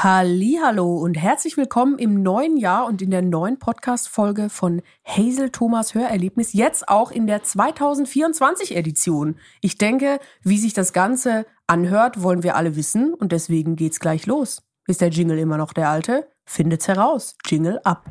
[0.00, 5.50] Hallo und herzlich willkommen im neuen Jahr und in der neuen Podcast Folge von Hazel
[5.50, 9.40] Thomas Hörerlebnis, jetzt auch in der 2024 Edition.
[9.60, 14.26] Ich denke, wie sich das ganze anhört, wollen wir alle wissen und deswegen geht's gleich
[14.26, 14.62] los.
[14.86, 16.30] Ist der Jingle immer noch der alte?
[16.44, 17.34] Findet's heraus.
[17.44, 18.04] Jingle ab.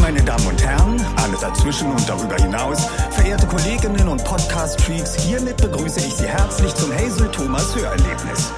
[0.00, 6.00] Meine Damen und Herren, alle dazwischen und darüber hinaus, verehrte Kolleginnen und Podcast-Freaks, hiermit begrüße
[6.00, 8.54] ich Sie herzlich zum Hazel Thomas Hörerlebnis.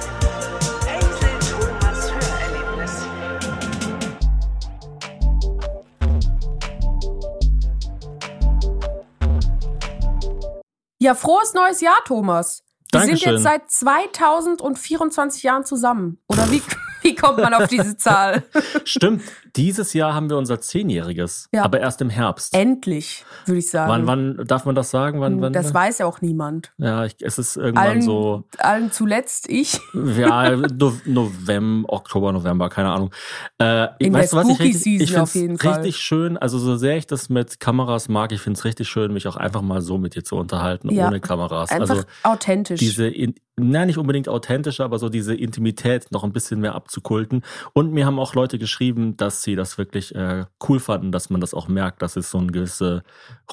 [11.01, 12.63] Ja, frohes neues Jahr, Thomas.
[12.91, 16.19] Wir sind jetzt seit 2024 Jahren zusammen.
[16.27, 16.61] Oder wie,
[17.01, 18.43] wie kommt man auf diese Zahl?
[18.83, 19.23] Stimmt,
[19.55, 21.63] dieses Jahr haben wir unser Zehnjähriges, Ja.
[21.63, 22.53] aber erst im Herbst.
[22.55, 23.91] Endlich, würde ich sagen.
[23.91, 25.19] Wann, wann darf man das sagen?
[25.21, 26.71] Wann, wann, das weiß ja auch niemand.
[26.77, 29.79] ja, ich, es ist irgendwann Allen, so, allen zuletzt ich.
[30.17, 33.11] ja, no, November, Oktober, November, keine Ahnung.
[33.59, 35.73] Äh, In weißt der du was, ich richtig, ich jeden Fall.
[35.73, 39.13] richtig schön, also so sehr ich das mit Kameras mag, ich finde es richtig schön,
[39.13, 41.07] mich auch einfach mal so mit dir zu unterhalten, Ja.
[41.07, 41.69] ohne Kameras.
[41.71, 42.79] Einfach also authentisch.
[42.79, 47.43] diese, in, na, nicht unbedingt authentische, aber so diese Intimität noch ein bisschen mehr abzukulten.
[47.73, 51.41] Und mir haben auch Leute geschrieben, dass sie das wirklich äh, cool fanden, dass man
[51.41, 53.03] das auch merkt, dass es so eine gewisse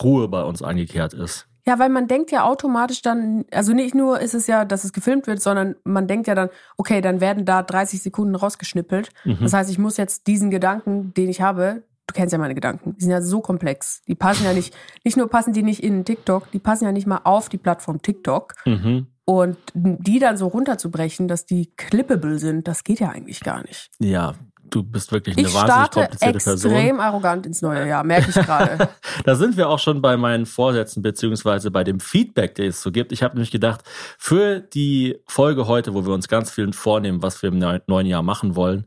[0.03, 1.49] Ruhe bei uns eingekehrt ist.
[1.69, 4.95] Ja, weil man denkt ja automatisch dann, also nicht nur ist es ja, dass es
[4.95, 9.11] gefilmt wird, sondern man denkt ja dann, okay, dann werden da 30 Sekunden rausgeschnippelt.
[9.25, 9.37] Mhm.
[9.43, 12.97] Das heißt, ich muss jetzt diesen Gedanken, den ich habe, du kennst ja meine Gedanken,
[12.97, 14.01] die sind ja so komplex.
[14.09, 17.07] Die passen ja nicht, nicht nur passen die nicht in TikTok, die passen ja nicht
[17.07, 18.55] mal auf die Plattform TikTok.
[18.65, 19.09] Mhm.
[19.27, 23.91] Und die dann so runterzubrechen, dass die clippable sind, das geht ja eigentlich gar nicht.
[23.99, 24.33] Ja,
[24.71, 26.73] du bist wirklich eine Ich wahnsinnig komplizierte Person.
[26.73, 28.89] extrem arrogant ins neue Jahr, merke ich gerade.
[29.25, 32.91] Da sind wir auch schon bei meinen Vorsätzen beziehungsweise bei dem Feedback, der es so
[32.93, 33.13] gibt.
[33.13, 33.83] Ich habe nämlich gedacht,
[34.19, 38.07] für die Folge heute, wo wir uns ganz viel vornehmen, was wir im neu- neuen
[38.07, 38.87] Jahr machen wollen,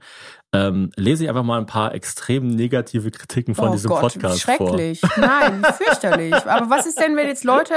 [0.53, 4.43] ähm, lese ich einfach mal ein paar extrem negative Kritiken von oh diesem Gott, Podcast
[4.43, 4.55] vor.
[4.55, 5.01] schrecklich.
[5.17, 6.33] Nein, fürchterlich.
[6.33, 7.73] Aber was ist denn, wenn jetzt Leute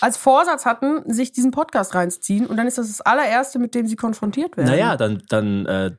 [0.00, 3.86] als Vorsatz hatten, sich diesen Podcast reinzuziehen und dann ist das das allererste, mit dem
[3.86, 4.68] sie konfrontiert werden?
[4.68, 5.90] Naja, dann, dann äh,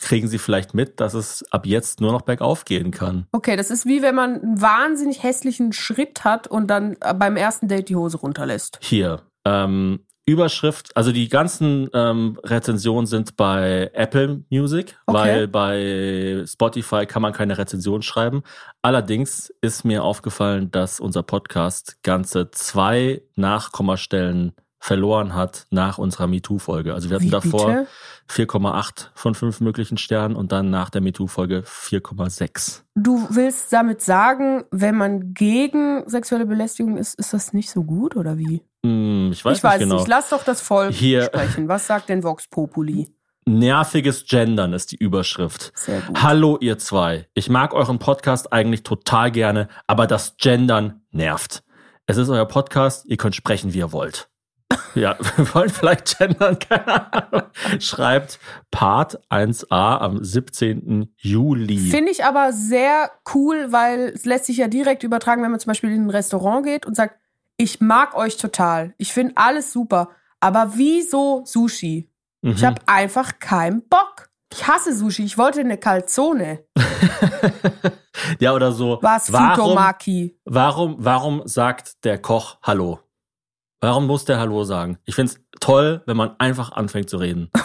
[0.00, 3.26] kriegen sie vielleicht mit, dass es ab jetzt nur noch bergauf gehen kann.
[3.32, 7.36] Okay, das ist wie wenn man einen wahnsinnig hässlichen Schritt hat und dann äh, beim
[7.36, 8.78] ersten Date die Hose runterlässt.
[8.82, 15.18] Hier, ähm, Überschrift, also die ganzen ähm, Rezensionen sind bei Apple Music, Okay.
[15.18, 18.44] weil bei Spotify kann man keine Rezension schreiben.
[18.82, 26.92] Allerdings ist mir aufgefallen, dass unser Podcast ganze zwei Nachkommastellen verloren hat nach unserer MeToo-Folge.
[26.92, 27.86] Also wir hatten Wie davor
[28.28, 28.48] bitte?
[28.48, 32.82] 4,8 von 5 möglichen Sternen und dann nach der MeToo-Folge 4,6.
[32.96, 38.16] Du willst damit sagen, wenn man gegen sexuelle Belästigung ist, ist das nicht so gut
[38.16, 38.62] oder wie?
[38.84, 39.96] Hm, ich weiß ich weiß nicht genau.
[39.98, 40.08] nicht.
[40.08, 41.68] Lass doch das Volk Hier- sprechen.
[41.68, 43.08] Was sagt denn Vox Populi?
[43.46, 45.70] Nerviges Gendern ist die Überschrift.
[45.76, 46.20] Sehr gut.
[46.20, 47.28] Hallo ihr zwei.
[47.34, 51.62] Ich mag euren Podcast eigentlich total gerne, aber das Gendern nervt.
[52.06, 54.28] Es ist euer Podcast, ihr könnt sprechen, wie ihr wollt.
[54.94, 57.42] Ja, wir wollen vielleicht gendern, keine Ahnung.
[57.78, 58.38] Schreibt
[58.70, 61.14] Part 1a am 17.
[61.16, 61.78] Juli.
[61.78, 65.70] Finde ich aber sehr cool, weil es lässt sich ja direkt übertragen, wenn man zum
[65.70, 67.16] Beispiel in ein Restaurant geht und sagt,
[67.56, 72.10] ich mag euch total, ich finde alles super, aber wieso Sushi?
[72.42, 72.50] Mhm.
[72.52, 74.30] Ich habe einfach keinen Bock.
[74.52, 76.64] Ich hasse Sushi, ich wollte eine Calzone.
[78.40, 78.98] ja, oder so.
[79.00, 80.38] Was warum, Futomaki?
[80.44, 83.00] warum, warum sagt der Koch Hallo?
[83.84, 84.98] Warum muss der Hallo sagen?
[85.06, 87.50] Ich find's toll, wenn man einfach anfängt zu reden.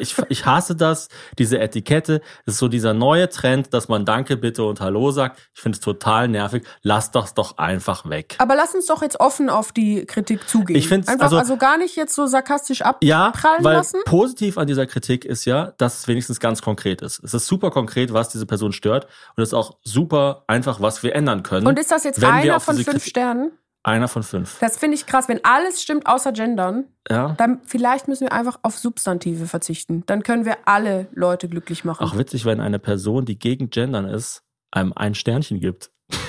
[0.00, 1.08] Ich, ich hasse das,
[1.38, 2.20] diese Etikette.
[2.44, 5.38] Das ist so dieser neue Trend, dass man Danke, bitte und Hallo sagt.
[5.54, 6.64] Ich finde es total nervig.
[6.82, 8.34] Lass das doch einfach weg.
[8.38, 10.76] Aber lass uns doch jetzt offen auf die Kritik zugehen.
[10.76, 14.00] Ich find's- Einfach also- also, gar nicht jetzt so sarkastisch Ja, abprallen weil lassen.
[14.04, 17.22] positiv an dieser Kritik ist ja, dass es wenigstens ganz konkret ist.
[17.22, 19.06] Es ist super konkret, was diese Person stört
[19.36, 21.64] und es ist auch super einfach, was wir ändern können.
[21.66, 23.52] Und ist das jetzt wenn wir einer auf von diese fünf Kritik- Sternen?
[23.86, 24.58] Einer von fünf.
[24.58, 25.28] Das finde ich krass.
[25.28, 27.34] Wenn alles stimmt außer Gendern, Ja.
[27.38, 30.02] dann vielleicht müssen wir einfach auf Substantive verzichten.
[30.06, 32.02] Dann können wir alle Leute glücklich machen.
[32.04, 34.42] Auch witzig, wenn eine Person, die gegen Gendern ist,
[34.72, 35.92] einem ein Sternchen gibt.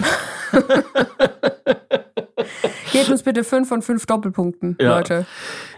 [2.91, 4.97] Gebt uns bitte fünf von fünf Doppelpunkten, Ja.
[4.97, 5.25] Leute.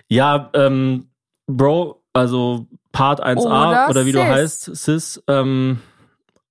[0.10, 1.10] Ja, ähm,
[1.48, 4.28] Bro, also Part 1a Oder oder, wie du Sis.
[4.28, 5.80] heißt, Sis, ähm,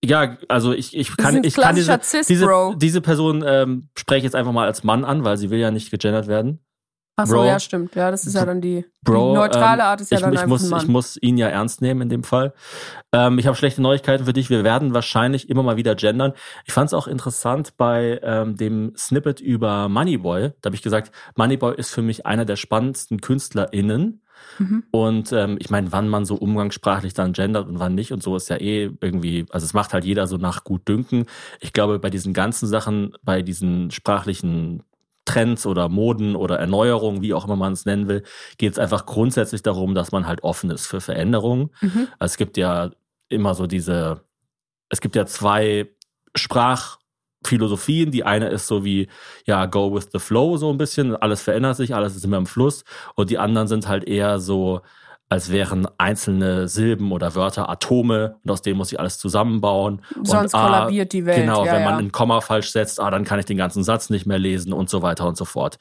[0.05, 1.99] ja, also ich, ich kann, ich kann diese,
[2.29, 5.59] diese, diese Person ähm, spreche ich jetzt einfach mal als Mann an, weil sie will
[5.59, 6.61] ja nicht gegendert werden.
[7.21, 7.47] Ach so, Bro.
[7.47, 7.97] ja, stimmt.
[7.97, 10.33] Ja, das ist ja dann die, Bro, die neutrale ähm, Art ist ja ich, dann
[10.33, 10.81] ich einfach muss, ein Mann.
[10.83, 12.55] ich muss ihn ja ernst nehmen in dem Fall.
[13.13, 14.51] Ähm, ich habe schlechte Neuigkeiten für dich.
[14.51, 16.33] Wir werden wahrscheinlich immer mal wieder gendern.
[16.65, 20.53] Ich fand es auch interessant bei ähm, dem Snippet über Moneyboy.
[20.61, 24.23] Da habe ich gesagt, Moneyboy ist für mich einer der spannendsten KünstlerInnen.
[24.59, 24.85] Mhm.
[24.91, 28.37] Und ähm, ich meine, wann man so umgangssprachlich dann gendert und wann nicht und so
[28.37, 31.27] ist ja eh irgendwie, also es macht halt jeder so nach gut dünken.
[31.61, 34.83] Ich glaube, bei diesen ganzen Sachen, bei diesen sprachlichen
[35.25, 38.23] Trends oder Moden oder Erneuerungen, wie auch immer man es nennen will,
[38.57, 41.71] geht es einfach grundsätzlich darum, dass man halt offen ist für Veränderungen.
[41.81, 42.09] Mhm.
[42.19, 42.91] Also es gibt ja
[43.29, 44.23] immer so diese,
[44.89, 45.89] es gibt ja zwei
[47.43, 48.11] Sprachphilosophien.
[48.11, 49.09] Die eine ist so wie,
[49.45, 51.17] ja, go with the flow, so ein bisschen.
[51.17, 52.85] Alles verändert sich, alles ist immer im Fluss.
[53.15, 54.81] Und die anderen sind halt eher so,
[55.31, 60.01] als wären einzelne Silben oder Wörter Atome und aus denen muss ich alles zusammenbauen.
[60.23, 61.37] Sonst und, kollabiert die Welt.
[61.43, 61.99] Genau, ja, wenn man ja.
[61.99, 64.89] ein Komma falsch setzt, ah, dann kann ich den ganzen Satz nicht mehr lesen und
[64.89, 65.79] so weiter und so fort.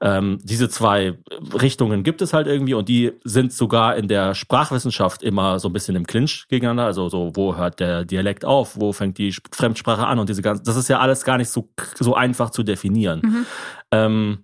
[0.00, 1.16] Ähm, diese zwei
[1.60, 5.72] Richtungen gibt es halt irgendwie und die sind sogar in der Sprachwissenschaft immer so ein
[5.72, 6.86] bisschen im Clinch gegeneinander.
[6.86, 10.42] Also so, wo hört der Dialekt auf, wo fängt die Sp- Fremdsprache an und diese
[10.42, 11.68] ganzen, das ist ja alles gar nicht so,
[11.98, 13.20] so einfach zu definieren.
[13.22, 13.46] Mhm.
[13.90, 14.38] Ähm,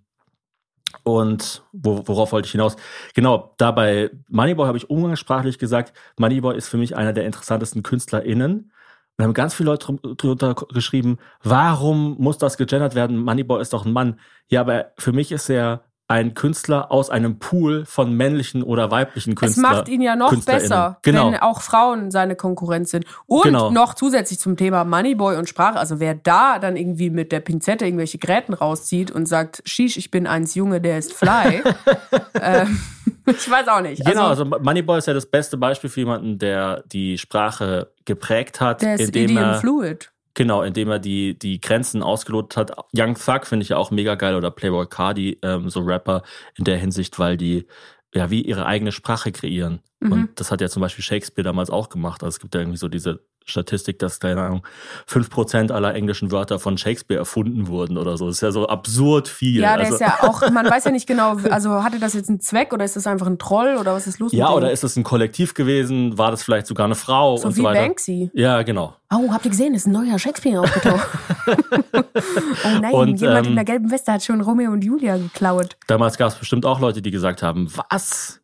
[1.02, 2.76] und wo, worauf wollte ich hinaus?
[3.14, 7.82] Genau, da bei Moneyboy habe ich umgangssprachlich gesagt, Moneyboy ist für mich einer der interessantesten
[7.82, 8.70] KünstlerInnen.
[9.17, 13.19] Und haben ganz viele Leute drunter geschrieben, warum muss das gegendert werden?
[13.19, 14.19] Moneyboy ist doch ein Mann.
[14.49, 19.31] Ja, aber für mich ist er ein Künstler aus einem Pool von männlichen oder weiblichen
[19.33, 19.73] Es Künstlern.
[19.73, 21.33] macht ihn ja noch besser, Genau.
[21.33, 23.06] wenn auch Frauen seine Konkurrenz sind.
[23.27, 23.71] Und Genau.
[23.71, 27.87] noch zusätzlich zum Thema Moneyboy und Sprache, also wer da dann irgendwie mit der Pinzette
[27.87, 31.62] irgendwelche Gräten rauszieht und sagt, Shish, ich bin eins Junge, der ist fly.
[32.41, 32.81] ähm,
[33.27, 34.05] ich weiß auch nicht.
[34.05, 38.61] Genau, also, also Moneyboy ist ja das beste Beispiel für jemanden, der die Sprache geprägt
[38.61, 40.11] hat, der ist indem Idiom er Fluid.
[40.35, 42.77] Genau, indem er die, die Grenzen ausgelotet hat.
[42.97, 46.23] Young Thug finde ich ja auch mega geil oder Playboy Cardi, ähm, so Rapper
[46.57, 47.67] in der Hinsicht, weil die
[48.13, 49.81] ja wie ihre eigene Sprache kreieren.
[50.01, 50.13] Mhm.
[50.13, 52.23] Und das hat ja zum Beispiel Shakespeare damals auch gemacht.
[52.23, 54.67] Also es gibt ja irgendwie so diese Statistik, dass, keine Ahnung,
[55.06, 58.26] fünf Prozent aller englischen Wörter von Shakespeare erfunden wurden oder so.
[58.26, 59.61] Das ist ja so absurd viel.
[59.61, 62.31] Ja, der also, ist ja auch, man weiß ja nicht genau, also hatte das jetzt
[62.31, 64.82] einen Zweck oder ist das einfach ein Troll oder was ist los ja, oder ist
[64.82, 66.17] es ein Kollektiv gewesen?
[66.17, 67.82] War das vielleicht sogar eine Frau so und wie so weiter?
[67.82, 68.31] Banksy.
[68.32, 68.96] Ja, genau.
[69.12, 71.06] Oh, habt ihr gesehen, ist ein neuer Shakespeare aufgetaucht.
[71.46, 75.76] oh nein, Und, jemand ähm, in der gelben Weste hat schon Romeo und Julia geklaut.
[75.87, 78.41] Damals gab es bestimmt auch Leute, die gesagt haben, was?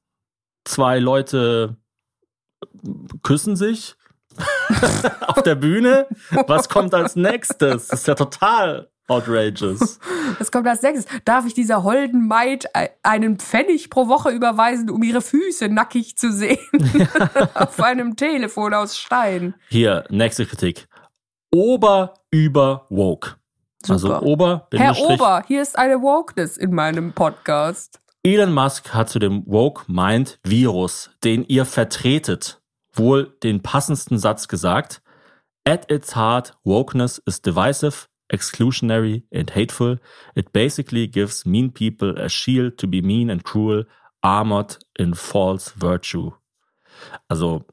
[0.64, 1.76] Zwei Leute
[3.22, 3.96] küssen sich
[5.26, 6.06] auf der Bühne?
[6.46, 7.88] Was kommt als nächstes?
[7.88, 9.98] Das ist ja total outrageous.
[10.38, 11.06] Das kommt als nächstes.
[11.24, 12.68] Darf ich dieser holden Maid
[13.02, 16.58] einen Pfennig pro Woche überweisen, um ihre Füße nackig zu sehen?
[17.54, 19.54] Auf einem Telefon aus Stein.
[19.68, 20.88] Hier, nächste Kritik.
[21.52, 23.36] Ober über woke.
[23.88, 24.22] Also Super.
[24.22, 28.00] Ober, Herr Ober, hier ist eine Wokeness in meinem Podcast.
[28.22, 32.59] Elon Musk hat zu dem Woke Mind Virus, den ihr vertretet,
[32.92, 35.02] wohl den passendsten Satz gesagt.
[35.64, 39.98] At its heart, wokeness is divisive, exclusionary and hateful.
[40.34, 43.84] It basically gives mean people a shield to be mean and cruel,
[44.22, 46.32] armored in false virtue.
[47.28, 47.64] Also,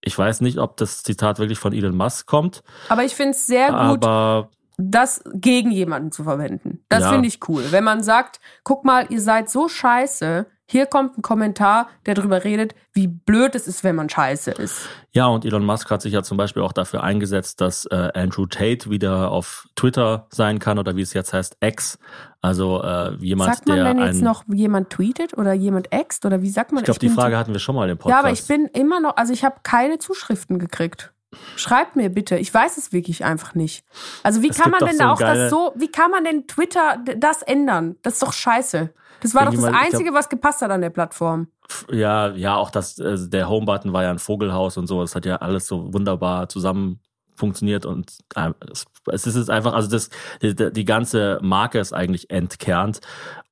[0.00, 3.46] ich weiß nicht, ob das Zitat wirklich von Elon Musk kommt, Aber ich finde es
[3.46, 6.84] sehr gut, aber das gegen jemanden zu verwenden.
[6.88, 7.10] Das Ja.
[7.12, 7.64] finde ich cool.
[7.70, 12.44] Wenn man sagt, guck mal, ihr seid so scheiße, hier kommt ein Kommentar, der darüber
[12.44, 14.88] redet, wie blöd es ist, wenn man scheiße ist.
[15.10, 18.46] Ja, und Elon Musk hat sich ja zum Beispiel auch dafür eingesetzt, dass äh, Andrew
[18.46, 21.98] Tate wieder auf Twitter sein kann oder wie es jetzt heißt, X.
[22.40, 24.14] Also äh, jemand, sagt man, der wenn ein.
[24.14, 26.80] jetzt noch jemand tweetet oder jemand ext oder wie sagt man?
[26.80, 28.10] ich glaube, die Frage hatten wir schon mal im Podcast.
[28.10, 31.12] Ja, aber ich bin immer noch, also ich habe keine Zuschriften gekriegt.
[31.56, 32.38] Schreibt mir bitte.
[32.38, 33.84] Ich weiß es wirklich einfach nicht.
[34.22, 36.98] Also wie Es kann man denn so auch das so, wie kann man denn Twitter
[37.16, 37.96] das ändern?
[38.02, 38.92] Das ist doch scheiße.
[39.22, 41.48] Das war doch das Einzige, was gepasst hat an der Plattform.
[41.90, 45.00] ja, ja, auch das, äh, der Home-Button war ja ein Vogelhaus und so.
[45.00, 47.00] Das hat ja alles so wunderbar zusammen
[47.34, 50.10] funktioniert und äh, es, ist jetzt einfach, also das,
[50.42, 53.00] die, die ganze Marke ist eigentlich entkernt.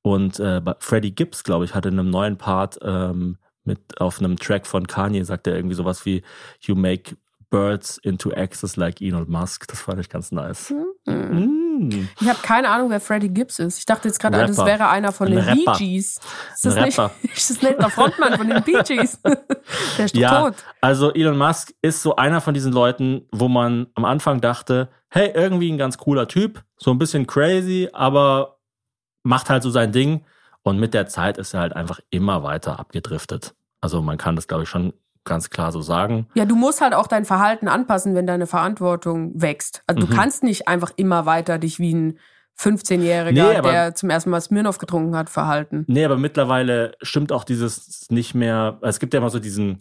[0.01, 4.19] Und äh, bei Freddie Gibbs, glaube ich, hatte in einem neuen Part ähm, mit auf
[4.19, 6.23] einem Track von Kanye sagt er irgendwie sowas wie
[6.61, 7.15] You make
[7.49, 9.67] birds into axes like Elon Musk.
[9.67, 10.73] Das fand ich ganz nice.
[11.89, 12.09] Mm.
[12.19, 13.79] Ich habe keine Ahnung, wer Freddie Gibbs ist.
[13.79, 14.65] Ich dachte jetzt gerade, das Rapper.
[14.69, 15.77] wäre einer von Ein den Bee Rapper.
[15.79, 16.19] Gees.
[16.55, 16.99] Ist Ein das, nicht,
[17.35, 19.19] ist das nicht der Frontmann von den Bee Gees?
[19.97, 20.55] der ist doch Ja, tot.
[20.81, 25.31] also Elon Musk ist so einer von diesen Leuten, wo man am Anfang dachte, hey,
[25.33, 28.57] irgendwie ein ganz cooler Typ, so ein bisschen crazy, aber
[29.23, 30.23] macht halt so sein Ding.
[30.63, 33.55] Und mit der Zeit ist er halt einfach immer weiter abgedriftet.
[33.81, 36.27] Also man kann das, glaube ich, schon ganz klar so sagen.
[36.33, 39.83] Ja, du musst halt auch dein Verhalten anpassen, wenn deine Verantwortung wächst.
[39.87, 40.09] Also Mhm.
[40.09, 42.19] du kannst nicht einfach immer weiter dich wie ein
[42.57, 45.85] 15-Jähriger, Nee, aber- der zum ersten Mal Smirnoff getrunken hat, verhalten.
[45.87, 48.77] Nee, aber mittlerweile stimmt auch dieses nicht mehr.
[48.81, 49.77] Es gibt ja immer so diesen,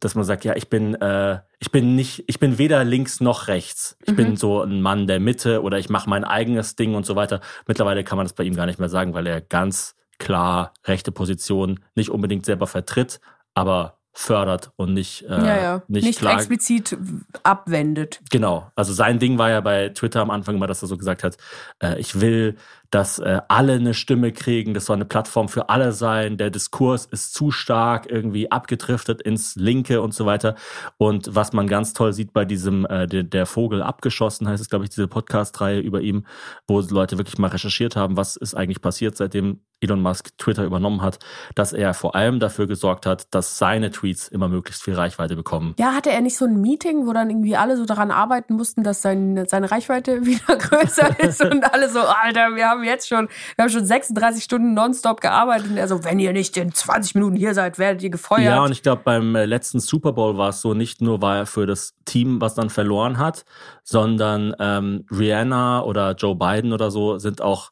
[0.00, 3.48] dass man sagt, ja, ich bin, äh, ich bin nicht, ich bin weder links noch
[3.48, 3.96] rechts.
[4.04, 4.16] Ich Mhm.
[4.16, 7.40] bin so ein Mann der Mitte oder ich mache mein eigenes Ding und so weiter.
[7.66, 11.10] Mittlerweile kann man das bei ihm gar nicht mehr sagen, weil er ganz klar rechte
[11.12, 13.20] Position nicht unbedingt selber vertritt,
[13.54, 15.82] aber fördert und nicht, äh, ja, ja.
[15.88, 16.96] nicht, nicht explizit
[17.42, 18.20] abwendet.
[18.30, 18.70] Genau.
[18.76, 21.36] Also sein Ding war ja bei Twitter am Anfang immer, dass er so gesagt hat,
[21.82, 22.56] äh, ich will,
[22.94, 27.06] dass äh, alle eine Stimme kriegen, das soll eine Plattform für alle sein, der Diskurs
[27.06, 30.54] ist zu stark irgendwie abgedriftet ins Linke und so weiter.
[30.96, 34.70] Und was man ganz toll sieht bei diesem, äh, der, der Vogel abgeschossen, heißt es,
[34.70, 36.24] glaube ich, diese Podcast-Reihe über ihm,
[36.68, 41.02] wo Leute wirklich mal recherchiert haben, was ist eigentlich passiert, seitdem Elon Musk Twitter übernommen
[41.02, 41.18] hat,
[41.54, 45.74] dass er vor allem dafür gesorgt hat, dass seine Tweets immer möglichst viel Reichweite bekommen.
[45.78, 48.82] Ja, hatte er nicht so ein Meeting, wo dann irgendwie alle so daran arbeiten mussten,
[48.82, 53.28] dass sein, seine Reichweite wieder größer ist und alle so, Alter, wir haben jetzt schon,
[53.56, 57.14] wir haben schon 36 Stunden nonstop gearbeitet und er so, wenn ihr nicht in 20
[57.14, 58.44] Minuten hier seid, werdet ihr gefeuert.
[58.44, 61.36] Ja, und ich glaube, beim äh, letzten Super Bowl war es so, nicht nur war
[61.38, 63.44] er für das Team, was dann verloren hat,
[63.82, 67.70] sondern ähm, Rihanna oder Joe Biden oder so sind auch,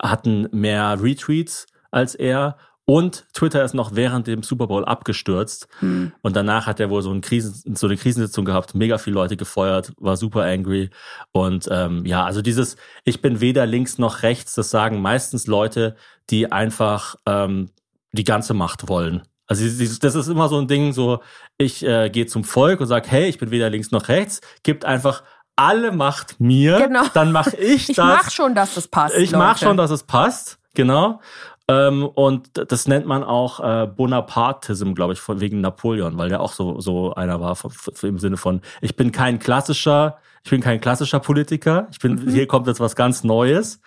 [0.00, 2.56] hatten mehr Retweets als er
[2.86, 5.68] und Twitter ist noch während dem Super Bowl abgestürzt.
[5.78, 6.12] Hm.
[6.22, 9.36] Und danach hat er wohl so, ein Krisen, so eine Krisensitzung gehabt, mega viele Leute
[9.36, 10.90] gefeuert, war super angry.
[11.32, 15.96] Und ähm, ja, also dieses, ich bin weder links noch rechts, das sagen meistens Leute,
[16.30, 17.70] die einfach ähm,
[18.12, 19.22] die ganze Macht wollen.
[19.46, 19.64] Also
[20.00, 21.20] das ist immer so ein Ding, so
[21.58, 24.84] ich äh, gehe zum Volk und sage, hey, ich bin weder links noch rechts, gibt
[24.84, 25.22] einfach
[25.56, 27.04] alle Macht mir, Genau.
[27.14, 28.04] dann mache ich, ich das.
[28.06, 29.16] mach schon, dass das passt.
[29.16, 29.64] Ich mach Leute.
[29.66, 31.20] schon, dass es passt, genau.
[31.68, 36.40] Ähm, und das nennt man auch äh, Bonapartism, glaube ich, von, wegen Napoleon, weil der
[36.40, 40.50] auch so so einer war von, von, im Sinne von ich bin kein klassischer, ich
[40.50, 42.28] bin kein klassischer Politiker, ich bin Mhm.
[42.30, 43.80] hier kommt jetzt was ganz Neues.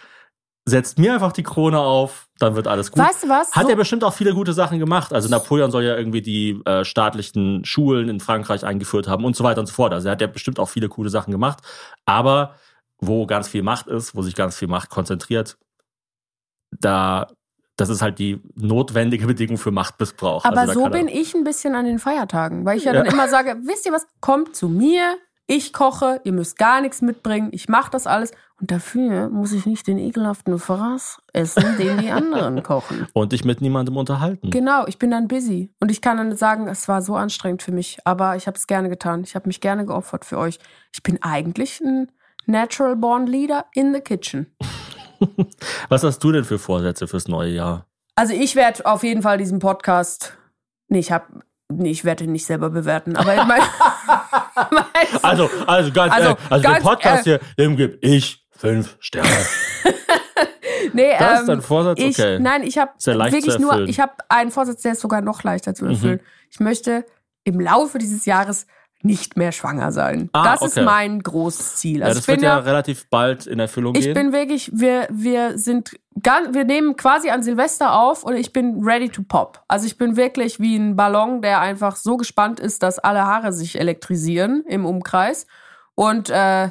[0.69, 3.01] Setzt mir einfach die Krone auf, dann wird alles gut.
[3.01, 3.53] Weißt du was?
[3.55, 5.13] Hat So- er bestimmt auch viele gute Sachen gemacht.
[5.13, 9.45] Also Napoleon soll ja irgendwie die äh, staatlichen Schulen in Frankreich eingeführt haben und so
[9.45, 9.93] weiter und so fort.
[9.93, 11.59] Also er hat ja bestimmt auch viele coole Sachen gemacht.
[12.05, 12.55] Aber
[12.99, 15.57] wo ganz viel Macht ist, wo sich ganz viel Macht konzentriert,
[16.71, 17.27] da
[17.77, 20.43] das ist halt die notwendige Bedingung für Machtmissbrauch.
[20.45, 23.03] Aber also so bin ich ein bisschen an den Feiertagen, weil ich ja, Ja.
[23.03, 25.15] dann immer sage, wisst ihr was, kommt zu mir,
[25.45, 29.65] ich koche, ihr müsst gar nichts mitbringen, ich mache das alles und dafür muss ich
[29.65, 33.07] nicht den ekelhaften Fraß essen, den die anderen kochen.
[33.13, 34.49] und dich mit niemandem unterhalten.
[34.49, 37.71] Genau, ich bin dann busy und ich kann dann sagen, es war so anstrengend für
[37.71, 39.23] mich, aber ich habe es gerne getan.
[39.23, 40.59] Ich habe mich gerne geopfert für euch.
[40.93, 42.11] Ich bin eigentlich ein
[42.47, 44.47] natural born leader in the kitchen.
[45.89, 47.85] Was hast du denn für Vorsätze fürs neue Jahr?
[48.15, 50.37] Also ich werde auf jeden Fall diesen Podcast,
[50.87, 51.25] nee, ich habe,
[51.71, 53.61] nee, ich werde ihn nicht selber bewerten, aber ich mein,
[55.21, 59.29] Also, also ganz Also, ehrlich, also ganz, den Podcast hier, dem gebe ich fünf Sterne.
[60.93, 61.99] nee, Das ist ähm, dein Vorsatz?
[61.99, 62.39] ich, Okay.
[62.39, 63.75] nein, ich habe wirklich nur.
[63.77, 63.87] Mhm.
[63.87, 66.19] ich habe einen Vorsatz, der ist sogar noch leichter zu erfüllen.
[66.49, 67.05] Ich möchte
[67.43, 68.65] im Laufe dieses Jahres
[69.03, 70.29] nicht mehr schwanger sein.
[70.33, 70.85] Ah, das ist okay.
[70.85, 71.99] mein großes Ziel.
[71.99, 74.13] ja, Also das ich bin wird ja ja, relativ bald in Erfüllung ich gehen.
[74.13, 78.83] bin wirklich, wir, wir sind ganz, wir nehmen quasi an Silvester auf und ich bin
[78.83, 79.63] ready to pop.
[79.67, 83.53] Also ich bin wirklich wie ein Ballon, der einfach so gespannt ist, dass alle Haare
[83.53, 85.45] sich elektrisieren im Umkreis.
[85.95, 86.69] Und äh,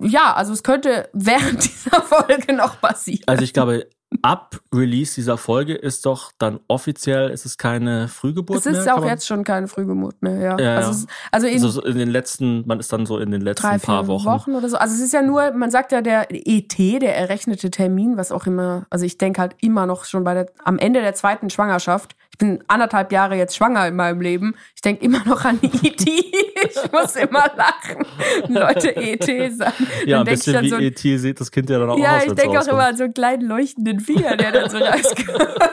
[0.00, 3.24] ja, also es könnte während dieser Folge noch passieren.
[3.26, 3.88] also ich glaube,
[4.22, 8.74] ab Release dieser Folge ist doch dann offiziell, ist es keine Frühgeburt Es mehr?
[8.80, 10.58] ist kann auch jetzt schon keine Frühgeburt mehr, ja.
[10.58, 10.90] Ja, also, ja.
[10.90, 13.40] es ist, also in Also so in den letzten, man ist dann so in den
[13.40, 14.26] letzten drei, paar Wochen.
[14.26, 14.54] Wochen.
[14.54, 14.76] oder so.
[14.76, 18.46] Also es ist ja nur, man sagt ja der ET, der errechnete Termin, was auch
[18.46, 22.16] immer, also ich denke halt immer noch schon bei der, am Ende der zweiten Schwangerschaft.
[22.32, 24.54] Ich bin anderthalb Jahre jetzt schwanger in meinem Leben.
[24.74, 26.00] Ich denke immer noch an ET.
[26.06, 28.06] ich muss immer lachen.
[28.48, 29.24] Leute ET
[29.54, 29.86] sagen.
[30.06, 31.98] Ja, Dann ein ich bisschen dann wie so, ET sieht das Kind ja dann auch
[31.98, 32.22] ja, aus.
[32.22, 35.72] ich wenn's denke auch immer an so einen kleinen leuchtenden Finger, der dann so rauskommt.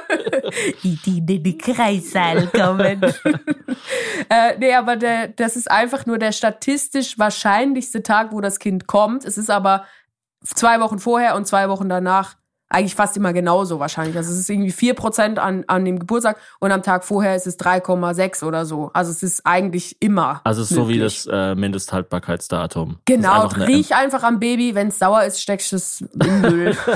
[0.84, 1.18] E.T.
[1.18, 3.02] in den Kreissaal kommen.
[4.30, 8.88] äh, nee, aber der, das ist einfach nur der statistisch wahrscheinlichste Tag, wo das Kind
[8.88, 9.26] kommt.
[9.26, 9.86] Es ist aber
[10.44, 12.36] zwei Wochen vorher und zwei Wochen danach
[12.70, 14.16] eigentlich fast immer genauso wahrscheinlich.
[14.16, 17.60] Also es ist irgendwie 4% an, an dem Geburtstag und am Tag vorher ist es
[17.60, 18.92] 3,6 oder so.
[18.94, 20.42] Also es ist eigentlich immer.
[20.44, 23.00] Also es ist so wie das äh, Mindesthaltbarkeitsdatum.
[23.06, 26.78] Genau, riech einfach am Baby, wenn es sauer ist, steckst du es in den Müll.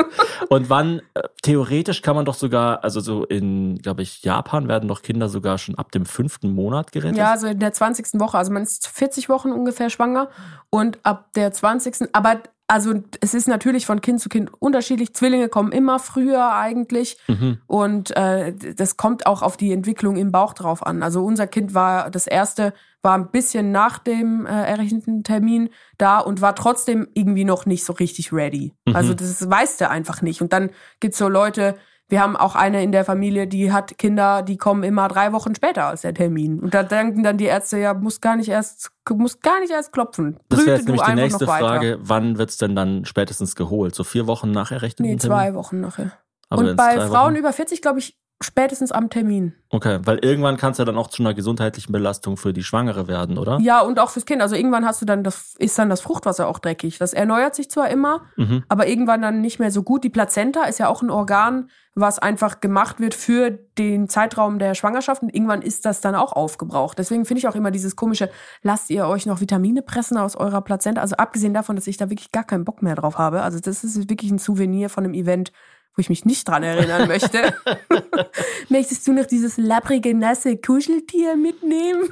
[0.48, 4.88] Und wann, äh, theoretisch kann man doch sogar, also so in, glaube ich, Japan werden
[4.88, 7.18] doch Kinder sogar schon ab dem fünften Monat gerettet.
[7.18, 8.20] Ja, also in der 20.
[8.20, 8.38] Woche.
[8.38, 10.28] Also man ist 40 Wochen ungefähr schwanger
[10.70, 12.08] und ab der 20.
[12.12, 15.12] Aber also es ist natürlich von Kind zu Kind unterschiedlich.
[15.12, 17.58] Zwillinge kommen immer früher eigentlich Mhm.
[17.66, 21.02] und äh, das kommt auch auf die Entwicklung im Bauch drauf an.
[21.02, 22.72] Also unser Kind war das erste
[23.02, 27.84] war ein bisschen nach dem äh, errechneten Termin da und war trotzdem irgendwie noch nicht
[27.84, 28.74] so richtig ready.
[28.86, 28.94] Mhm.
[28.94, 30.42] Also das weißt du einfach nicht.
[30.42, 31.76] Und dann gibt's so Leute,
[32.10, 35.54] wir haben auch eine in der Familie, die hat Kinder, die kommen immer drei Wochen
[35.54, 36.58] später als der Termin.
[36.60, 39.92] Und da denken dann die Ärzte, ja, muss gar nicht erst, muss gar nicht erst
[39.92, 40.34] klopfen.
[40.48, 41.46] Das Brüte wäre jetzt nämlich die nächste.
[41.46, 43.94] Frage, wann wird's denn dann spätestens geholt?
[43.94, 45.36] So vier Wochen nach errechneten Nee, Termin?
[45.38, 46.12] zwei Wochen nachher.
[46.48, 49.52] Aber Und bei Frauen Wochen- über 40, glaube ich, spätestens am Termin.
[49.68, 53.06] Okay, weil irgendwann kann es ja dann auch zu einer gesundheitlichen Belastung für die Schwangere
[53.06, 53.58] werden, oder?
[53.60, 54.40] Ja, und auch fürs Kind.
[54.40, 56.96] Also irgendwann hast du dann das, ist dann das Fruchtwasser auch dreckig.
[56.96, 58.64] Das erneuert sich zwar immer, Mhm.
[58.68, 60.04] aber irgendwann dann nicht mehr so gut.
[60.04, 64.74] Die Plazenta ist ja auch ein Organ, was einfach gemacht wird für den Zeitraum der
[64.74, 65.22] Schwangerschaft.
[65.22, 66.98] Und irgendwann ist das dann auch aufgebraucht.
[66.98, 68.30] Deswegen finde ich auch immer dieses komische,
[68.62, 71.00] lasst ihr euch noch Vitamine pressen aus eurer Plazenta?
[71.00, 73.42] Also abgesehen davon, dass ich da wirklich gar keinen Bock mehr drauf habe.
[73.42, 75.52] Also das ist wirklich ein Souvenir von einem Event,
[75.96, 77.54] wo ich mich nicht dran erinnern möchte.
[78.68, 82.08] Möchtest du noch dieses lapprige, nasse Kuscheltier mitnehmen?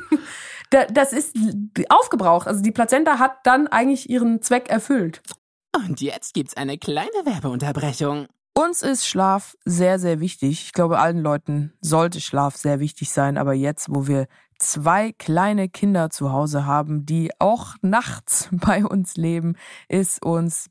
[0.70, 1.35] Da, das ist
[1.88, 2.47] aufgebraucht.
[2.47, 5.23] Also die Plazenta hat dann eigentlich ihren Zweck erfüllt.
[5.75, 8.26] Und jetzt gibt's eine kleine Werbeunterbrechung.
[8.59, 10.65] Uns ist Schlaf sehr, sehr wichtig.
[10.65, 13.38] Ich glaube, allen Leuten sollte Schlaf sehr wichtig sein.
[13.38, 14.27] Aber jetzt, wo wir
[14.59, 19.55] zwei kleine Kinder zu Hause haben, die auch nachts bei uns leben,
[19.88, 20.71] ist uns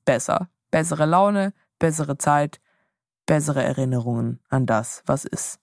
[0.05, 0.49] besser.
[0.71, 2.61] Bessere Laune, bessere Zeit,
[3.25, 5.59] bessere Erinnerungen an das, was ist.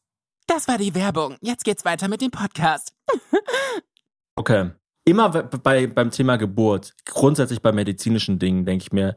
[0.46, 1.37] Das war die Werbung.
[1.40, 2.94] Jetzt geht's weiter mit dem Podcast.
[4.38, 4.70] Okay.
[5.05, 9.16] Immer bei, beim Thema Geburt, grundsätzlich bei medizinischen Dingen, denke ich mir,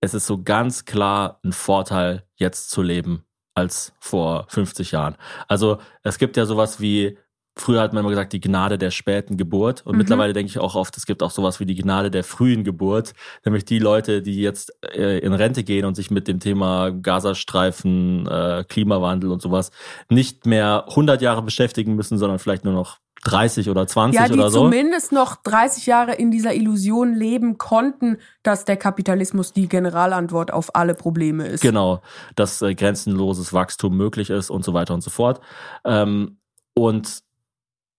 [0.00, 5.16] es ist so ganz klar ein Vorteil, jetzt zu leben, als vor 50 Jahren.
[5.46, 7.18] Also es gibt ja sowas wie,
[7.60, 9.84] früher hat man immer gesagt, die Gnade der späten Geburt.
[9.84, 9.98] Und Mhm.
[9.98, 13.12] mittlerweile denke ich auch oft, es gibt auch sowas wie die Gnade der frühen Geburt.
[13.44, 18.26] Nämlich die Leute, die jetzt äh, in Rente gehen und sich mit dem Thema Gazastreifen,
[18.26, 19.70] äh, Klimawandel und sowas
[20.08, 24.34] nicht mehr 100 Jahre beschäftigen müssen, sondern vielleicht nur noch 30 oder 20 Ja, die
[24.34, 24.60] oder so.
[24.62, 30.76] zumindest noch 30 Jahre in dieser Illusion leben konnten, dass der Kapitalismus die Generalantwort auf
[30.76, 31.60] alle Probleme ist.
[31.62, 32.00] Genau,
[32.36, 35.40] dass äh, grenzenloses Wachstum möglich ist und so weiter und so fort.
[35.84, 36.38] Ähm,
[36.74, 37.18] und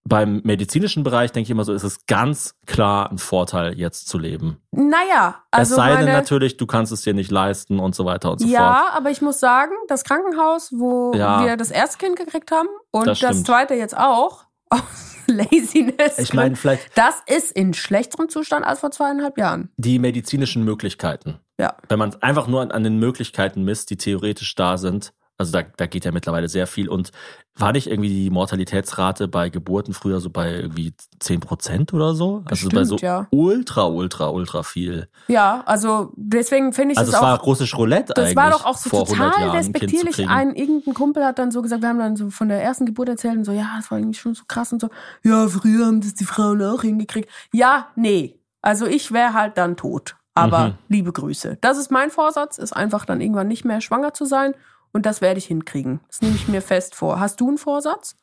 [0.10, 4.18] beim medizinischen Bereich denke ich immer so, ist es ganz klar ein Vorteil, jetzt zu
[4.18, 4.58] leben.
[4.72, 8.32] Naja, also es sei denn natürlich, du kannst es dir nicht leisten und so weiter
[8.32, 8.96] und so ja, fort.
[8.98, 11.46] aber ich muss sagen, das Krankenhaus, wo Ja.
[11.46, 14.82] wir das erste Kind gekriegt haben und Das das, zweite jetzt auch, aus
[15.28, 16.18] Laziness.
[16.18, 19.70] Ich meine, vielleicht das ist in schlechterem Zustand als vor zweieinhalb Jahren.
[19.78, 21.40] die medizinischen Möglichkeiten.
[21.60, 21.76] Ja.
[21.88, 25.64] Wenn man einfach nur an, an den Möglichkeiten misst, die theoretisch da sind, also da,
[25.78, 26.90] da geht ja mittlerweile sehr viel.
[26.90, 27.12] Und
[27.56, 32.44] war nicht irgendwie die Mortalitätsrate bei Geburten früher so bei irgendwie 10 Prozent oder so?
[32.46, 33.28] Also bei so Bestimmt, ja.
[33.32, 35.08] ultra, ultra, ultra viel.
[35.28, 38.36] Ja, also deswegen finde ich Also es es auch war russisch Roulette Das eigentlich.
[38.36, 40.28] war doch auch so vor 100 total Jahren, respektierlich.
[40.30, 43.08] Ein irgendein Kumpel hat dann so gesagt, wir haben dann so von der ersten Geburt
[43.10, 44.90] erzählt und so, ja, das war eigentlich schon so krass und so.
[45.24, 47.30] Ja, früher haben das die Frauen auch hingekriegt.
[47.54, 48.40] Ja, nee.
[48.62, 50.18] Also ich wäre halt dann tot.
[50.36, 50.74] Aber Mhm.
[50.90, 51.58] liebe Grüße.
[51.62, 54.54] Das ist mein Vorsatz, ist einfach dann irgendwann nicht mehr schwanger zu sein
[54.94, 56.00] und das werde ich hinkriegen.
[56.08, 57.20] Das nehme ich mir fest vor.
[57.20, 58.16] Hast du einen Vorsatz?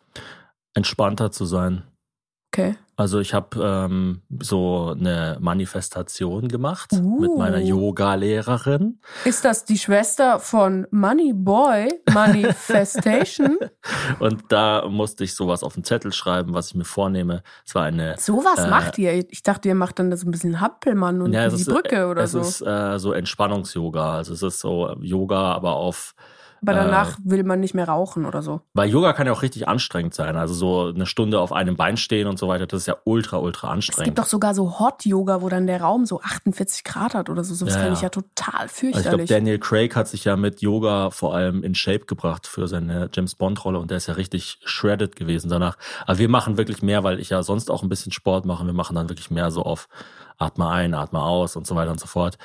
[0.74, 1.84] Entspannter zu sein.
[2.52, 2.76] Okay.
[2.98, 7.20] Also ich habe ähm, so eine Manifestation gemacht Uh.
[7.20, 9.00] mit meiner Yoga-Lehrerin.
[9.26, 13.58] Ist das die Schwester von Money Boy Manifestation?
[14.18, 17.42] Und da musste ich sowas auf den Zettel schreiben, was ich mir vornehme.
[17.66, 19.12] Es war eine Sowas Äh, macht ihr.
[19.30, 22.06] Ich dachte, ihr macht dann so ein bisschen Happelmann und Ja, es die ist, Brücke
[22.08, 22.40] oder es so.
[22.40, 24.14] ist äh, so Entspannungs-Yoga.
[24.14, 26.14] Also es ist so Yoga, aber auf
[26.62, 28.60] Aber äh, danach will man nicht mehr rauchen oder so.
[28.74, 30.36] Weil Yoga kann ja auch richtig anstrengend sein.
[30.36, 33.38] Also so eine Stunde auf einem Bein stehen und so weiter, das ist ja ultra,
[33.38, 34.04] ultra Es anstrengend.
[34.04, 37.52] gibt doch sogar so Hot-Yoga, wo dann der Raum so 48 Grad hat oder so.
[37.64, 37.94] Das Ja, finde ja.
[37.94, 39.28] ich ja total also ich glaube, fürchterlich.
[39.28, 43.34] Daniel Craig hat sich ja mit Yoga vor allem in Shape gebracht für seine James
[43.34, 45.76] Bond-Rolle und der ist ja richtig shredded gewesen danach.
[46.06, 48.64] Aber wir machen wirklich mehr, weil ich ja sonst auch ein bisschen Sport mache.
[48.64, 49.88] Wir machen dann wirklich mehr so auf
[50.38, 52.38] Atme ein, Atme aus und so weiter und so fort.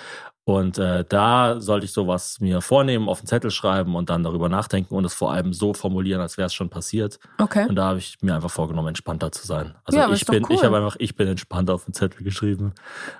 [0.43, 4.49] Und äh, da sollte ich sowas mir vornehmen, auf den Zettel schreiben und dann darüber
[4.49, 7.19] nachdenken und es vor allem so formulieren, als wäre es schon passiert.
[7.37, 7.67] okay.
[7.69, 9.75] Und da habe ich mir einfach vorgenommen, entspannter zu sein.
[9.85, 10.55] Also Ja, ich bin, cool.
[10.55, 12.73] ich habe einfach, ich bin entspannt auf den Zettel geschrieben,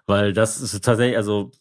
[0.07, 1.51] weil das ist tatsächlich, also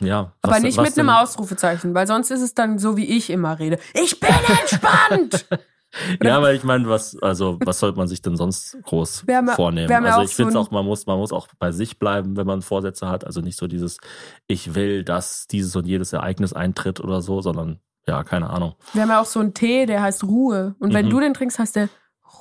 [0.00, 0.32] ja.
[0.42, 3.06] Aber was- nicht was mit einem denn- Ausrufezeichen, weil sonst ist es dann so, wie
[3.16, 3.78] ich immer rede.
[3.94, 5.46] Ich bin entspannt!
[6.22, 9.48] Ja, aber ich meine, was, also was sollte man sich denn sonst groß Wir haben
[9.48, 9.88] vornehmen?
[9.88, 11.98] wir haben also ich finde so es auch, man muss, man muss auch bei sich
[11.98, 13.24] bleiben, wenn man Vorsätze hat.
[13.24, 13.98] Also nicht so dieses,
[14.46, 18.74] ich will, dass dieses und jedes Ereignis eintritt oder so, sondern ja, keine Ahnung.
[18.92, 20.74] Wir haben ja auch so einen Tee, der heißt Ruhe.
[20.78, 21.10] Und wenn Mhm.
[21.10, 21.88] du den trinkst, heißt der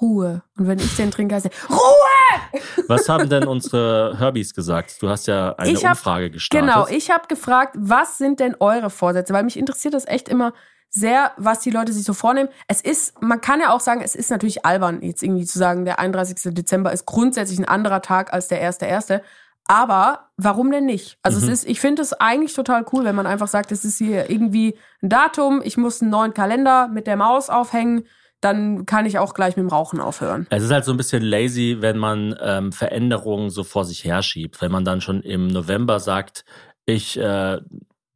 [0.01, 0.43] Ruhe.
[0.57, 2.61] Und wenn ich den trinke, heißt der Ruhe!
[2.87, 5.01] Was haben denn unsere Herbies gesagt?
[5.01, 6.69] Du hast ja eine Ich hab- Umfrage gestartet.
[6.69, 9.33] Genau, ich habe gefragt, was sind denn eure Vorsätze?
[9.33, 10.53] Weil mich interessiert das echt immer
[10.95, 12.49] sehr, was die Leute sich so vornehmen.
[12.69, 15.83] Es ist, man kann ja auch sagen, es ist natürlich albern, jetzt irgendwie zu sagen,
[15.83, 16.53] der 31.
[16.53, 19.21] Dezember ist grundsätzlich ein anderer Tag als der 1.1.
[19.67, 21.17] Aber warum denn nicht?
[21.21, 21.51] Also Mhm.
[21.51, 24.29] es ist, ich finde es eigentlich total cool, wenn man einfach sagt, es ist hier
[24.29, 28.05] irgendwie ein Datum, ich muss einen neuen Kalender mit der Maus aufhängen,
[28.39, 30.47] dann kann ich auch gleich mit dem Rauchen aufhören.
[30.49, 34.61] Es ist halt so ein bisschen lazy, wenn man ähm, Veränderungen so vor sich herschiebt.
[34.61, 36.45] Wenn man dann schon im November sagt,
[36.85, 37.57] ich äh,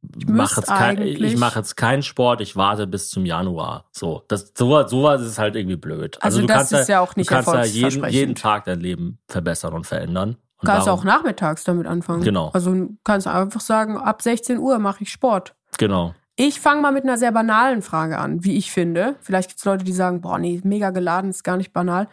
[0.02, 3.84] mache müsste jetzt, kein, ich mach jetzt keinen Sport, ich warte bis zum Januar.
[3.92, 6.18] So, das sowas, sowas ist halt irgendwie blöd.
[6.20, 8.80] Also du das kannst ist ja auch nicht du kannst ja jeden, jeden Tag dein
[8.80, 10.36] Leben verbessern und verändern.
[10.58, 12.22] Und Kannst darum- auch nachmittags damit anfangen.
[12.22, 12.50] Genau.
[12.52, 15.54] Also du kannst einfach sagen, ab 16 Uhr mache ich Sport.
[15.78, 16.14] Genau.
[16.36, 19.16] Ich fange mal mit einer sehr banalen Frage an, wie ich finde.
[19.20, 22.08] Vielleicht gibt es Leute, die sagen, boah, nee, mega geladen, ist gar nicht banal.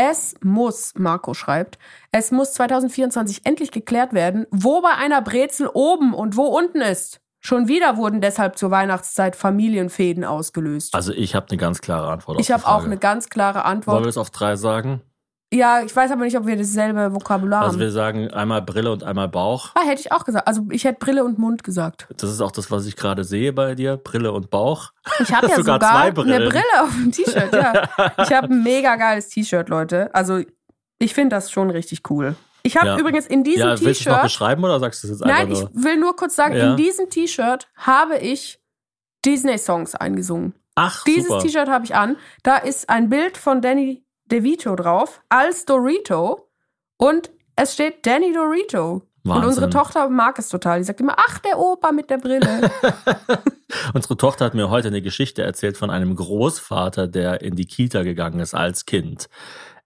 [0.00, 1.76] Es muss, Marco schreibt,
[2.12, 7.20] es muss 2024 endlich geklärt werden, wo bei einer Brezel oben und wo unten ist.
[7.40, 10.94] Schon wieder wurden deshalb zur Weihnachtszeit Familienfäden ausgelöst.
[10.94, 12.36] Also ich habe eine ganz klare Antwort.
[12.36, 14.04] auf ich habe auch eine ganz klare Wollen Antwort.
[14.04, 15.02] wir es auf drei sagen?
[15.52, 17.80] Ja, ich weiß aber nicht, ob wir dasselbe Vokabular Also haben.
[17.80, 19.70] wir sagen einmal Brille und einmal Bauch.
[19.74, 20.46] Ah, hätte ich auch gesagt.
[20.46, 22.06] Also ich hätte Brille und Mund gesagt.
[22.18, 23.96] Das ist auch das, was ich gerade sehe bei dir.
[23.96, 24.92] Brille und Bauch.
[25.20, 26.12] Ich habe ja Sogar sogar, eine.
[26.12, 27.88] Brille auf dem T-Shirt, ja.
[28.22, 30.14] Ich habe ein mega geiles T-Shirt, Leute.
[30.14, 30.42] Also
[30.98, 32.34] ich finde das schon richtig cool.
[32.62, 32.98] Ich habe Ja.
[32.98, 34.22] übrigens in diesem Ja, willst du es noch T-Shirt.
[34.24, 35.84] beschreiben oder sagst du es jetzt Nein, einfach ich nur?
[35.84, 36.70] will nur kurz sagen, Ja.
[36.72, 38.60] in diesem T-Shirt habe ich
[39.24, 40.54] Disney-Songs eingesungen.
[40.74, 41.42] Ach, Dieses.
[41.42, 42.16] T-Shirt habe ich an.
[42.42, 46.48] Da ist ein Bild von Danny DeVito drauf, als Dorito.
[46.96, 49.02] Und es steht Danny Dorito.
[49.24, 49.48] Und Wahnsinn.
[49.48, 50.78] unsere Tochter mag es total.
[50.78, 52.70] Die sagt immer, ach, der Opa mit der Brille.
[53.94, 58.04] Unsere Tochter hat mir heute eine Geschichte erzählt von einem Großvater, der in die Kita
[58.04, 59.28] gegangen ist als Kind.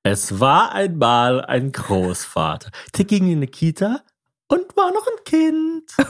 [0.04, 2.70] Es war einmal ein Großvater.
[2.96, 4.02] Der ging in die Kita
[4.48, 5.90] und war noch ein Kind.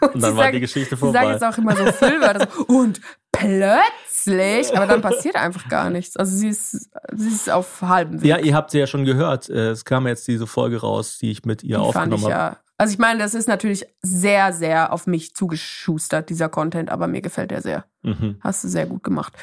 [0.00, 1.32] Und dann Sie war die Geschichte Sie sagen vorbei.
[1.32, 2.48] jetzt auch immer so Füllwörter.
[2.50, 6.16] so, Und plötzlich, aber dann passiert einfach gar nichts.
[6.16, 8.28] Also sie ist, sie ist auf halbem Weg.
[8.28, 9.48] Ja, ihr habt sie ja schon gehört.
[9.48, 12.24] Äh, Es kam jetzt diese Folge raus, die ich mit ihr Die fand ich aufgenommen
[12.24, 12.32] habe.
[12.32, 12.56] ja.
[12.78, 17.20] Also ich meine, das ist natürlich sehr, sehr auf mich zugeschustert, dieser Content, aber mir
[17.20, 17.84] gefällt der sehr.
[18.00, 18.38] Mhm.
[18.40, 19.34] Hast du sehr gut gemacht.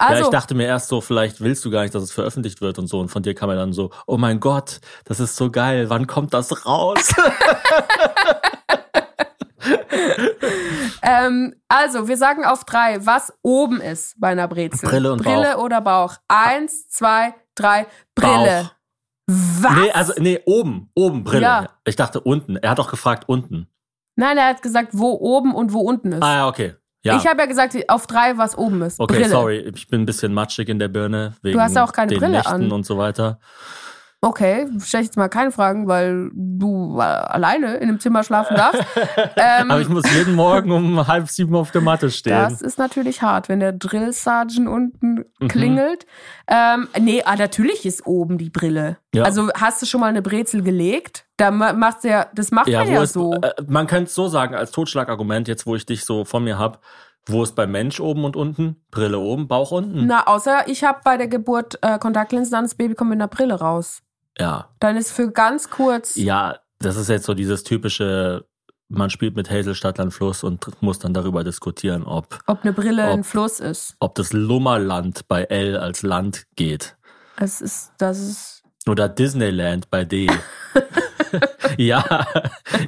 [0.00, 2.60] ja, Also, ich dachte mir erst so, vielleicht willst du gar nicht, dass es veröffentlicht
[2.60, 2.98] wird und so.
[2.98, 6.08] Und von dir kam ja dann so, oh mein Gott, das ist so geil, wann
[6.08, 7.14] kommt das raus?
[11.02, 14.88] ähm, also, wir sagen auf drei, was oben ist bei einer Brezel.
[14.88, 16.16] Brille und Brille oder Bauch.
[16.28, 18.70] Eins, zwei, drei, Brille.
[18.70, 18.74] Bauch.
[19.62, 19.74] Was?
[19.76, 21.42] Nee, also, nee, oben, oben, Brille.
[21.42, 21.66] Ja.
[21.84, 22.56] Ich dachte unten.
[22.56, 23.68] Er hat doch gefragt unten.
[24.16, 26.22] Nein, er hat gesagt, wo oben und wo unten ist.
[26.22, 26.74] Ah, ja, okay.
[27.02, 27.16] Ja.
[27.16, 29.00] Ich habe ja gesagt, auf drei, was oben ist.
[29.00, 29.28] okay, Brille.
[29.28, 32.18] sorry, ich bin ein bisschen matschig in der Birne wegen hast ja auch keine den
[32.18, 32.72] Brille Nächten an.
[32.72, 33.38] und so weiter.
[34.22, 38.54] Okay, stelle ich jetzt mal keine Fragen, weil du äh, alleine in dem Zimmer schlafen
[38.54, 38.82] darfst.
[39.36, 42.34] ähm, Aber ich muss jeden Morgen um halb sieben auf der Matte stehen.
[42.36, 45.48] das ist natürlich hart, wenn der Drill Sergeant unten Mhm.
[45.48, 46.06] klingelt.
[46.48, 48.98] Ähm, nee, ah, natürlich ist oben die Brille.
[49.14, 49.22] Ja.
[49.22, 51.24] Also hast du schon mal eine Brezel gelegt?
[51.38, 53.32] Da ma- machst du ja, das macht Ja, man ja ist, so.
[53.32, 56.58] äh, man könnte es so sagen, als Totschlagargument, jetzt wo ich dich so vor mir
[56.58, 56.82] hab,
[57.26, 58.76] wo ist beim Mensch oben und unten?
[58.90, 60.06] Brille oben, Bauch unten?
[60.06, 63.28] Na, außer ich habe bei der Geburt äh, Kontaktlinsen, dann das Baby kommt mit einer
[63.28, 64.02] Brille raus.
[64.40, 64.70] Ja.
[64.80, 66.16] Dann ist für ganz kurz.
[66.16, 68.46] Ja, das ist jetzt so dieses typische,
[68.88, 73.04] man spielt mit Hazel Stadtland Fluss und muss dann darüber diskutieren, ob, Ob eine Brille
[73.04, 73.94] Ob- ein Fluss ist.
[74.00, 76.96] ob das Lummerland bei L als Land geht.
[77.36, 78.62] Es ist, das ist.
[78.88, 80.28] Oder Disneyland bei D.
[81.76, 82.26] ja,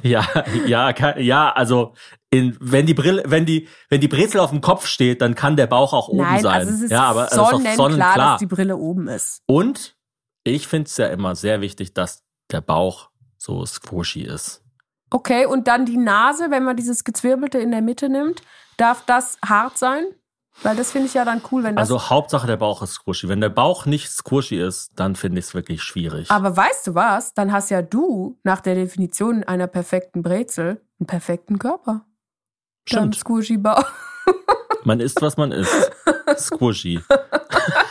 [0.01, 0.25] ja,
[0.65, 1.93] ja, kann, ja, also
[2.31, 5.55] in, wenn die Brille, wenn die, wenn die Brezel auf dem Kopf steht, dann kann
[5.55, 6.53] der Bauch auch oben Nein, sein.
[6.61, 8.15] also es ist ja, aber es ist doch sonnenklar.
[8.17, 9.41] dass die Brille oben ist.
[9.45, 9.95] Und
[10.43, 14.61] ich finde es ja immer sehr wichtig, dass der Bauch so squishy ist.
[15.09, 18.41] Okay, und dann die Nase, wenn man dieses Gezwirbelte in der Mitte nimmt,
[18.77, 20.05] darf das hart sein?
[20.61, 21.89] Weil das finde ich ja dann cool, wenn das.
[21.89, 23.27] Also Hauptsache der Bauch ist squishy.
[23.27, 26.29] Wenn der Bauch nicht squishy ist, dann finde ich es wirklich schwierig.
[26.29, 27.33] aber weißt du was?
[27.33, 32.05] Dann hast ja du nach der Definition einer perfekten Brezel einen perfekten Körper.
[32.87, 33.15] Stimmt.
[33.15, 33.83] Squishy Bauch.
[34.83, 35.91] Man isst, was man isst.
[36.37, 37.01] Squishy.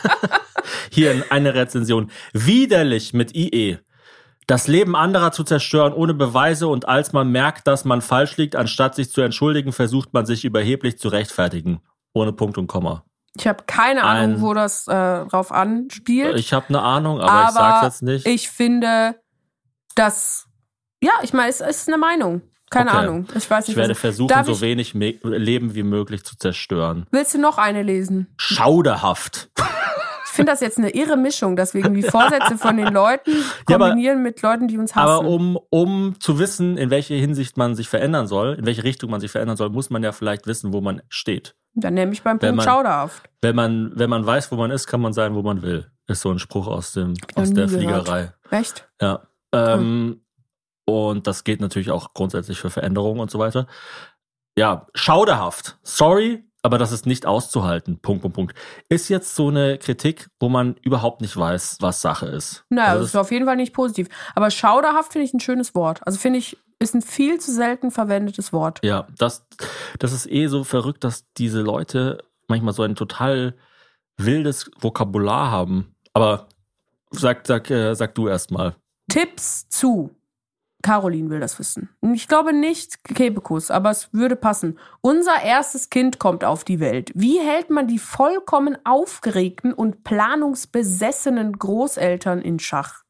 [0.93, 2.11] Hier eine Rezension.
[2.33, 3.79] Widerlich mit IE.
[4.47, 8.57] Das Leben anderer zu zerstören ohne Beweise und als man merkt, dass man falsch liegt,
[8.57, 11.81] anstatt sich zu entschuldigen, versucht man sich überheblich zu rechtfertigen.
[12.13, 13.05] Ohne Punkt und Komma.
[13.39, 16.37] Ich habe keine Ahnung, Ein- wo das äh, drauf anspielt.
[16.39, 18.27] Ich habe eine Ahnung, aber, ich sag's jetzt nicht.
[18.27, 19.15] Ich finde,
[19.95, 20.47] dass.
[21.03, 22.43] Ja, ich meine, es ist eine Meinung.
[22.69, 22.99] Keine Okay.
[22.99, 23.27] Ahnung.
[23.35, 23.71] Ich weiß nicht.
[23.71, 27.07] Ich werde versuchen, Darf so wenig Leben wie möglich zu zerstören.
[27.11, 28.33] Willst du noch eine lesen?
[28.39, 29.51] Schauderhaft.
[30.33, 33.31] Ich finde das jetzt eine irre Mischung, dass wir irgendwie Vorsätze von den Leuten
[33.69, 35.09] Ja, aber- kombinieren mit Leuten, die uns hassen.
[35.11, 39.11] Aber um, um zu wissen, in welche Hinsicht man sich verändern soll, in welche Richtung
[39.11, 41.55] man sich verändern soll, muss man ja vielleicht wissen, wo man steht.
[41.75, 43.29] Dann nehme ich beim Punkt man- Schauderhaft.
[43.43, 45.91] Wenn man, wenn man weiß, wo man ist, kann man sein, wo man will.
[46.07, 47.71] Ist so ein Spruch aus dem, aus der gehört.
[48.07, 48.33] Fliegerei.
[48.51, 48.89] Echt?
[49.03, 49.23] Ja.
[49.53, 50.23] Ähm,
[50.87, 53.67] und das geht natürlich auch grundsätzlich für Veränderungen und so weiter.
[54.57, 55.79] Ja, schauderhaft.
[55.83, 57.99] Sorry, aber das ist nicht auszuhalten.
[57.99, 58.55] Punkt, Punkt, Punkt.
[58.89, 62.65] Ist jetzt so eine Kritik, wo man überhaupt nicht weiß, was Sache ist.
[62.71, 64.09] Naja, Also das ist auf jeden Fall nicht positiv.
[64.35, 66.01] Aber schauderhaft finde ich ein schönes Wort.
[66.07, 68.79] Also finde ich, ist ein viel zu selten verwendetes Wort.
[68.85, 69.47] Ja, das,
[69.99, 73.55] das ist eh so verrückt, dass diese Leute manchmal so ein total
[74.17, 75.95] wildes Vokabular haben.
[76.13, 76.47] Aber
[77.11, 78.77] sag, sag, äh, sag du erst mal.
[79.11, 80.11] Tipps zu.
[80.83, 81.89] Caroline will das wissen.
[82.15, 84.79] Ich glaube nicht Kebekus, aber es würde passen.
[85.01, 87.11] Unser erstes Kind kommt auf die Welt.
[87.15, 93.03] Wie hält man die vollkommen aufgeregten und planungsbesessenen Großeltern in Schach?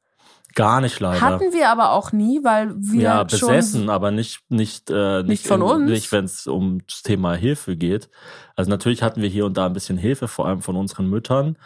[0.54, 1.20] Gar nicht leider.
[1.22, 5.46] Hatten wir aber auch nie, weil wir ja, besessen, aber nicht, nicht, äh, nicht, Nicht
[5.46, 5.90] von in- uns.
[5.90, 8.10] Nicht, wenn es um das Thema Hilfe geht.
[8.54, 11.56] Also natürlich hatten wir hier und da ein bisschen Hilfe, vor allem von unseren Müttern.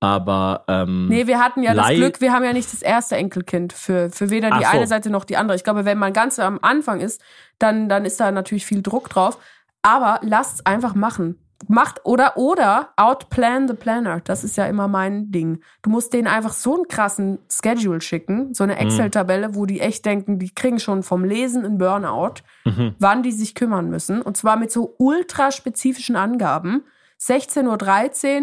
[0.00, 3.74] Aber ähm, Nee, wir hatten ja das Glück, wir haben ja nicht das erste Enkelkind
[3.74, 4.70] für, für weder die so.
[4.70, 5.56] eine Seite noch die andere.
[5.56, 7.20] Ich glaube, wenn man ganz am Anfang ist,
[7.58, 9.38] dann, dann ist da natürlich viel Druck drauf.
[9.82, 11.38] Aber lasst's einfach machen.
[11.68, 14.22] Macht oder oder outplan the planner.
[14.24, 15.60] Das ist ja immer mein Ding.
[15.82, 18.80] Du musst denen einfach so einen krassen Schedule schicken, so eine Mhm.
[18.80, 22.94] Excel-Tabelle, wo die echt denken, die kriegen schon vom Lesen einen Burnout, mhm.
[22.98, 24.22] wann die sich kümmern müssen.
[24.22, 26.84] Und zwar mit so ultraspezifischen Angaben.
[27.20, 27.66] 16.13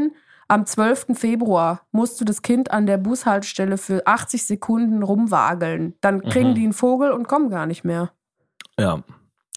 [0.05, 0.11] Uhr
[0.47, 1.07] am 12.
[1.13, 5.95] Februar musst du das Kind an der Bushaltestelle für 80 Sekunden rumwageln.
[6.01, 6.55] Dann kriegen Mhm.
[6.55, 8.11] die einen Vogel und kommen gar nicht mehr.
[8.79, 9.03] ja,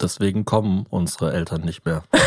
[0.01, 2.03] deswegen kommen unsere Eltern nicht mehr.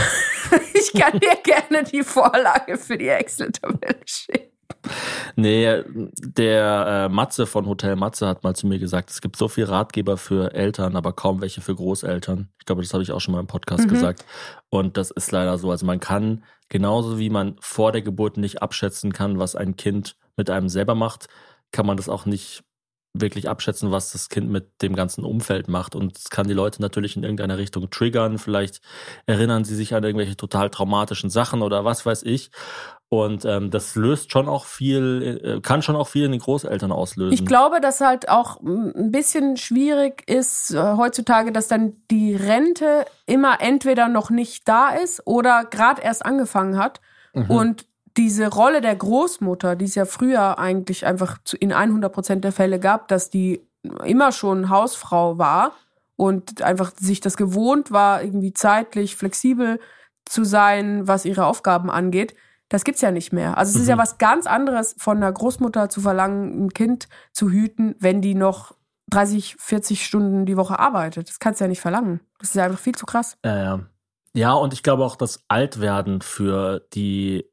[0.76, 4.53] Ich kann dir gerne die Vorlage für die Excel-Tabelle schicken.
[5.36, 5.84] Nee,
[6.19, 9.65] der äh, Matze von Hotel Matze hat mal zu mir gesagt, es gibt so viel
[9.65, 12.50] Ratgeber für Eltern, aber kaum welche für Großeltern.
[12.60, 13.89] Ich glaube, das habe ich auch schon mal im Podcast Mhm.
[13.89, 14.26] gesagt.
[14.69, 15.72] Und das ist leider so.
[15.72, 20.15] Also man kann genauso wie man vor der Geburt nicht abschätzen kann, was ein Kind
[20.38, 21.28] mit einem selber macht,
[21.72, 22.63] kann man das auch nicht
[23.15, 25.96] wirklich abschätzen, was das Kind mit dem ganzen Umfeld macht.
[25.96, 28.39] Und es kann die Leute natürlich in irgendeiner Richtung triggern.
[28.39, 28.82] Vielleicht
[29.28, 32.50] erinnern sie sich an irgendwelche total traumatischen Sachen oder was weiß ich.
[33.21, 36.91] Und ähm, das löst schon auch viel, äh, kann schon auch viel in den Großeltern
[36.91, 37.34] auslösen.
[37.34, 43.06] Ich glaube, dass halt auch ein bisschen schwierig ist äh, heutzutage, dass dann die Rente
[43.28, 47.02] immer entweder noch nicht da ist oder gerade erst angefangen hat.
[47.34, 47.49] Mhm.
[47.49, 47.86] Und
[48.17, 52.80] diese Rolle der Großmutter, die es ja früher eigentlich einfach in 100 Prozent der Fälle
[52.80, 53.62] gab, dass die
[54.04, 55.73] immer schon Hausfrau war
[56.15, 59.80] und einfach sich das gewohnt war, irgendwie zeitlich flexibel
[60.26, 62.34] zu sein, was ihre Aufgaben angeht.
[62.74, 63.56] Das gibt's ja nicht mehr.
[63.56, 64.00] Also es ist ja Mhm.
[64.00, 68.72] was ganz anderes von einer Großmutter zu verlangen, ein Kind zu hüten, wenn die noch
[69.12, 71.30] 30, 40 Stunden die Woche arbeitet.
[71.30, 72.22] Das kannst du ja nicht verlangen.
[72.40, 73.38] Das ist ja einfach viel zu krass.
[73.46, 73.80] Ja,
[74.34, 74.54] ja.
[74.54, 77.46] und ich glaube auch, dass Altwerden für die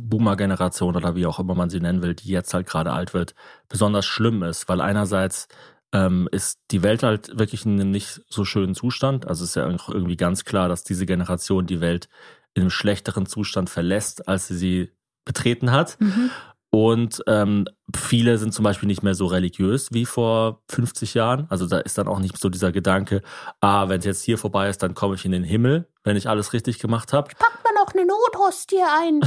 [0.00, 3.34] Boomer-Generation oder wie auch immer man sie nennen will, die jetzt halt gerade alt wird,
[3.68, 5.48] besonders schlimm ist, weil einerseits
[5.92, 9.28] ähm, ist die Welt halt wirklich in einem nicht so schönen Zustand.
[9.28, 12.08] Also es ist ja irgendwie ganz klar, dass diese Generation die Welt
[12.56, 14.92] in einem schlechteren Zustand verlässt, als sie sie
[15.24, 16.00] betreten hat.
[16.00, 16.30] Mhm.
[16.70, 21.46] Und ähm, viele sind zum Beispiel nicht mehr so religiös wie vor 50 Jahren.
[21.48, 23.22] Also da ist dann auch nicht so dieser Gedanke,
[23.60, 26.28] ah, wenn es jetzt hier vorbei ist, dann komme ich in den Himmel, wenn ich
[26.28, 27.30] alles richtig gemacht habe.
[27.38, 29.20] Packt man auch eine Nothostie ein.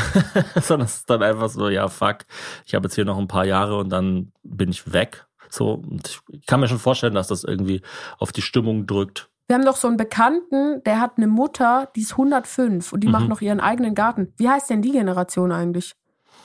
[0.62, 2.26] Sondern es ist dann einfach so, ja, fuck,
[2.66, 5.26] ich habe jetzt hier noch ein paar Jahre und dann bin ich weg.
[5.50, 5.82] So,
[6.30, 7.82] ich kann mir schon vorstellen, dass das irgendwie
[8.20, 9.30] auf die Stimmung drückt.
[9.50, 13.08] Wir haben doch so einen Bekannten, der hat eine Mutter, die ist 105 und die
[13.08, 13.14] Mhm.
[13.14, 14.32] macht noch ihren eigenen Garten.
[14.38, 15.96] Wie heißt denn die Generation eigentlich?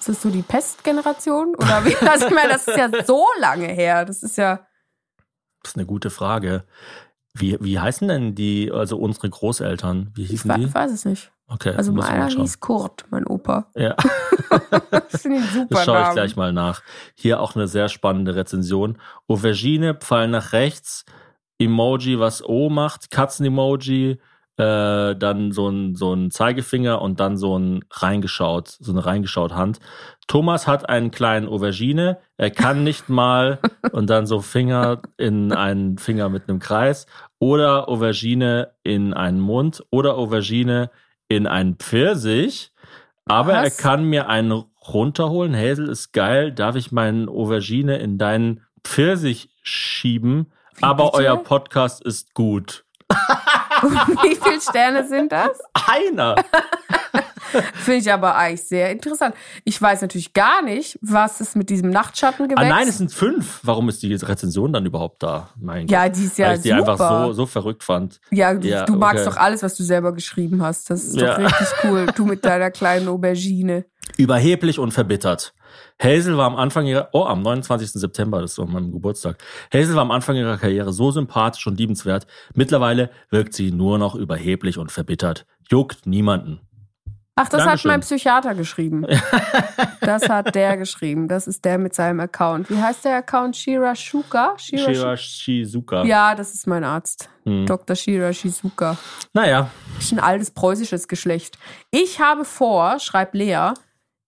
[0.01, 1.55] Ist das so die Pestgeneration?
[1.55, 1.95] Oder wie?
[2.11, 4.07] Also ich meine, das ist ja so lange her.
[4.07, 4.67] Das ist ja.
[5.62, 6.64] Das ist eine gute Frage.
[7.35, 10.11] Wie, wie heißen denn die, also unsere Großeltern?
[10.14, 10.75] Wie Ich hießen we- die?
[10.75, 11.31] weiß es nicht.
[11.47, 13.71] Okay, Also ich meiner hieß Kurt, mein Opa.
[13.75, 13.97] Ja.
[14.90, 16.83] Das finde ich super Das schaue ich gleich mal nach.
[17.14, 18.99] Hier auch eine sehr spannende Rezension.
[19.29, 21.05] Aubergine, Pfeil nach rechts,
[21.59, 24.19] Emoji, was O macht, Katzen-Emoji,
[24.57, 29.53] äh, dann so ein, so ein Zeigefinger und dann so ein reingeschaut, so eine reingeschaut
[29.53, 29.81] Hand.
[30.29, 33.59] Thomas hat einen kleinen Aubergine, er kann nicht mal
[33.93, 37.07] und dann so Finger in einen Finger mit einem Kreis
[37.38, 40.90] oder Aubergine in einen Mund oder Aubergine
[41.29, 42.73] in einen Pfirsich.
[43.27, 43.79] Aber er Was?
[43.79, 45.57] kann mir einen runterholen.
[45.57, 46.53] Hazel ist geil.
[46.53, 50.53] Darf ich meinen Aubergine in deinen Pfirsich schieben?
[50.80, 51.16] Aber bitte?
[51.18, 52.84] euer Podcast ist gut.
[53.82, 55.50] Wie viele Sterne sind das?
[55.88, 56.37] Einer.
[57.74, 59.34] Finde ich aber eigentlich sehr interessant.
[59.64, 62.60] Ich weiß natürlich gar nicht, was es mit diesem Nachtschattengewächs.
[62.60, 63.60] Ah, nein, es sind fünf.
[63.62, 65.50] Warum ist die Rezension dann überhaupt da?
[65.60, 66.16] Mein ja, Gott.
[66.16, 66.92] die ist ja Weil ich die super.
[66.92, 68.20] einfach so, so verrückt fand.
[68.32, 69.34] ja, du, Ja, du magst okay.
[69.37, 70.90] doch alles, was du selber geschrieben hast.
[70.90, 71.37] Das ist Ja.
[71.37, 72.06] doch richtig cool.
[72.16, 73.84] Du mit deiner kleinen Aubergine.
[74.17, 75.55] Überheblich und verbittert.
[76.03, 77.93] Hazel war am Anfang ihrer, oh, am 29.
[77.93, 79.38] September, das ist so meinem Geburtstag.
[79.73, 82.27] Hazel war am Anfang ihrer Karriere so sympathisch und liebenswert.
[82.55, 85.47] Mittlerweile wirkt sie nur noch überheblich und verbittert.
[85.71, 86.61] Juckt niemanden.
[87.37, 87.90] Ach, das Dankeschön.
[87.90, 89.07] hat mein Psychiater geschrieben.
[90.01, 91.27] das hat der geschrieben.
[91.27, 92.71] Das ist der mit seinem Account.
[92.71, 93.57] Wie heißt der Account?
[93.57, 94.55] Shira Shuka?
[94.57, 96.05] Shira Shira Shizuka.
[96.05, 97.29] Ja, das ist mein Arzt.
[97.45, 97.67] Hm.
[97.67, 97.97] Dr.
[97.97, 98.97] Shira Shizuka.
[99.33, 101.59] Naja, ist ein altes preußisches Geschlecht.
[101.90, 103.73] Ich habe vor, schreibt Lea,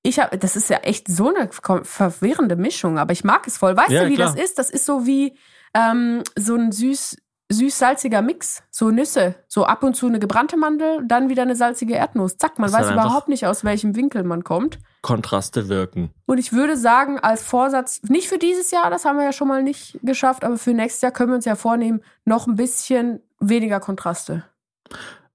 [0.06, 3.76] ich habe, das ist ja echt so eine verwirrende Mischung, aber ich mag es voll.
[3.76, 4.32] Weißt Ja, du, wie klar.
[4.34, 4.58] das ist?
[4.58, 5.36] Das ist so wie
[5.74, 7.16] ähm, so ein süß,
[7.50, 8.62] süß-salziger Mix.
[8.70, 9.34] So Nüsse.
[9.48, 12.36] So ab und zu eine gebrannte Mandel, dann wieder eine salzige Erdnuss.
[12.38, 14.78] Zack, man Ist weiß überhaupt nicht, aus welchem Winkel man kommt.
[15.02, 16.10] Kontraste wirken.
[16.26, 19.48] Und ich würde sagen, als Vorsatz, nicht für dieses Jahr, das haben wir ja schon
[19.48, 23.20] mal nicht geschafft, aber für nächstes Jahr können wir uns ja vornehmen, noch ein bisschen
[23.38, 24.44] weniger Kontraste.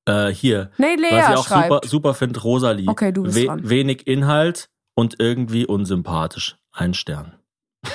[0.05, 1.69] Äh, hier, Nee, Lea was ich auch schreibt.
[1.71, 2.87] super, super finde, Rosalie.
[2.89, 3.69] Okay, du bist dran.
[3.69, 6.57] Wenig Inhalt und irgendwie unsympathisch.
[6.71, 7.33] Ein Stern.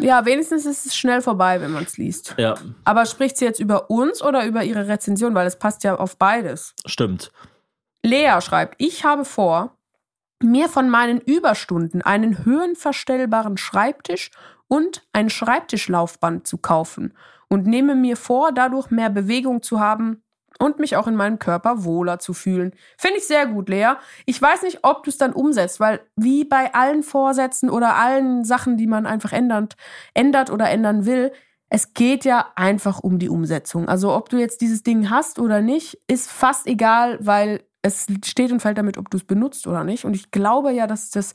[0.00, 2.36] Ja, wenigstens ist es schnell vorbei, wenn man es liest.
[2.38, 5.34] Ja, Aber spricht sie jetzt über uns oder über ihre Rezension?
[5.34, 6.72] Weil es passt ja auf beides.
[6.86, 7.32] stimmt.
[8.04, 9.76] Lea schreibt, ich habe vor,
[10.40, 14.30] mir von meinen Überstunden einen höhenverstellbaren Schreibtisch
[14.68, 17.12] und ein Schreibtischlaufband zu kaufen
[17.48, 20.22] und nehme mir vor, dadurch mehr Bewegung zu haben
[20.58, 22.72] und mich auch in meinem Körper wohler zu fühlen.
[22.96, 23.92] Finde ich sehr gut, Lea.
[24.26, 28.44] Ich weiß nicht, ob du es dann umsetzt, weil wie bei allen Vorsätzen oder allen
[28.44, 29.76] Sachen, die man einfach ändert,
[30.14, 31.32] ändert oder ändern will,
[31.70, 33.88] es geht ja einfach um die Umsetzung.
[33.88, 38.52] Also ob du jetzt dieses Ding hast oder nicht, ist fast egal, weil es steht
[38.52, 40.04] und fällt damit, ob du es benutzt oder nicht.
[40.04, 41.34] Und ich glaube ja, dass das,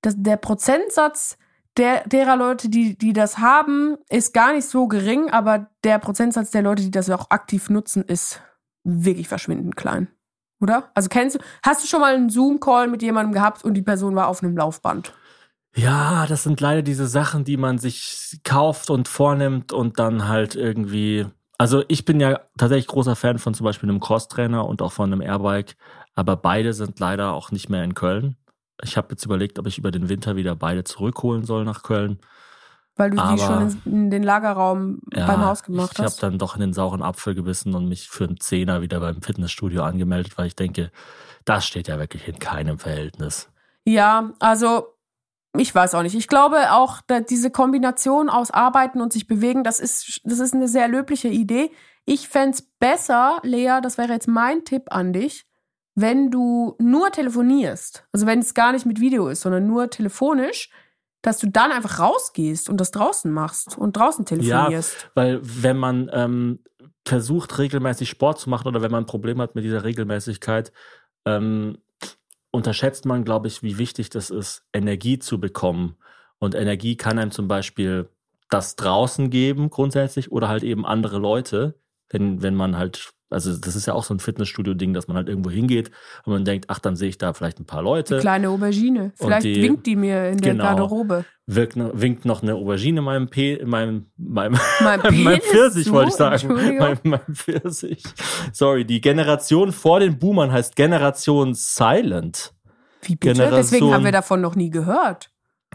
[0.00, 1.36] dass der Prozentsatz
[1.76, 6.50] der, derer Leute, die, die das haben, ist gar nicht so gering, aber der Prozentsatz
[6.50, 8.42] der Leute, die das auch aktiv nutzen, ist
[8.88, 10.08] wirklich verschwindend klein.
[10.60, 10.90] Oder?
[10.94, 14.16] Also kennst du, hast du schon mal einen Zoom-Call mit jemandem gehabt und die Person
[14.16, 15.12] war auf einem Laufband?
[15.76, 20.56] Ja, das sind leider diese Sachen, die man sich kauft und vornimmt und dann halt
[20.56, 21.26] irgendwie.
[21.58, 25.12] Also ich bin ja tatsächlich großer Fan von zum Beispiel einem Crosstrainer und auch von
[25.12, 25.76] einem Airbike,
[26.14, 28.36] aber beide sind leider auch nicht mehr in Köln.
[28.82, 32.18] Ich habe jetzt überlegt, ob ich über den Winter wieder beide zurückholen soll nach Köln.
[32.98, 36.22] Weil du die Aber- schon in, den Lagerraum beim Haus gemacht ich habe hast?
[36.22, 39.82] dann doch in den sauren Apfel gebissen und mich für einen Zehner wieder beim Fitnessstudio
[39.84, 40.90] angemeldet, weil ich denke,
[41.44, 43.48] das steht ja wirklich in keinem Verhältnis.
[43.84, 44.88] Ja, also
[45.56, 46.14] ich weiß auch nicht.
[46.14, 50.68] Ich glaube auch, diese Kombination aus Arbeiten und sich bewegen, das ist, das ist eine
[50.68, 51.70] sehr löbliche Idee.
[52.04, 55.46] Ich fänd's besser, Lea, das wäre jetzt mein Tipp an dich,
[55.94, 60.70] wenn du nur telefonierst, also wenn es gar nicht mit Video ist, sondern nur telefonisch,
[61.22, 65.10] dass du dann einfach rausgehst und das draußen machst und draußen telefonierst.
[65.14, 66.60] Weil wenn man ähm,
[67.04, 70.72] versucht, regelmäßig Sport zu machen oder wenn man ein Problem hat mit dieser Regelmäßigkeit,
[71.24, 71.78] ähm,
[72.50, 75.96] unterschätzt man, glaube ich, wie wichtig das ist, Energie zu bekommen.
[76.38, 78.08] Und Energie kann einem zum Beispiel
[78.48, 83.76] das draußen geben, grundsätzlich, oder halt eben andere Leute, wenn, wenn man halt Also das
[83.76, 85.90] ist ja auch so ein Fitnessstudio-Ding, dass man halt irgendwo hingeht
[86.24, 88.18] und man denkt, ach, dann sehe ich da vielleicht ein paar Leute.
[88.20, 89.12] Kleine Aubergine.
[89.16, 90.64] Vielleicht die- winkt die mir in der Genau.
[90.64, 91.24] Garderobe.
[91.46, 95.90] Wirkt, winkt noch eine Aubergine in meinem P, in meinem, meinem, Mein mein Penis Pfirsich,
[95.92, 96.54] wollte ich sagen.
[96.78, 98.02] Mein, mein Pfirsich.
[98.52, 102.54] Sorry, die Generation vor den Boomern heißt Generation Silent.
[103.02, 103.34] Wie bitte?
[103.34, 105.30] Generation- Deswegen haben wir davon noch nie gehört.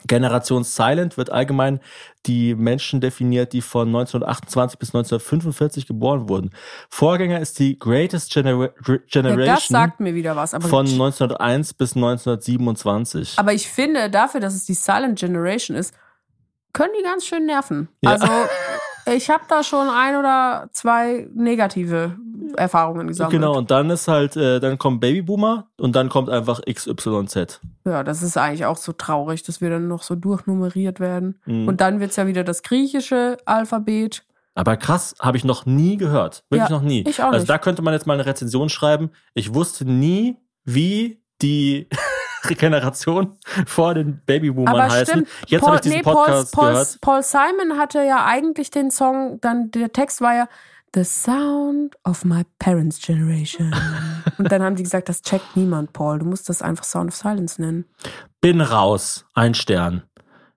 [0.08, 1.80] Generation Silent wird allgemein
[2.26, 6.52] die Menschen definiert, die von 1928 bis 1945 geboren wurden.
[6.90, 10.54] Vorgänger ist die Greatest Genera Ja, Generation das sagt mir wieder was.
[10.54, 13.34] Aber, von 1901 bis 1927.
[13.38, 15.94] aber ich finde, dafür, dass es die Silent Generation ist,
[16.74, 17.88] können die ganz schön nerven.
[18.02, 18.12] Ja.
[18.12, 18.28] Also
[19.06, 22.16] ich habe da schon ein oder zwei negative
[22.58, 23.32] Erfahrungen gesammelt.
[23.34, 27.60] Genau, und dann ist halt, äh, dann kommt Babyboomer und dann kommt einfach XYZ.
[27.86, 31.40] Ja, das ist eigentlich auch so traurig, dass wir dann noch so durchnummeriert werden.
[31.46, 31.68] Mhm.
[31.68, 34.24] Und dann wird's ja wieder das griechische Alphabet.
[34.56, 36.44] Aber krass, habe ich noch nie gehört.
[36.50, 37.04] Wirklich Ja, noch nie.
[37.08, 37.50] ich auch Also nicht.
[37.50, 39.10] da könnte man jetzt mal eine Rezension schreiben.
[39.34, 41.88] Ich wusste nie, wie die
[42.58, 45.06] Generation vor den Babyboomern Aber heißen.
[45.06, 45.28] stimmt.
[45.48, 46.98] Jetzt Paul, habe ich diesen nee, Paul, Podcast Paul, gehört.
[47.02, 50.48] Paul Simon hatte ja eigentlich den Song, dann der Text war ja
[50.96, 53.74] The Sound of My Parents' Generation.
[54.38, 56.20] Und dann haben die gesagt, das checkt niemand, Paul.
[56.20, 57.86] Du musst das einfach Sound of Silence nennen.
[58.42, 59.26] Bin raus.
[59.34, 60.04] Ein Stern.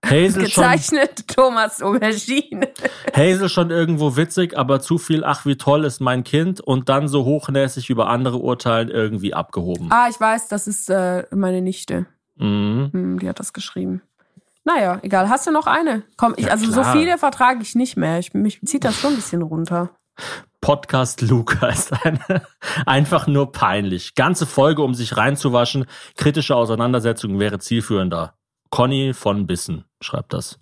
[0.09, 2.69] Hazel schon, Gezeichnet Thomas Aubergine.
[3.15, 7.07] Hazel schon irgendwo witzig, aber zu viel, ach wie toll ist mein Kind und dann
[7.07, 9.87] so hochnäsig über andere urteilen, irgendwie abgehoben.
[9.91, 12.05] Ah, ich weiß, das ist äh, meine Nichte.
[12.35, 12.89] Mhm.
[12.91, 14.01] Hm, die hat das geschrieben.
[14.63, 15.29] Naja, egal.
[15.29, 16.03] Hast du noch eine?
[16.17, 16.93] Komm, ich, Ja, also so klar.
[16.93, 18.19] viele vertrage ich nicht mehr.
[18.19, 19.91] Ich, mich zieht das schon ein bisschen runter.
[20.59, 22.19] Podcast Luca ist eine,
[22.85, 24.15] einfach nur peinlich.
[24.15, 25.85] Ganze Folge, um sich reinzuwaschen.
[26.17, 28.33] Kritische Auseinandersetzung wäre zielführender.
[28.69, 30.59] Conny von Bissen schreibt das.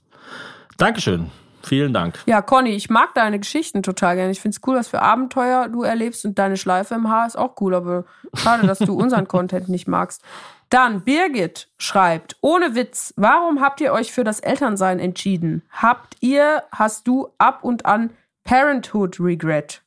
[0.78, 1.32] Dankeschön.
[1.64, 2.20] Vielen Dank.
[2.28, 4.32] Ja, Conny, ich mag deine Geschichten total gerne.
[4.32, 7.38] Ich finde es cool, was für Abenteuer du erlebst und deine Schleife im Haar ist
[7.38, 8.06] auch cool, aber
[8.36, 10.22] schade, dass du unseren Content nicht magst.
[10.70, 15.64] Dann Birgit schreibt, ohne Witz, warum habt ihr euch für das Elternsein entschieden?
[15.72, 18.12] Habt ihr, hast du ab und an
[18.44, 19.82] Parenthood Regret?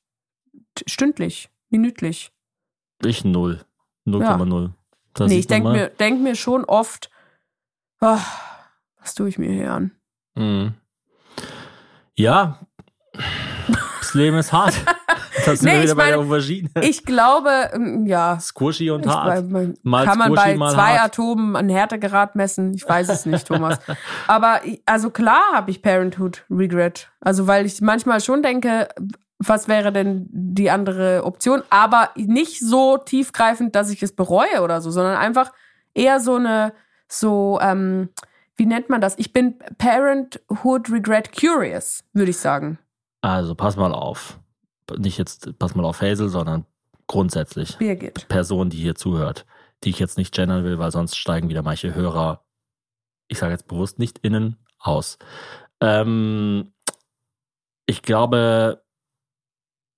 [0.86, 2.32] Stündlich, minütlich.
[3.05, 3.61] Ich null.
[4.07, 4.70] 0,0.
[5.14, 7.11] Da nee, sieht ich denke mir, denk mir schon oft,
[8.01, 8.20] ah,
[9.01, 9.90] was tue ich mir hier an?
[10.34, 10.74] Mhm.
[12.14, 12.59] Ja,
[14.01, 14.74] das Leben ist hart.
[15.46, 16.68] Das sind Nee, wir ich wieder bei der meine, Aubergine.
[16.82, 19.26] Ich glaube, ähm, ja, Squishy und Ich, hart.
[19.28, 21.12] bei, man, Mal kann man bei zwei hart.
[21.12, 22.74] Atomen einen Härtegrad messen?
[22.74, 23.78] Ich weiß es nicht, Thomas.
[24.26, 27.09] Aber ich- also klar habe ich Parenthood Regret.
[27.20, 28.88] Also weil ich manchmal schon denke,
[29.38, 31.62] was wäre denn die andere Option?
[31.70, 35.53] Aber nicht so tiefgreifend, dass ich es bereue oder so, sondern einfach
[35.94, 36.74] eher so eine,
[37.07, 38.09] so, ähm,
[38.59, 39.16] wie nennt man das?
[39.18, 42.78] Ich bin Parenthood Regret Curious, würde ich sagen.
[43.22, 44.38] Also pass mal auf.
[44.96, 46.66] Nicht jetzt, pass mal auf Hazel, sondern
[47.06, 47.78] grundsätzlich.
[47.78, 48.28] Birgit.
[48.28, 49.46] Person, die hier zuhört,
[49.84, 52.44] die ich jetzt nicht gendern will, weil sonst steigen wieder manche Hörer,
[53.28, 55.18] ich sage jetzt bewusst nicht innen, aus.
[55.80, 56.72] Ähm,
[57.86, 58.82] ich glaube,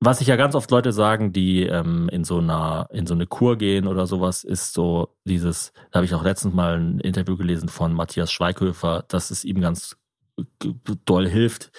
[0.01, 3.27] was sich ja ganz oft Leute sagen, die ähm, in so einer in so eine
[3.27, 5.73] Kur gehen oder sowas, ist so dieses.
[5.91, 9.61] Da habe ich auch letztens mal ein Interview gelesen von Matthias Schweighöfer, dass es ihm
[9.61, 9.97] ganz
[11.05, 11.71] doll hilft,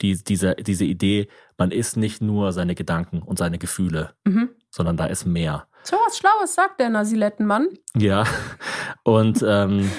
[0.00, 4.50] die, diese diese Idee, man ist nicht nur seine Gedanken und seine Gefühle, Mhm.
[4.70, 5.66] sondern da ist mehr.
[5.82, 7.68] So was Schlaues sagt der Nasilettenmann.
[7.96, 8.24] Ja.
[9.04, 9.90] Und, ähm,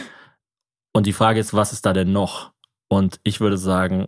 [0.94, 2.54] und die Frage ist, was ist da denn noch?
[2.88, 4.08] Und ich würde sagen,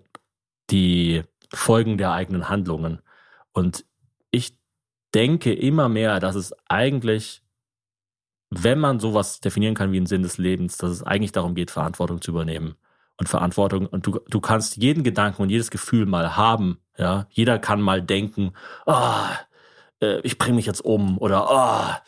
[0.72, 1.22] die
[1.54, 3.00] Folgen der eigenen Handlungen.
[3.58, 3.86] Und
[4.30, 4.56] ich
[5.16, 7.42] denke immer mehr, dass es eigentlich,
[8.52, 11.72] wenn man sowas definieren kann wie einen Sinn des Lebens, dass es eigentlich darum geht,
[11.72, 12.76] Verantwortung zu übernehmen.
[13.18, 17.26] Und Verantwortung, und du, du kannst jeden Gedanken und jedes Gefühl mal haben, ja.
[17.32, 18.54] Jeder kann mal denken,
[18.86, 19.30] ah,
[20.04, 22.04] äh, ich bringe mich jetzt um oder ah,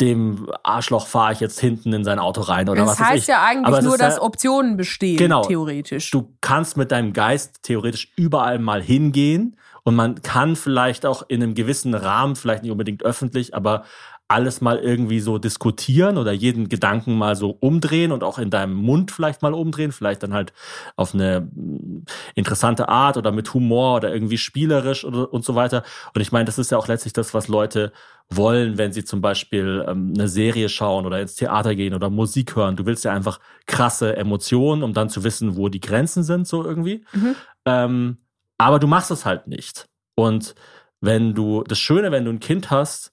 [0.00, 3.28] dem Arschloch fahre ich jetzt hinten in sein Auto rein oder das was weiß heißt
[3.28, 5.42] ja Aber eigentlich es nur, dass Optionen bestehen, Genau.
[5.42, 6.10] theoretisch.
[6.10, 9.56] Du kannst mit deinem Geist theoretisch überall mal hingehen
[9.86, 13.84] und man kann vielleicht auch in einem gewissen Rahmen, vielleicht nicht unbedingt öffentlich, aber
[14.26, 18.74] alles mal irgendwie so diskutieren oder jeden Gedanken mal so umdrehen und auch in deinem
[18.74, 20.52] Mund vielleicht mal umdrehen, vielleicht dann halt
[20.96, 25.84] auf eine mm, interessante Art oder mit Humor oder irgendwie spielerisch oder, und so weiter.
[26.12, 27.92] Und ich meine, das ist ja auch letztlich das, was Leute
[28.28, 32.56] wollen, wenn sie zum Beispiel ähm, eine Serie schauen oder ins Theater gehen oder Musik
[32.56, 32.74] hören.
[32.74, 36.64] Du willst ja einfach krasse Emotionen, um dann zu wissen, wo die Grenzen sind, so
[36.64, 37.04] irgendwie.
[37.12, 37.36] Mhm.
[37.64, 38.16] Ähm,
[38.58, 39.86] aber du machst es halt nicht.
[40.14, 40.54] Und
[41.00, 43.12] wenn du, das Schöne, wenn du ein Kind hast,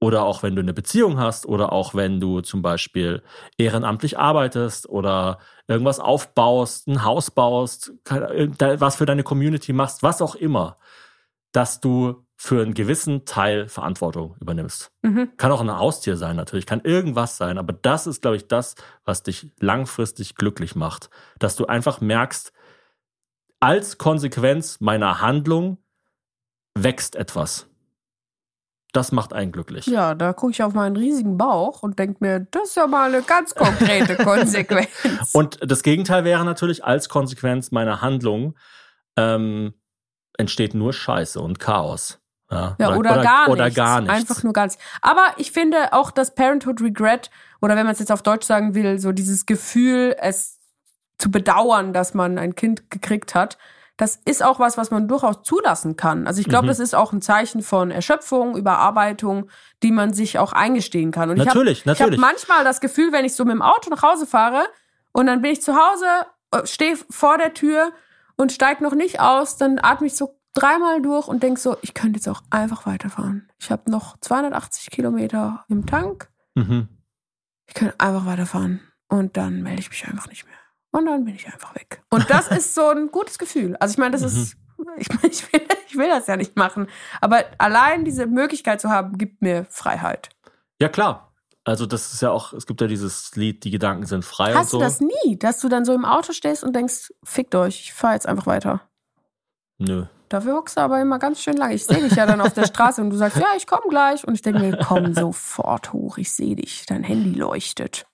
[0.00, 3.22] oder auch wenn du eine Beziehung hast, oder auch wenn du zum Beispiel
[3.56, 10.36] ehrenamtlich arbeitest oder irgendwas aufbaust, ein Haus baust, was für deine Community machst, was auch
[10.36, 10.78] immer,
[11.50, 14.92] dass du für einen gewissen Teil Verantwortung übernimmst.
[15.02, 15.36] Mhm.
[15.36, 18.76] Kann auch ein Haustier sein, natürlich, kann irgendwas sein, aber das ist, glaube ich, das,
[19.04, 21.10] was dich langfristig glücklich macht.
[21.40, 22.52] Dass du einfach merkst,
[23.60, 25.78] als Konsequenz meiner Handlung
[26.74, 27.66] wächst etwas.
[28.92, 29.86] Das macht einen glücklich.
[29.86, 33.12] Ja, da gucke ich auf meinen riesigen Bauch und denke mir, das ist ja mal
[33.12, 34.88] eine ganz konkrete Konsequenz.
[35.32, 38.56] Und das Gegenteil wäre natürlich, als Konsequenz meiner Handlung
[39.16, 39.74] ähm,
[40.38, 42.18] entsteht nur Scheiße und Chaos.
[42.50, 43.52] Ja, Ja, oder, gar nichts.
[43.52, 44.16] Oder gar nichts.
[44.16, 44.82] Einfach nur gar nichts.
[45.02, 47.30] Aber ich finde auch das Parenthood Regret,
[47.60, 50.57] oder wenn man es jetzt auf Deutsch sagen will, so dieses Gefühl, es
[51.18, 53.58] zu bedauern, dass man ein Kind gekriegt hat,
[53.96, 56.28] das ist auch was, was man durchaus zulassen kann.
[56.28, 56.68] Also ich glaube, Mhm.
[56.68, 59.50] das ist auch ein Zeichen von Erschöpfung, Überarbeitung,
[59.82, 61.30] die man sich auch eingestehen kann.
[61.30, 62.20] Und Natürlich, ich habe natürlich.
[62.22, 64.64] hab manchmal das Gefühl, wenn ich so mit dem Auto nach Hause fahre
[65.10, 66.06] und dann bin ich zu Hause,
[66.64, 67.92] stehe vor der Tür
[68.36, 71.92] und steig noch nicht aus, dann atme ich so dreimal durch und denk so, ich
[71.92, 73.50] könnte jetzt auch einfach weiterfahren.
[73.60, 76.28] Ich habe noch 280 Kilometer im Tank.
[76.54, 76.86] Mhm.
[77.66, 78.80] Ich könnte einfach weiterfahren.
[79.08, 80.54] Und dann melde ich mich einfach nicht mehr.
[80.90, 82.02] Und dann bin ich einfach weg.
[82.10, 83.76] Und das ist so ein gutes Gefühl.
[83.76, 84.56] Also ich meine, das ist,
[84.96, 86.88] ich, meine, ich, will, ich will das ja nicht machen.
[87.20, 90.30] Aber allein diese Möglichkeit zu haben, gibt mir Freiheit.
[90.80, 91.32] Ja, klar.
[91.64, 94.66] Also das ist ja auch, es gibt ja dieses Lied, die Gedanken sind frei Hast
[94.66, 94.78] und so.
[94.78, 97.92] du das nie, dass du dann so im Auto stehst und denkst, fickt euch, ich
[97.92, 98.80] fahre jetzt einfach weiter.
[99.76, 100.06] Nö.
[100.30, 101.74] Dafür hockst du aber immer ganz schön lange.
[101.74, 104.26] Ich sehe dich ja dann auf der Straße und du sagst, ja, ich komme gleich.
[104.26, 106.86] Und ich denke mir, komm sofort hoch, ich sehe dich.
[106.86, 108.06] Dein Handy leuchtet.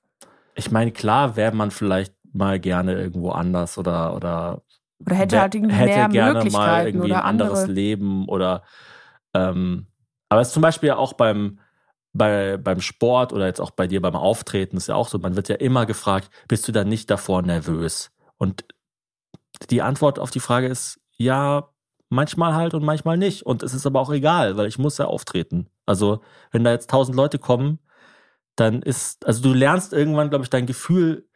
[0.55, 4.63] Ich meine, klar wäre man vielleicht mal gerne irgendwo anders oder oder
[5.01, 7.73] Oder hätte halt irgendwie hätte mehr gerne Möglichkeiten mal irgendwie oder ein anderes andere.
[7.73, 8.63] Leben oder
[9.35, 9.87] ähm,
[10.29, 11.59] aber es ist zum Beispiel ja auch beim
[12.13, 15.37] bei, beim Sport oder jetzt auch bei dir beim Auftreten ist ja auch so, man
[15.37, 18.13] wird ja immer gefragt, bist du da nicht davor nervös?
[18.37, 18.65] Und
[19.71, 21.69] die Antwort auf die Frage ist ja,
[22.09, 23.45] manchmal halt und manchmal nicht.
[23.45, 25.69] Und es ist aber auch egal, weil ich muss ja auftreten.
[25.87, 26.21] Also,
[26.53, 27.81] wenn da jetzt tausend Leute kommen,
[28.57, 31.29] dann ist, also du lernst irgendwann, glaube ich, dein Gefühl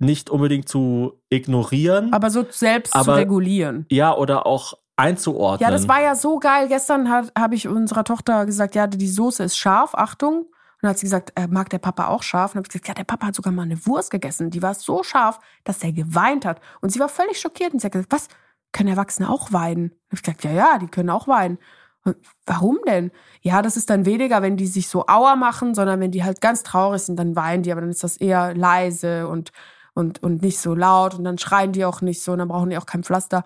[0.00, 2.12] nicht unbedingt zu ignorieren.
[2.12, 3.86] Aber so selbst zu Aber- regulieren.
[3.90, 5.66] ja, oder auch einzuordnen.
[5.66, 6.68] Ja, das war ja so geil.
[6.68, 10.40] Gestern habe ich unserer Tochter gesagt, ja, die Soße ist scharf, Achtung.
[10.42, 10.48] Und
[10.82, 12.50] dann hat sie gesagt, äh, mag der Papa auch scharf?
[12.50, 14.50] Und dann habe ich gesagt, ja, der Papa hat sogar mal eine Wurst gegessen.
[14.50, 16.60] Die war so scharf, dass er geweint hat.
[16.80, 18.28] Und sie war völlig schockiert und sie hat gesagt, was,
[18.72, 19.90] können Erwachsene auch weinen?
[19.90, 21.58] Und ich gesagt, ja, ja, die können auch weinen.
[22.04, 23.10] Und warum denn?
[23.42, 26.40] Ja, das ist dann weniger, wenn die sich so auer machen, sondern wenn die halt
[26.40, 29.52] ganz traurig sind, dann weinen die, aber dann ist das eher leise und,
[29.94, 32.70] und, und nicht so laut und dann schreien die auch nicht so und dann brauchen
[32.70, 33.44] die auch kein Pflaster.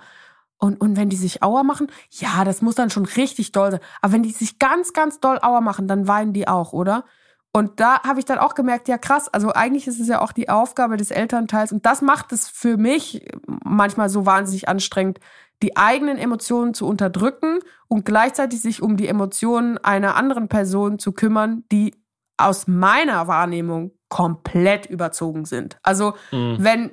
[0.58, 3.80] Und, und wenn die sich Auer machen, ja, das muss dann schon richtig doll sein.
[4.00, 7.04] Aber wenn die sich ganz, ganz doll Auer machen, dann weinen die auch, oder?
[7.52, 10.32] Und da habe ich dann auch gemerkt, ja krass, also eigentlich ist es ja auch
[10.32, 15.20] die Aufgabe des Elternteils und das macht es für mich manchmal so wahnsinnig anstrengend,
[15.62, 21.12] die eigenen Emotionen zu unterdrücken und gleichzeitig sich um die Emotionen einer anderen Person zu
[21.12, 21.94] kümmern, die
[22.36, 25.76] aus meiner Wahrnehmung komplett überzogen sind.
[25.82, 26.56] Also Mhm.
[26.60, 26.90] wenn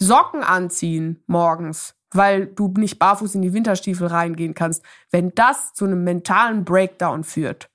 [0.00, 5.84] Socken anziehen morgens, weil du nicht barfuß in die Winterstiefel reingehen kannst, wenn das zu
[5.84, 7.68] einem mentalen Breakdown führt,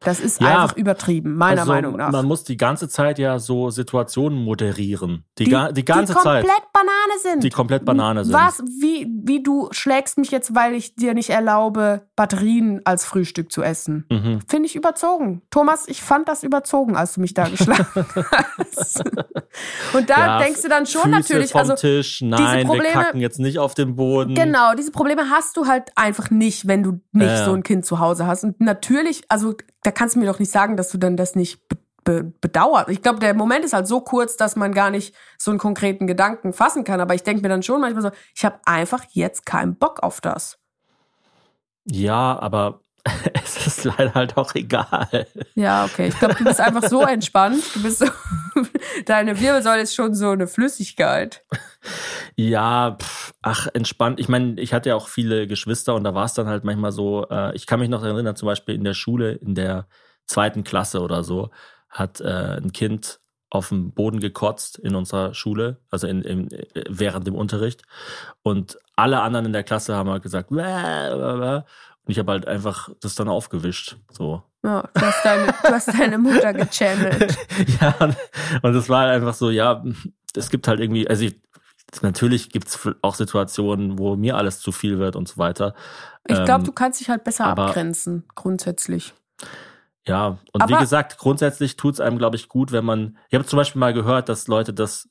[0.00, 2.10] das ist Ja, einfach übertrieben, meiner also, Meinung nach.
[2.10, 5.24] Man muss die ganze Zeit ja so Situationen moderieren.
[5.38, 6.62] Die, die, ga, die ganze die komplett Zeit.
[6.72, 7.44] Banane sind.
[7.44, 8.34] Die komplett Banane sind.
[8.34, 13.52] Was, wie, wie du schlägst mich jetzt, weil ich dir nicht erlaube, Batterien als Frühstück
[13.52, 14.06] zu essen.
[14.10, 14.40] Mhm.
[14.48, 15.42] Finde ich überzogen.
[15.50, 17.86] Thomas, ich fand das überzogen, als du mich da geschlagen
[18.58, 19.02] hast.
[19.92, 22.92] Und da Ja, denkst du dann schon Füße natürlich, vom also Tisch, nein, Probleme- wir
[22.92, 24.34] kacken jetzt nicht auf den Boden.
[24.34, 27.44] Genau, diese Probleme hast du halt einfach nicht, wenn du nicht ja.
[27.44, 28.44] so ein Kind zu Hause hast.
[28.44, 31.68] Und natürlich, also da kannst du mir doch nicht sagen, dass du dann das nicht
[31.68, 32.88] be be bedauerst.
[32.88, 36.06] Ich glaube, der Moment ist halt so kurz, dass man gar nicht so einen konkreten
[36.06, 37.00] Gedanken fassen kann.
[37.00, 40.22] Aber ich denke mir dann schon manchmal so, ich habe einfach jetzt keinen Bock auf
[40.22, 40.58] das.
[41.84, 42.80] Ja, aber
[43.44, 45.26] es ist leider halt auch egal.
[45.54, 46.08] Ja, okay.
[46.08, 47.62] Ich glaube, du bist einfach so entspannt.
[47.74, 48.06] Du bist so,
[49.06, 51.44] deine Wirbelsäule ist schon so eine Flüssigkeit.
[52.36, 54.20] Ja, pff, ach, entspannt.
[54.20, 56.92] Ich meine, ich hatte ja auch viele Geschwister und da war es dann halt manchmal
[56.92, 59.86] so, äh, ich kann mich noch erinnern, zum Beispiel in der Schule, in der
[60.26, 61.50] zweiten Klasse oder so,
[61.88, 63.20] hat äh, ein Kind
[63.50, 66.48] auf dem Boden gekotzt in unserer Schule, also in, in,
[66.88, 67.82] während dem Unterricht.
[68.42, 71.62] Und alle anderen in der Klasse haben halt gesagt, "Bäh, bäh, bäh."
[72.10, 73.96] Und ich habe halt einfach das dann aufgewischt.
[74.10, 74.42] So.
[74.64, 77.38] Ja, du hast deine, du hast deine Mutter gechannelt.
[77.80, 77.94] ja,
[78.62, 79.84] und- es war halt einfach so, ja,
[80.34, 81.40] es gibt halt irgendwie, also ich,
[82.02, 85.74] natürlich gibt es auch Situationen, wo mir alles zu viel wird und so weiter.
[86.26, 89.14] Ich glaube, Ähm, du kannst dich halt besser aber- abgrenzen, grundsätzlich.
[90.06, 93.16] Ja, und wie Aber- gesagt, grundsätzlich tut es einem, glaube ich, gut, wenn man.
[93.28, 95.08] Ich habe zum Beispiel mal gehört, dass Leute das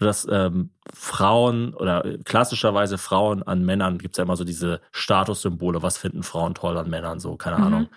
[0.00, 5.82] dass ähm, Frauen oder klassischerweise Frauen an Männern gibt es ja immer so diese Statussymbole,
[5.82, 7.64] was finden Frauen toll an Männern, so, keine Mhm.
[7.64, 7.88] Ahnung.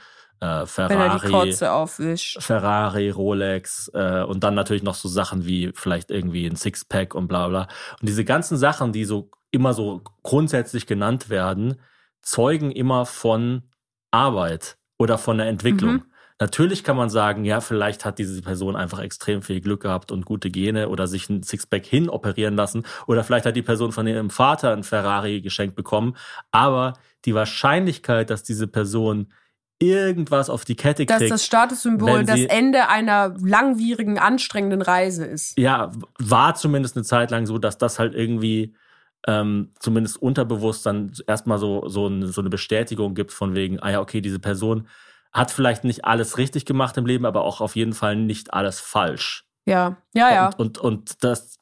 [0.42, 1.32] Äh, Ferrari,
[1.62, 2.38] er.
[2.40, 7.28] Ferrari, Rolex äh, und dann natürlich noch so Sachen wie vielleicht irgendwie ein Sixpack und
[7.28, 7.62] bla bla.
[8.00, 11.80] Und diese ganzen Sachen, die so immer so grundsätzlich genannt werden,
[12.22, 13.64] zeugen immer von
[14.12, 15.94] Arbeit oder von der Entwicklung.
[15.94, 16.06] Mhm.
[16.40, 20.26] Natürlich kann man sagen, ja, vielleicht hat diese Person einfach extrem viel Glück gehabt und
[20.26, 24.06] gute Gene oder sich ein Sixpack hin operieren lassen oder vielleicht hat die Person von
[24.06, 26.18] ihrem Vater ein Ferrari geschenkt bekommen.
[26.52, 29.32] Aber die Wahrscheinlichkeit, dass diese Person
[29.80, 35.58] irgendwas auf die Kette Dass kriegt, das Statussymbol das Ende einer langwierigen, anstrengenden Reise ist.
[35.58, 38.76] ja, war zumindest eine Zeit lang so, dass das halt irgendwie
[39.28, 43.92] ähm, zumindest unterbewusst dann erstmal so, so, eine, so eine Bestätigung gibt von wegen, ah
[43.92, 44.88] ja, okay, diese Person
[45.36, 48.80] hat vielleicht nicht alles richtig gemacht im Leben, aber auch auf jeden Fall nicht alles
[48.80, 49.46] falsch.
[49.66, 50.46] Ja, ja, ja.
[50.58, 51.60] Und, und, und das,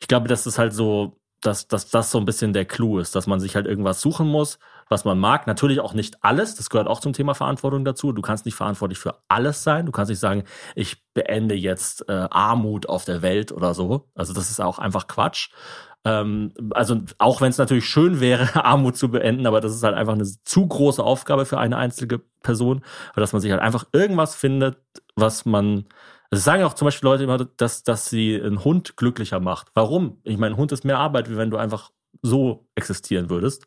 [0.00, 3.14] ich glaube, das ist halt so, dass, dass das so ein bisschen der Clou ist,
[3.14, 4.58] dass man sich halt irgendwas suchen muss,
[4.88, 5.46] was man mag.
[5.46, 8.10] Natürlich auch nicht alles, das gehört auch zum Thema Verantwortung dazu.
[8.10, 9.86] Du kannst nicht verantwortlich für alles sein.
[9.86, 10.42] Du kannst nicht sagen,
[10.74, 14.08] ich beende jetzt äh, Armut auf der Welt oder so.
[14.14, 15.50] Also das ist auch einfach Quatsch.
[16.04, 19.94] Ähm, also auch wenn es natürlich schön wäre, Armut zu beenden, aber das ist halt
[19.94, 22.82] einfach eine zu große Aufgabe für eine einzige Person,
[23.14, 24.78] weil dass man sich halt einfach irgendwas findet,
[25.14, 25.86] was man
[26.30, 29.68] das sagen auch zum Beispiel Leute immer, dass, dass sie einen Hund glücklicher macht.
[29.74, 30.18] Warum?
[30.24, 31.90] Ich meine, ein Hund ist mehr Arbeit, wie wenn du einfach
[32.22, 33.66] so existieren würdest.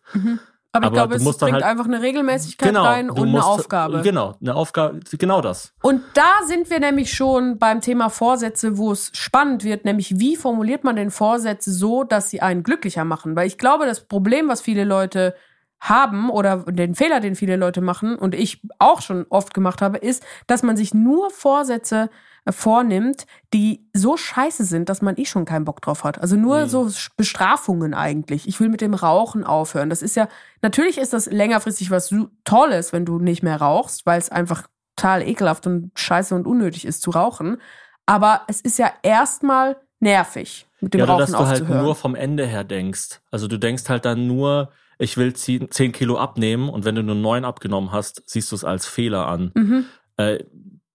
[0.75, 3.31] Aber, ich aber glaube, du es bringt halt- einfach eine Regelmäßigkeit rein du und eine
[3.31, 4.01] musst- Aufgabe.
[4.01, 5.73] Genau, eine Aufgabe, genau das.
[5.81, 10.35] Und da sind wir nämlich schon beim Thema Vorsätze, wo es spannend wird, nämlich wie
[10.35, 13.35] formuliert man denn Vorsätze so, dass sie einen glücklicher machen?
[13.35, 15.35] Weil ich glaube, das Problem, was viele Leute
[15.79, 19.97] haben oder den Fehler, den viele Leute machen und ich auch schon oft gemacht habe,
[19.97, 22.09] ist, dass man sich nur Vorsätze
[22.49, 26.21] vornimmt, die so scheiße sind, dass man eh schon keinen Bock drauf hat.
[26.21, 28.47] Also nur so Bestrafungen eigentlich.
[28.47, 29.89] Ich will mit dem Rauchen aufhören.
[29.89, 30.27] Das ist ja,
[30.61, 35.27] natürlich ist das längerfristig was Tolles, wenn du nicht mehr rauchst, weil es einfach total
[35.27, 37.57] ekelhaft und scheiße und unnötig ist zu rauchen.
[38.05, 42.15] Aber es ist ja erstmal nervig, mit dem ja, Rauchen dass du halt nur vom
[42.15, 43.21] Ende her denkst.
[43.31, 47.03] Also du denkst halt dann nur, ich will 10 10 Kilo abnehmen und wenn du
[47.03, 49.51] nur 9 abgenommen hast, siehst du es als Fehler an.
[49.55, 49.85] mhm.
[50.17, 50.45] Äh,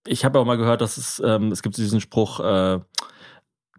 [0.07, 2.81] ich habe auch mal gehört, dass es, ähm, es gibt diesen Spruch, äh,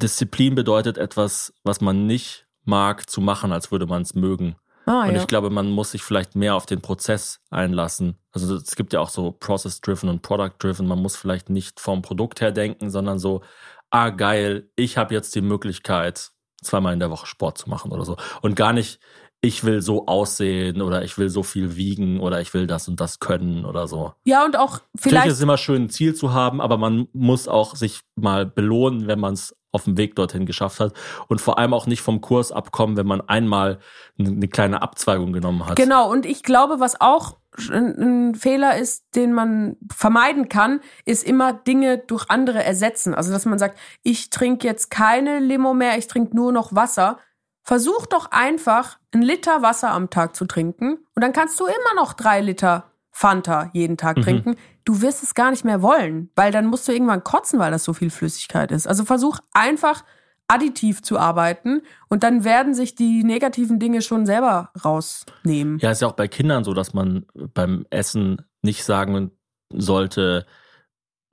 [0.01, 4.55] Disziplin bedeutet etwas, was man nicht mag, zu machen, als würde man es mögen.
[4.85, 5.21] ah, Und ja.
[5.21, 8.17] ich glaube, man muss sich vielleicht mehr auf den Prozess einlassen.
[8.31, 10.87] Also es gibt ja auch so Process-Driven und Product-Driven.
[10.87, 13.41] Man muss vielleicht nicht vom Produkt her denken, sondern so,
[13.89, 16.31] ah geil, ich habe jetzt die Möglichkeit,
[16.63, 18.17] zweimal in der Woche Sport zu machen oder so.
[18.41, 18.99] Und gar nicht,
[19.41, 23.01] ich will so aussehen oder ich will so viel wiegen oder ich will das und
[23.01, 24.13] das können oder so.
[24.23, 27.07] ja, und auch Natürlich vielleicht ist es immer schön, ein Ziel zu haben, aber man
[27.13, 30.93] muss auch sich mal belohnen, wenn man es auf dem Weg dorthin geschafft hat.
[31.27, 33.79] Und vor allem auch nicht vom Kurs abkommen, wenn man einmal
[34.19, 35.75] eine kleine Abzweigung genommen hat.
[35.77, 37.37] Genau, und ich glaube, was auch
[37.69, 43.13] ein, ein Fehler ist, den man vermeiden kann, ist immer Dinge durch andere ersetzen.
[43.13, 47.17] Also, dass man sagt, ich trinke jetzt keine Limo mehr, ich trinke nur noch Wasser.
[47.63, 51.95] Versuch doch einfach, einen Liter Wasser am Tag zu trinken und dann kannst du immer
[51.95, 54.21] noch drei Liter Fanta jeden Tag Mhm.
[54.21, 54.55] trinken.
[54.85, 57.83] Du wirst es gar nicht mehr wollen, weil dann musst du irgendwann kotzen, weil das
[57.83, 58.87] so viel Flüssigkeit ist.
[58.87, 60.03] Also versuch einfach
[60.47, 65.77] additiv zu arbeiten und dann werden sich die negativen Dinge schon selber rausnehmen.
[65.79, 69.31] Ja, ist ja auch bei Kindern so, dass man beim Essen nicht sagen
[69.73, 70.45] sollte,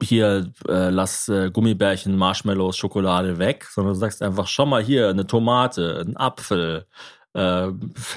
[0.02, 5.08] hier, äh, lass äh, Gummibärchen, Marshmallows, Schokolade weg, sondern du sagst einfach, schau mal hier,
[5.08, 6.86] eine Tomate, ein Apfel,
[7.34, 7.68] äh,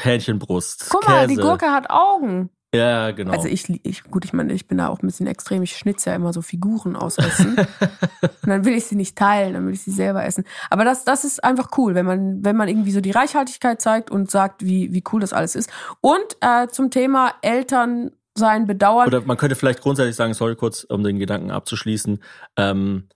[0.02, 1.12] Hähnchenbrust, Guck Käse.
[1.12, 2.50] mal, die Gurke hat Augen.
[2.74, 3.34] Ja, genau.
[3.34, 5.62] Also ich, ich, gut, ich meine, ich bin da auch ein bisschen extrem.
[5.62, 7.58] Ich schnitze ja immer so Figuren aus Essen.
[8.22, 10.46] und dann will ich sie nicht teilen, dann will ich sie selber essen.
[10.70, 14.10] Aber das, das ist einfach cool, wenn man, wenn man irgendwie so die Reichhaltigkeit zeigt
[14.10, 15.70] und sagt, wie, wie cool das alles ist.
[16.00, 19.08] Und äh, zum Thema Eltern sein Bedauern.
[19.08, 22.22] Oder man könnte vielleicht grundsätzlich sagen, sorry kurz, um den Gedanken abzuschließen,
[22.58, 23.10] ähm,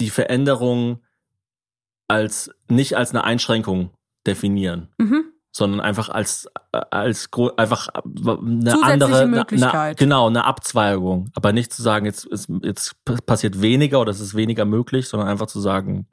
[0.00, 1.02] die Veränderung
[2.08, 3.90] als nicht als eine Einschränkung
[4.26, 5.24] definieren, mhm.
[5.52, 9.74] sondern einfach als als einfach eine andere Möglichkeit.
[9.74, 12.96] Eine, genau eine Abzweigung, aber nicht zu sagen, jetzt ist, jetzt
[13.26, 16.08] passiert weniger oder es ist weniger möglich, sondern einfach zu sagen,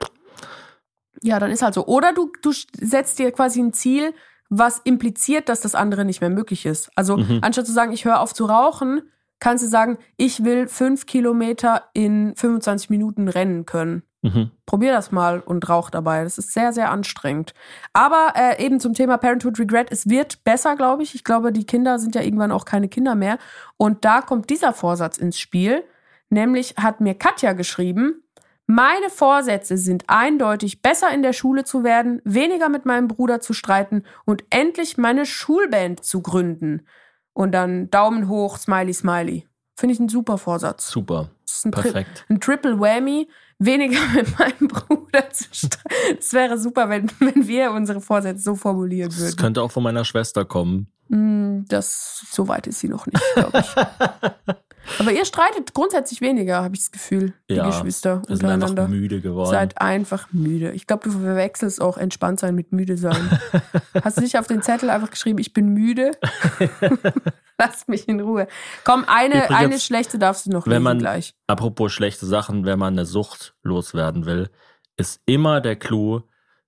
[1.23, 1.85] Ja, dann ist halt so.
[1.87, 4.13] Oder du, du setzt dir quasi ein Ziel,
[4.49, 6.89] was impliziert, dass das andere nicht mehr möglich ist.
[6.95, 7.39] Also Mhm.
[7.41, 9.01] anstatt zu sagen, ich höre auf zu rauchen,
[9.39, 14.03] kannst du sagen, ich will fünf Kilometer in 25 Minuten rennen können.
[14.23, 16.23] mhm, Probier das mal und rauch dabei.
[16.23, 17.53] Das ist sehr, sehr anstrengend.
[17.93, 21.13] Aber äh, eben zum Thema Parenthood Regret, es wird besser, glaube ich.
[21.13, 23.37] Ich glaube, die Kinder sind ja irgendwann auch keine Kinder mehr.
[23.77, 25.83] Und da kommt dieser Vorsatz ins Spiel.
[26.29, 28.23] Nämlich hat mir Katja geschrieben,
[28.69, 33.53] Meine Vorsätze sind eindeutig, besser in der Schule zu werden, weniger mit meinem Bruder zu
[33.53, 36.85] streiten und endlich meine Schulband zu gründen.
[37.33, 39.47] Und dann Daumen hoch, Smiley, Smiley.
[39.77, 40.89] Finde ich ein super Vorsatz.
[40.89, 41.29] Super.
[41.45, 42.25] Das ist ein, Tri Perfekt.
[42.29, 46.17] ein Triple Whammy, weniger mit meinem Bruder zu streiten.
[46.19, 49.37] Es wäre super, wenn, wenn wir unsere Vorsätze so formulieren Das würden.
[49.37, 50.91] könnte auch von meiner Schwester kommen.
[51.09, 53.75] Mm, Das, so weit ist sie noch nicht, glaube ich.
[54.99, 58.87] Aber ihr streitet grundsätzlich weniger, habe ich das Gefühl, die Ja, Geschwister Wir sind einfach
[58.87, 59.49] müde geworden.
[59.49, 60.71] Seid einfach müde.
[60.71, 63.39] Ich glaube, du verwechselst auch entspannt sein mit müde sein.
[64.03, 66.11] Hast du nicht auf den Zettel einfach geschrieben, ich bin müde?
[67.57, 68.47] Lass mich in Ruhe.
[68.83, 71.33] Komm, eine, Übrigens, eine schlechte darfst du noch wenn man- gleich.
[71.47, 74.49] Apropos schlechte Sachen, wenn man eine Sucht loswerden will,
[74.95, 76.21] ist immer der Clou,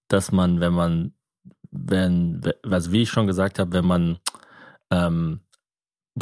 [0.07, 1.13] dass man, wenn man,
[1.71, 4.19] wenn, also wie ich schon gesagt habe, wenn man
[4.91, 5.41] ähm,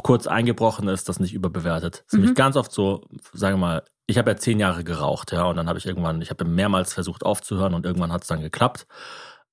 [0.04, 2.04] kurz eingebrochen ist, das nicht überbewertet.
[2.06, 2.20] Das ist Mhm.
[2.22, 3.02] nämlich ganz oft so,
[3.34, 6.22] sagen wir mal, ich habe ja zehn Jahre geraucht, ja, und dann habe ich irgendwann,
[6.22, 8.88] ich habe mehrmals versucht aufzuhören und irgendwann hat es dann geklappt,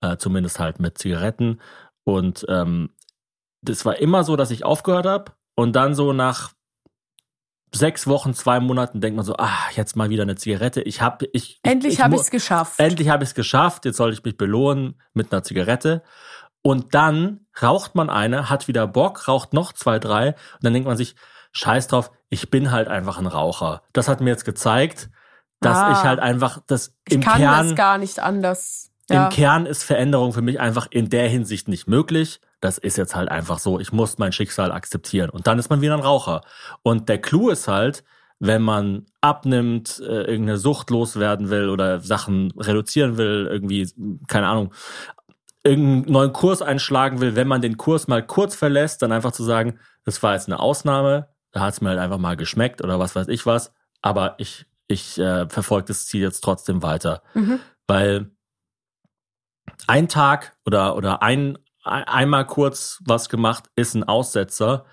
[0.01, 1.61] äh, zumindest halt mit Zigaretten.
[2.05, 2.90] Und ähm,
[3.62, 6.53] das war immer so, dass ich aufgehört habe und dann so nach
[7.75, 10.81] sechs Wochen, zwei Monaten denkt man so, ah, jetzt mal wieder eine Zigarette.
[10.83, 12.79] Ich habe, ich, Endlich ich, habe ich es geschafft.
[12.79, 13.85] Endlich habe ich es geschafft.
[13.85, 16.03] Jetzt soll ich mich belohnen mit einer Zigarette.
[16.62, 20.29] Und dann raucht man eine, hat wieder Bock, raucht noch zwei, drei.
[20.29, 21.14] Und dann denkt man sich,
[21.53, 23.83] scheiß drauf, ich bin halt einfach ein Raucher.
[23.93, 25.11] Das hat mir jetzt gezeigt,
[25.61, 25.93] dass Ah.
[25.93, 28.91] ich halt einfach das ich im kann Kern das gar nicht anders.
[29.11, 29.24] Ja.
[29.24, 32.40] im Kern ist Veränderung für mich einfach in der Hinsicht nicht möglich.
[32.61, 33.78] Das ist jetzt halt einfach so.
[33.78, 35.30] Ich muss mein Schicksal akzeptieren.
[35.30, 36.40] Und dann ist man wieder ein Raucher.
[36.82, 38.05] Und der Clou ist halt,
[38.38, 43.88] wenn man abnimmt, äh, irgendeine Sucht loswerden will oder Sachen reduzieren will, irgendwie,
[44.28, 44.72] keine Ahnung,
[45.62, 49.44] irgendeinen neuen Kurs einschlagen will, wenn man den Kurs mal kurz verlässt, dann einfach zu
[49.44, 52.98] sagen, das war jetzt eine Ausnahme, da hat es mir halt einfach mal geschmeckt oder
[52.98, 57.22] was weiß ich was, aber ich, ich äh, verfolge das Ziel jetzt trotzdem weiter.
[57.32, 57.61] Mhm.
[57.86, 58.30] Weil
[59.87, 64.85] ein Tag oder, oder ein, ein, einmal kurz was gemacht ist ein Aussetzer.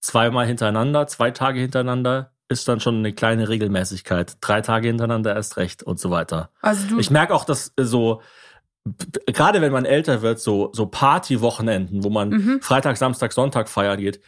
[0.00, 4.38] Zweimal hintereinander, zwei Tage hintereinander ist dann schon eine kleine Regelmäßigkeit.
[4.40, 6.50] Drei Tage hintereinander erst recht und so weiter.
[6.62, 8.22] Also du, Ich merke auch, dass äh, so,
[9.26, 12.62] gerade wenn man älter wird, so, so Party-Wochenenden, wo man Mhm.
[12.62, 14.20] Freitag, Samstag, Sonntag feiern geht,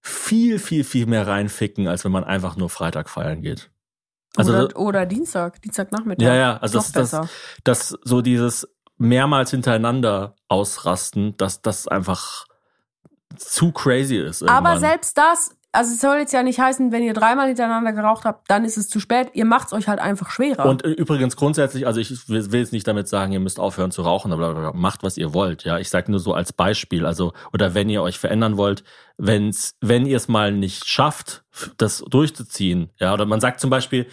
[0.00, 3.70] viel, viel, viel mehr reinficken, als wenn man einfach nur Freitag feiern geht.
[4.36, 6.24] Also, oder, oder Dienstag, Dienstagnachmittag.
[6.24, 7.28] ja, ja, also das, das,
[7.64, 12.46] dass so dieses mehrmals hintereinander ausrasten, dass das einfach
[13.36, 14.42] zu crazy ist.
[14.42, 14.80] Aber irgendwann.
[14.80, 18.50] selbst das, also es soll jetzt ja nicht heißen, wenn ihr dreimal hintereinander geraucht habt,
[18.50, 19.30] dann ist es zu spät.
[19.34, 20.66] Ihr macht es euch halt einfach schwerer.
[20.66, 23.90] Und äh, übrigens grundsätzlich, also ich will will jetzt nicht damit sagen, ihr müsst aufhören
[23.90, 25.64] zu rauchen, aber macht, was ihr wollt.
[25.64, 28.82] Ja, ich sage nur so als Beispiel, also oder wenn ihr euch verändern wollt,
[29.18, 31.44] wenn's, wenn ihr es mal nicht schafft,
[31.76, 34.06] das durchzuziehen, ja, oder man sagt zum Beispiel,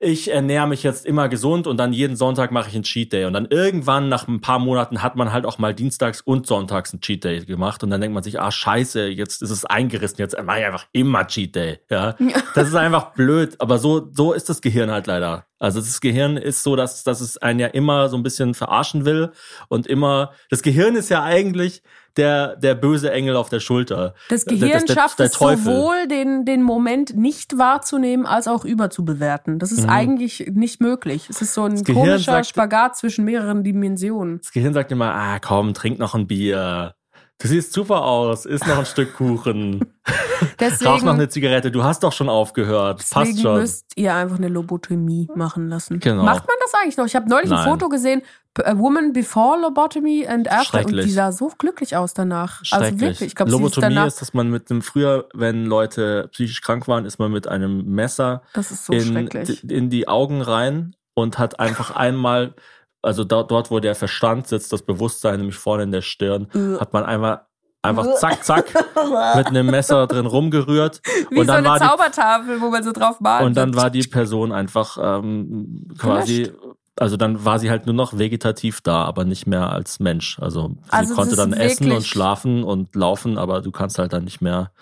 [0.00, 3.24] ich ernähre mich jetzt immer gesund und dann jeden Sonntag mache ich einen Cheat Day
[3.24, 6.92] und dann irgendwann nach ein paar Monaten hat man halt auch mal dienstags und sonntags
[6.92, 10.18] einen Cheat Day gemacht und dann denkt man sich, ah scheiße, jetzt ist es eingerissen,
[10.18, 12.14] jetzt mache ich einfach immer Cheat Day, ja.
[12.54, 15.46] Das ist einfach blöd, aber so so ist das Gehirn halt leider.
[15.58, 19.04] Also das Gehirn ist so, dass dass es einen ja immer so ein bisschen verarschen
[19.04, 19.32] will
[19.68, 21.82] und immer das Gehirn ist ja eigentlich
[22.18, 24.12] der der böse Engel auf der Schulter.
[24.28, 29.58] das Gehirn der- schafft der es sowohl, den, den Moment nicht wahrzunehmen, als auch überzubewerten.
[29.58, 31.26] Das ist eigentlich nicht möglich.
[31.30, 31.84] Es ist so ein Mhm.
[31.84, 34.38] Komischer sagt- Spagat zwischen mehreren Dimensionen.
[34.42, 36.94] Das Gehirn sagt immer, ah komm, trink noch ein Bier.
[37.40, 41.84] Du siehst super aus, isst noch ein Stück Kuchen, rauch Deswegen, noch eine Zigarette, du
[41.84, 43.60] hast doch schon aufgehört, passt deswegen schon.
[43.60, 46.00] müsst ihr einfach eine Lobotomie machen lassen.
[46.00, 46.24] Genau.
[46.24, 47.06] Macht man das eigentlich noch?
[47.06, 47.68] Ich habe neulich ein Nein.
[47.68, 48.22] Foto gesehen,
[48.64, 52.60] A Woman Before Lobotomy and After, und die sah so glücklich aus danach.
[52.72, 56.60] Also wirklich, ich glaube, Lobotomie danach, ist, dass man mit einem, früher, wenn Leute psychisch
[56.60, 59.28] krank waren, ist man mit einem Messer das ist so in,
[59.68, 62.54] in die Augen rein und hat einfach einmal,
[63.02, 66.48] also dort, dort, wo der Verstand sitzt, das Bewusstsein nämlich vorne in der Stirn,
[66.80, 67.46] hat man einmal
[67.82, 68.74] einfach zack, zack
[69.36, 71.00] mit einem Messer drin rumgerührt.
[71.30, 73.46] Wie und so dann eine war die Zaubertafel, wo man so drauf malt.
[73.46, 76.52] Und dann war die Person einfach ähm, quasi,
[76.96, 80.38] also dann war sie halt nur noch vegetativ da, aber nicht mehr als Mensch.
[80.40, 84.24] Also sie Also konnte dann essen und schlafen und laufen, aber du kannst halt dann
[84.24, 84.72] nicht mehr.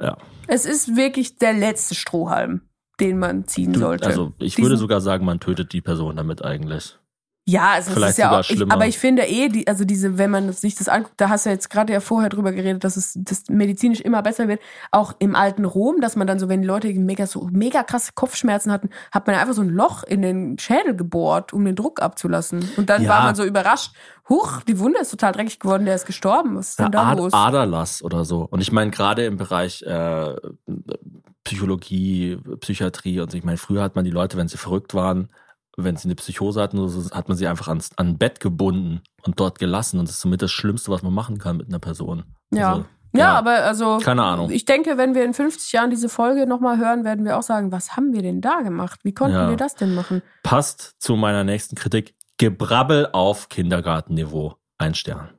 [0.00, 2.62] Ja, Es ist wirklich der letzte Strohhalm,
[3.00, 4.06] den man ziehen sollte.
[4.06, 6.96] also ich Diesen- würde sogar sagen, man tötet die Person damit eigentlich.
[7.48, 10.18] Ja, also es Vielleicht ist ja auch, ich, aber ich finde eh, die, also diese,
[10.18, 12.84] wenn man sich das anguckt, da hast du ja jetzt gerade ja vorher drüber geredet,
[12.84, 14.60] dass es das medizinisch immer besser wird.
[14.92, 18.12] Auch im alten Rom, dass man dann so, wenn die Leute mega so mega krasse
[18.14, 22.00] Kopfschmerzen hatten, hat man einfach so ein Loch in den Schädel gebohrt, um den Druck
[22.02, 22.70] abzulassen.
[22.76, 23.08] Und dann Ja.
[23.08, 23.94] war man so überrascht,
[24.28, 26.54] huch, die Wunde ist total dreckig geworden, der ist gestorben.
[26.56, 27.32] Was ist denn da Ad los?
[27.32, 28.46] Aderlass oder so.
[28.48, 30.34] Und ich meine, gerade im Bereich äh,
[31.44, 35.28] Psychologie, Psychiatrie und so, ich meine, früher hat man die Leute, wenn sie verrückt waren,
[35.76, 39.00] wenn sie eine Psychose hatten, so, hat man sie einfach ans, an ein Bett gebunden
[39.22, 39.98] und dort gelassen.
[39.98, 42.24] Und das ist somit das Schlimmste, was man machen kann mit einer Person.
[42.52, 42.70] Ja.
[42.72, 42.84] Also,
[43.14, 43.98] Ja, aber also.
[43.98, 44.50] Keine Ahnung.
[44.50, 47.72] Ich denke, wenn wir in 50 Jahren diese Folge nochmal hören, werden wir auch sagen,
[47.72, 49.00] was haben wir denn da gemacht?
[49.02, 49.48] Wie konnten Ja.
[49.48, 50.22] wir das denn machen?
[50.42, 52.14] Passt zu meiner nächsten Kritik.
[52.38, 54.54] Gebrabbel auf Kindergartenniveau.
[54.78, 55.30] Ein Stern.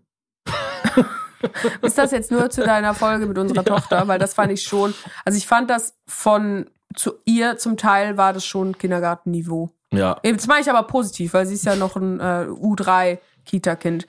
[1.82, 4.08] Ist das jetzt nur zu deiner Folge mit unserer Tochter?
[4.08, 4.94] Weil das fand ich schon.
[5.26, 9.70] Also ich fand das von zu ihr zum Teil war das schon Kindergartenniveau.
[9.94, 10.18] Ja.
[10.24, 14.08] Jetzt meine ich aber positiv, weil sie ist ja noch ein äh, U3-Kita-Kind.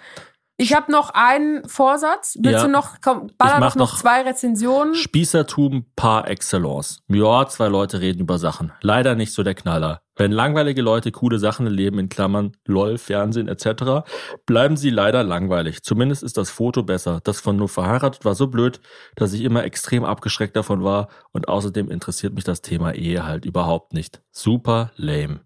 [0.62, 2.36] Ich habe noch einen Vorsatz.
[2.40, 2.66] Willst Ja.
[2.66, 4.94] du noch, komm, baller noch noch- zwei Rezensionen.
[4.94, 7.00] Spießertum par excellence.
[7.08, 8.70] Ja, zwei Leute reden über Sachen.
[8.80, 10.02] Leider nicht so der Knaller.
[10.14, 14.04] Wenn langweilige Leute coole Sachen erleben, in Klammern LOL, Fernsehen etc.,
[14.46, 15.82] bleiben sie leider langweilig.
[15.82, 17.20] Zumindest ist das Foto besser.
[17.24, 18.80] Das von nur verheiratet war so blöd,
[19.16, 23.44] dass ich immer extrem abgeschreckt davon war und außerdem interessiert mich das Thema Ehe halt
[23.46, 24.22] überhaupt nicht.
[24.30, 25.40] Super lame.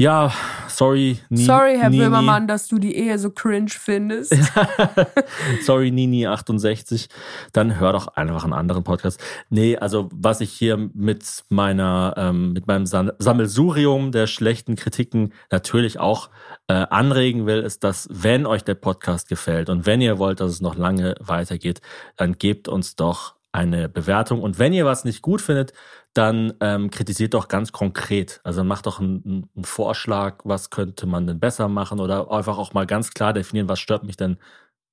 [0.00, 0.32] Ja,
[0.68, 1.18] sorry.
[1.28, 2.04] Nie, Sorry, Herr Nini.
[2.04, 4.32] Böhmermann, dass du die Ehe so cringe findest.
[5.62, 7.08] Sorry, Nini68.
[7.52, 9.20] Dann hör doch einfach einen anderen Podcast.
[9.50, 15.32] Nee, also was ich hier mit meiner, ähm, mit meinem Sam Sammelsurium der schlechten Kritiken
[15.50, 16.30] natürlich auch
[16.68, 20.52] äh, anregen will, ist, dass wenn euch der Podcast gefällt und wenn ihr wollt, dass
[20.52, 21.80] es noch lange weitergeht,
[22.16, 24.42] dann gebt uns doch eine Bewertung.
[24.42, 25.72] Und wenn ihr was nicht gut findet,
[26.18, 28.40] dann ähm, kritisiert doch ganz konkret.
[28.42, 32.72] Also macht doch einen, einen Vorschlag, was könnte man denn besser machen oder einfach auch
[32.72, 34.38] mal ganz klar definieren, was stört mich denn.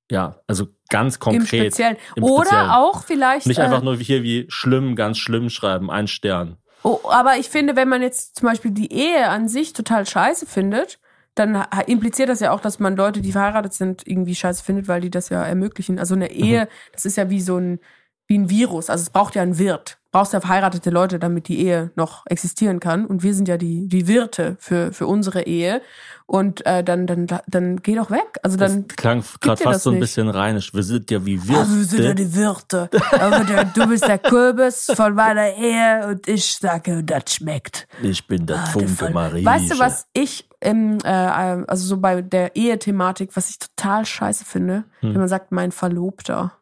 [0.08, 1.72] Ja, also ganz Im konkret.
[1.72, 1.96] Speziellen.
[2.14, 2.70] Im Oder Speziellen.
[2.70, 3.46] auch vielleicht.
[3.46, 6.58] Nicht äh, einfach nur wie hier wie schlimm, ganz schlimm schreiben, ein Stern.
[6.84, 10.46] Oh, aber ich finde, wenn man jetzt zum Beispiel die Ehe an sich total scheiße
[10.46, 11.00] findet,
[11.34, 15.00] dann impliziert das ja auch, dass man Leute, die verheiratet sind, irgendwie scheiße findet, weil
[15.00, 15.98] die das ja ermöglichen.
[15.98, 17.80] Also eine Ehe, das ist ja wie so ein,
[18.28, 18.88] wie ein Virus.
[18.88, 19.98] Also es braucht ja einen Wirt.
[20.16, 23.04] Brauchst ja verheiratete Leute, damit die Ehe noch existieren kann.
[23.04, 25.82] Und wir sind ja die, die Wirte für, für unsere Ehe.
[26.24, 28.38] Und äh, dann, dann, dann geh doch weg.
[28.42, 28.88] Also dann.
[28.88, 30.72] Das klang gerade fast so ein bisschen rheinisch.
[30.72, 31.58] Wir sind ja wie wir.
[31.58, 32.88] Also wir sind ja die Wirte.
[33.12, 37.86] Aber der, du bist der Kürbis von meiner Ehe und ich sage, das schmeckt.
[38.02, 39.44] ich bin der Ah, Funke Marie.
[39.44, 44.46] Weißt du, was ich, ähm, äh, also so bei der Ehe-Thematik, was ich total scheiße
[44.46, 45.12] finde, Hm.
[45.12, 46.52] wenn man sagt, mein Verlobter.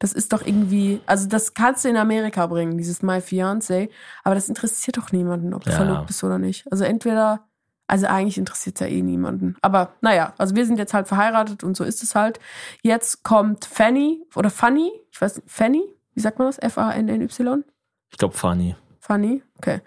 [0.00, 3.90] Das ist doch irgendwie, also das kannst du in Amerika bringen, dieses My Fiancé,
[4.22, 5.76] aber das interessiert doch niemanden, ob du Ja.
[5.76, 6.70] verlobt bist oder nicht.
[6.70, 7.46] Also entweder,
[7.88, 9.56] also eigentlich interessiert ja eh niemanden.
[9.60, 12.38] Aber naja, also wir sind jetzt halt verheiratet und so ist es halt.
[12.82, 15.82] Jetzt kommt Fanny oder Fanny, ich weiß nicht, Fanny,
[16.14, 16.58] wie sagt man das?
[16.58, 17.64] F-A-N-N-Y?
[18.10, 18.76] Ich glaube, Fanny.
[19.00, 19.80] Funny, okay.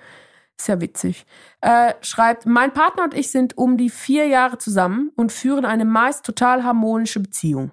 [0.57, 1.25] Ist ja witzig.
[1.61, 5.85] Äh, schreibt, mein Partner und ich sind um die vier Jahre zusammen und führen eine
[5.85, 7.71] meist total harmonische Beziehung.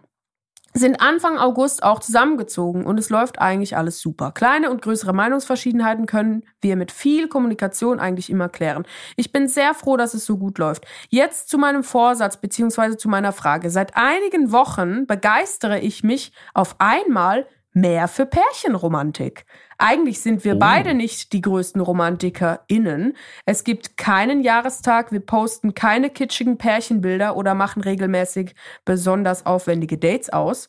[0.74, 4.32] Sind Anfang August auch zusammengezogen und es läuft eigentlich alles super.
[4.32, 8.84] Kleine und größere Meinungsverschiedenheiten können wir mit viel Kommunikation eigentlich immer klären.
[9.16, 10.86] Ich bin sehr froh, dass es so gut läuft.
[11.08, 13.70] Jetzt zu meinem Vorsatz beziehungsweise zu meiner Frage.
[13.70, 19.46] Seit einigen Wochen begeistere ich mich auf einmal mehr für Pärchenromantik.
[19.78, 20.58] Eigentlich sind wir Oh.
[20.58, 23.16] beide nicht die größten RomantikerInnen.
[23.46, 28.54] Es gibt keinen Jahrestag, wir posten keine kitschigen Pärchenbilder oder machen regelmäßig
[28.84, 30.68] besonders aufwendige Dates aus.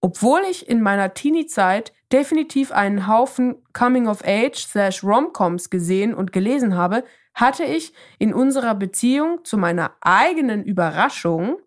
[0.00, 7.04] Obwohl ich in meiner Teenie-Zeit definitiv einen Haufen Coming-of-Age-Rom-Coms gesehen und gelesen habe,
[7.34, 11.58] hatte ich in unserer Beziehung zu meiner eigenen Überraschung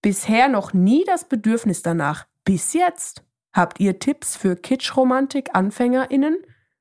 [0.00, 2.26] bisher noch nie das Bedürfnis danach.
[2.44, 3.22] Bis jetzt.
[3.58, 6.36] Habt ihr Tipps für Kitsch-Romantik-AnfängerInnen?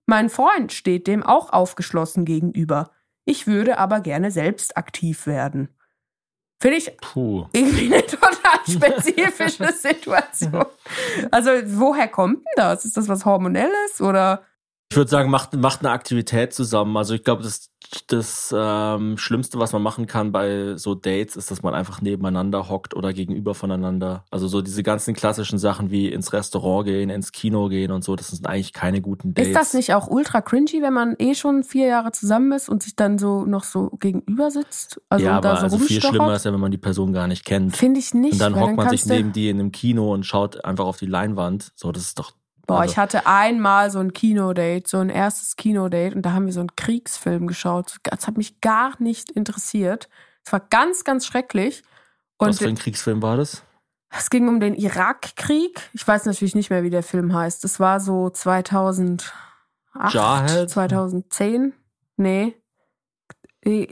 [0.05, 2.91] Mein Freund steht dem auch aufgeschlossen gegenüber.
[3.25, 5.69] Ich würde aber gerne selbst aktiv werden.
[6.61, 7.47] Finde ich Puh.
[7.51, 10.65] irgendwie eine total spezifische Situation.
[11.31, 12.85] Also, woher kommt denn das?
[12.85, 14.43] Ist das was Hormonelles oder?
[14.89, 16.95] Ich würde sagen, macht, macht eine Aktivität zusammen.
[16.95, 17.71] Also ich glaube, das,
[18.07, 22.69] das ähm, Schlimmste, was man machen kann bei so Dates, ist, dass man einfach nebeneinander
[22.69, 24.23] hockt oder gegenüber voneinander.
[24.31, 28.15] Also so diese ganzen klassischen Sachen wie ins Restaurant gehen, ins Kino gehen und so,
[28.15, 29.49] das sind eigentlich keine guten Dates.
[29.49, 32.81] Ist das nicht auch ultra cringy, wenn man eh schon vier Jahre zusammen ist und
[32.81, 35.01] sich dann so noch so gegenüber sitzt?
[35.09, 37.43] Also ja, aber so also viel schlimmer ist ja, wenn man die Person gar nicht
[37.43, 37.75] kennt.
[37.75, 38.33] Finde ich nicht.
[38.33, 41.07] und dann hockt man sich neben die in einem Kino und schaut einfach auf die
[41.07, 41.73] Leinwand.
[41.75, 42.31] So, das ist doch.
[42.67, 46.45] Boah, also, ich hatte einmal so ein Kinodate, so ein erstes Kinodate und da haben
[46.45, 47.95] wir so einen Kriegsfilm geschaut.
[48.03, 50.09] Das hat mich gar nicht interessiert.
[50.45, 51.81] Es war ganz, ganz schrecklich.
[52.37, 53.63] was Und für ein Kriegsfilm war das?
[54.09, 55.89] es ging um den Irakkrieg.
[55.93, 57.63] Ich weiß natürlich nicht mehr, wie der Film heißt.
[57.63, 59.33] Das war so 2008,
[60.11, 60.69] Jarhead?
[60.69, 61.73] 2010.
[62.17, 62.55] Nee.
[63.63, 63.85] The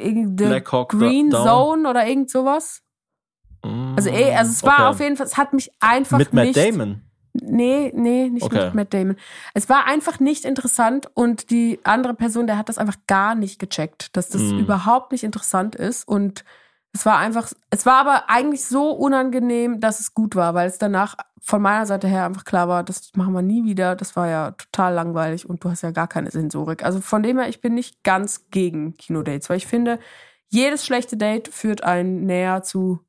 [0.88, 1.46] Green Down?
[1.46, 2.82] Zone oder irgend sowas.
[3.96, 4.84] Also, eh, also es war Okay.
[4.90, 6.58] auf jeden Fall, es hat mich einfach Mit Matt nicht.
[6.58, 7.02] Damon.
[7.42, 8.66] Nee, nee, nicht Okay.
[8.66, 9.16] mit Matt Damon.
[9.54, 13.60] Es war einfach nicht interessant und die andere Person, der hat das einfach gar nicht
[13.60, 14.60] gecheckt, dass das Mm.
[14.60, 16.44] überhaupt nicht interessant ist und
[16.94, 20.78] es war einfach, es war aber eigentlich so unangenehm, dass es gut war, weil es
[20.78, 23.96] danach von meiner Seite her einfach klar war, das machen wir nie wieder.
[23.98, 26.84] Das war ja total langweilig und du hast ja gar keine Sensorik.
[26.86, 30.00] Also von dem her, ich bin nicht ganz gegen Kinodates, weil ich finde,
[30.48, 33.00] jedes schlechte Date führt einen näher zu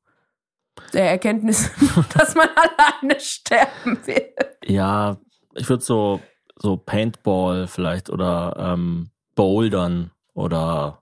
[0.93, 1.71] der Erkenntnis,
[2.17, 4.57] dass man alleine sterben wird.
[4.65, 5.17] Ja,
[5.55, 6.21] ich würde so,
[6.55, 11.01] so Paintball vielleicht oder ähm, Bouldern oder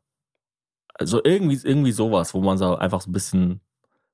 [0.93, 3.61] also irgendwie, irgendwie sowas, wo man so einfach so ein bisschen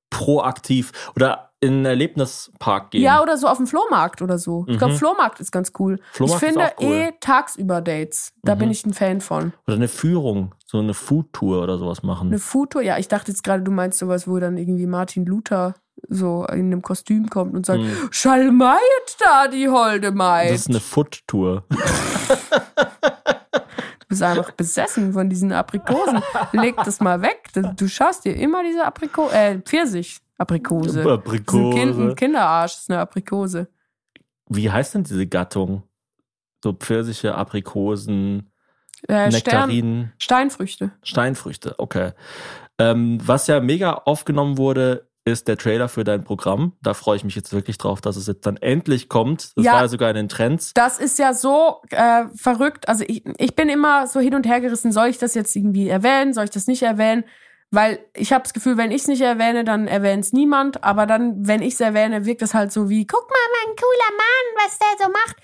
[0.09, 3.03] proaktiv oder in einen Erlebnispark gehen.
[3.03, 4.66] Ja, oder so auf dem Flohmarkt oder so.
[4.68, 4.97] Ich glaube, Mhm.
[4.97, 5.99] Flohmarkt ist ganz cool.
[6.12, 6.93] Flohmarkt ich finde ist auch cool.
[6.95, 8.34] eh tagsüber Dates.
[8.41, 8.59] Da Mhm.
[8.59, 9.53] bin ich ein Fan von.
[9.68, 12.30] Oder eine Führung, so eine Foodtour oder sowas machen.
[12.30, 15.76] Eine Foodtour, ja, ich dachte jetzt gerade, du meinst sowas, wo dann irgendwie Martin Luther
[16.09, 17.95] so in einem Kostüm kommt und sagt, Mhm.
[18.09, 18.80] Schalmeiet
[19.20, 20.49] da, die holde Maid.
[20.51, 21.64] Das ist eine Food-Tour.
[21.70, 21.78] Du
[24.07, 26.22] bist einfach besessen von diesen Aprikosen.
[26.53, 27.49] Leg das mal weg.
[27.53, 30.22] Du, schaust dir immer diese Apriko äh, Pfirsich-Aprikose.
[30.45, 32.01] Das ist ein, kind, Aprikose.
[32.09, 33.67] ein Kinderarsch, ist eine Aprikose.
[34.49, 35.83] Wie heißt denn diese Gattung?
[36.63, 38.51] So Pfirsiche, Aprikosen,
[39.07, 40.91] Äh, Stern, Nektarinen, Steinfrüchte.
[41.03, 41.75] Steinfrüchte.
[41.79, 42.11] Okay.
[42.77, 46.73] Ähm, was ja mega aufgenommen wurde, ist der Trailer für dein Programm.
[46.81, 49.55] Da freue ich mich jetzt wirklich drauf, dass es jetzt dann endlich kommt.
[49.55, 49.73] Das Ja.
[49.73, 50.73] war ja sogar in den Trends.
[50.73, 52.87] Das ist ja so äh, verrückt.
[52.89, 55.89] Also ich, ich bin immer so hin und her gerissen, soll ich das jetzt irgendwie
[55.89, 57.23] erwähnen, soll ich das nicht erwähnen?
[57.72, 60.84] Weil ich habe das Gefühl, wenn ich es nicht erwähne, dann erwähnt es niemand.
[60.84, 64.17] Aber dann, wenn ich es erwähne, wirkt es halt so wie, guck mal, mein cooler
[64.17, 65.38] Mann, was der so macht.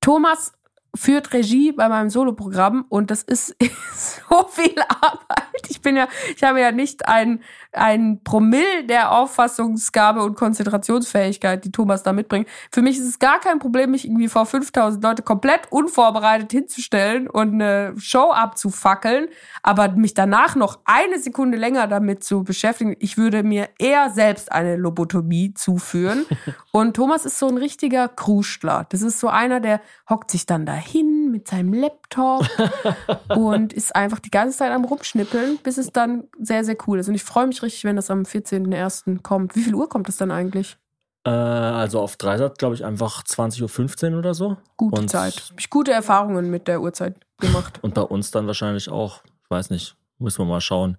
[0.00, 0.52] Thomas
[0.94, 3.56] führt Regie bei meinem Soloprogramm und das ist
[3.94, 5.68] so viel Arbeit.
[5.68, 6.06] Ich bin ja,
[6.36, 7.42] ich habe ja nicht ein,
[7.72, 12.46] ein Promille der Auffassungsgabe und Konzentrationsfähigkeit, die Thomas da mitbringt.
[12.70, 17.28] Für mich ist es gar kein Problem, mich irgendwie vor 5000 Leute komplett unvorbereitet hinzustellen
[17.28, 19.28] und eine Show abzufackeln,
[19.62, 24.52] aber mich danach noch eine Sekunde länger damit zu beschäftigen, ich würde mir eher selbst
[24.52, 26.26] eine Lobotomie zuführen.
[26.72, 28.86] und Thomas ist so ein richtiger Krustler.
[28.90, 32.46] Das ist so einer, der hockt sich dann dahin mit seinem Laptop
[33.28, 37.08] und ist einfach die ganze Zeit am Rumschnippeln, bis es dann sehr, sehr cool ist.
[37.08, 39.22] Und ich freue mich richtig, wenn das am 14.01.
[39.22, 39.54] kommt.
[39.56, 40.76] Wie viel Uhr kommt das dann eigentlich?
[41.24, 44.56] Äh, also auf Dreisat, glaube ich, einfach 20.15 Uhr oder so.
[44.76, 45.34] Gute Und- Zeit.
[45.50, 47.78] Hab ich gute Erfahrungen mit der Uhrzeit gemacht.
[47.82, 49.22] Und bei uns dann wahrscheinlich auch.
[49.44, 49.96] Ich weiß nicht.
[50.18, 50.96] Müssen wir mal schauen.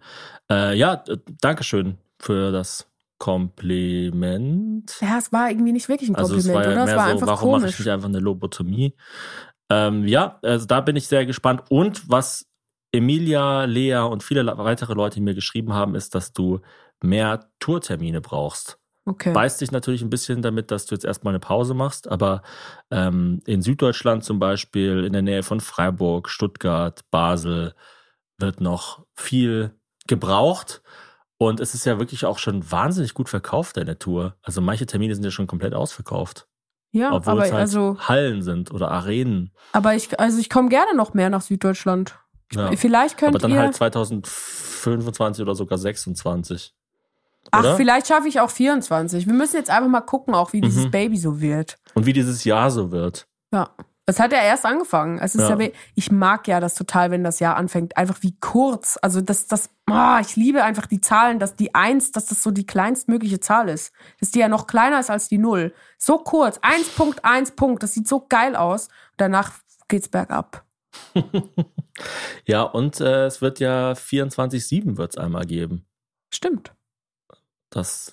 [0.51, 1.03] Äh, ja,
[1.41, 2.87] Dankeschön für das
[3.17, 4.95] Kompliment.
[5.01, 6.83] Ja, es war irgendwie nicht wirklich ein Also Kompliment, es war ja oder?
[6.83, 7.79] Es mehr war so, einfach warum mache ich komisch.
[7.79, 8.95] nicht einfach eine Lobotomie?
[9.69, 11.63] Ähm, ja, also da bin ich sehr gespannt.
[11.69, 12.45] Und was
[12.93, 16.59] Emilia, Lea und viele le- weitere Leute mir geschrieben haben, ist, dass du
[17.01, 18.79] mehr Tourtermine brauchst.
[19.05, 19.33] Okay.
[19.33, 22.41] Beißt dich natürlich ein bisschen damit, dass du jetzt erstmal eine Pause machst, aber
[22.89, 27.73] ähm, in Süddeutschland zum Beispiel, in der Nähe von Freiburg, Stuttgart, Basel,
[28.37, 29.75] wird noch viel
[30.07, 30.81] gebraucht.
[31.37, 34.37] Und es ist ja wirklich auch schon wahnsinnig gut verkauft, deine Tour.
[34.41, 36.47] Also manche Termine sind ja schon komplett ausverkauft.
[36.91, 39.51] Ja, obwohl aber es halt also, Hallen sind oder Arenen.
[39.73, 42.19] aber ich, also ich komme gerne noch mehr nach Süddeutschland.
[42.51, 42.71] Ja.
[42.75, 43.59] Vielleicht könnt Aber dann ihr.
[43.59, 46.73] halt 2025 oder sogar 26.
[47.51, 47.75] ach, oder?
[47.77, 49.25] vielleicht schaffe ich auch 24.
[49.25, 50.91] Wir müssen jetzt einfach mal gucken, auch wie dieses Mhm.
[50.91, 51.77] Baby so wird.
[51.93, 53.27] Und wie dieses Jahr so wird.
[53.51, 53.69] Ja.
[54.05, 55.17] Es hat ja erst angefangen.
[55.19, 55.57] Es ist ja.
[55.57, 55.69] Ja.
[55.95, 57.95] ich mag ja das total, wenn das Jahr anfängt.
[57.95, 58.99] Einfach wie kurz.
[59.01, 62.51] Also das, das, ah, ich liebe einfach die Zahlen, dass die Eins, dass das so
[62.51, 63.93] die kleinstmögliche Zahl ist.
[64.19, 65.73] Dass die ja noch kleiner ist als die Null.
[65.97, 66.57] So kurz.
[66.59, 67.81] 1.1 Punkt.
[67.81, 68.89] Das sieht so geil aus.
[69.15, 69.53] Danach
[69.87, 70.65] geht's bergab.
[72.45, 75.85] Ja, und äh, es wird ja 24-7 wird es einmal geben.
[76.33, 76.73] Stimmt.
[77.69, 78.11] Das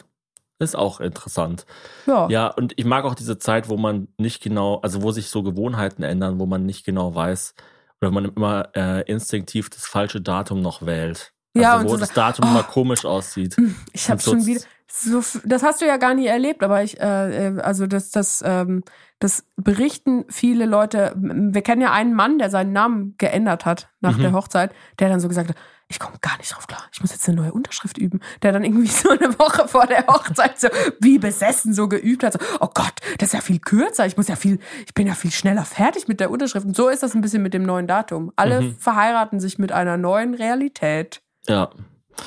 [0.58, 1.64] ist auch interessant.
[2.06, 2.28] Ja.
[2.28, 5.42] Ja, und ich mag auch diese Zeit, wo man nicht genau, also wo sich so
[5.42, 7.54] Gewohnheiten ändern, wo man nicht genau weiß
[8.00, 11.32] oder man immer äh, instinktiv das falsche Datum noch wählt.
[11.54, 12.50] Ja, also und wo so das Datum Oh.
[12.50, 13.56] immer komisch aussieht.
[13.92, 14.60] Ich habe schon wieder
[14.92, 18.42] so, das hast du ja gar nie erlebt, aber ich, äh, äh, also das, das,
[18.44, 18.82] ähm,
[19.18, 21.12] das berichten viele Leute.
[21.16, 24.22] Wir kennen ja einen Mann, der seinen Namen geändert hat nach Mhm.
[24.22, 25.56] der Hochzeit, der dann so gesagt hat,
[25.88, 28.20] ich komme gar nicht drauf klar, ich muss jetzt eine neue Unterschrift üben.
[28.42, 30.68] Der dann irgendwie so eine Woche vor der Hochzeit so
[31.00, 34.28] wie besessen so geübt hat, so, oh Gott, das ist ja viel kürzer, ich muss
[34.28, 36.64] ja viel, ich bin ja viel schneller fertig mit der Unterschrift.
[36.66, 38.32] Und so ist das ein bisschen mit dem neuen Datum.
[38.36, 38.76] Alle Mhm.
[38.76, 41.22] verheiraten sich mit einer neuen Realität.
[41.48, 41.70] Ja.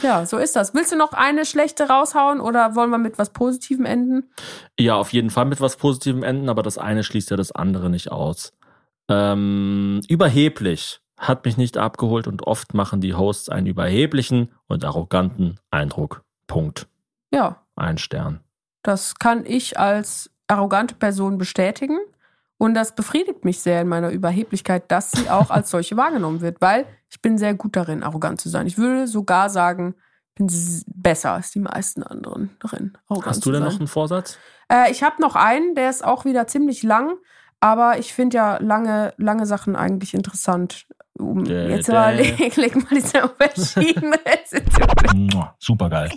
[0.02, 0.74] Ja, so ist das.
[0.74, 4.30] Willst du noch eine schlechte raushauen oder wollen wir mit was Positivem enden?
[4.80, 7.90] Ja, auf jeden Fall mit was Positivem enden, aber das eine schließt ja das andere
[7.90, 8.54] nicht aus.
[9.10, 15.60] Ähm, überheblich hat mich nicht abgeholt und oft machen die Hosts einen überheblichen und arroganten
[15.72, 16.24] Eindruck.
[16.48, 16.88] Punkt.
[17.32, 18.42] Ja, Ein Stern.
[18.84, 21.98] das kann ich als arrogante Person bestätigen.
[22.64, 26.62] Und das befriedigt mich sehr in meiner Überheblichkeit, dass sie auch als solche wahrgenommen wird,
[26.62, 28.68] weil ich bin sehr gut darin, arrogant zu sein.
[28.68, 29.96] Ich würde sogar sagen,
[30.30, 30.50] ich bin
[30.96, 32.98] besser als die meisten anderen darin.
[33.10, 33.70] Hast du denn sein.
[33.70, 34.38] noch einen Vorsatz?
[34.72, 37.18] Äh, ich habe noch einen, der ist auch wieder ziemlich lang,
[37.60, 40.88] aber ich finde ja lange, lange Sachen eigentlich interessant.
[41.20, 41.92] Um, Dä, jetzt dä.
[41.92, 44.16] mal leg, leg mal diese Rezensionen.
[45.60, 46.12] Super geil.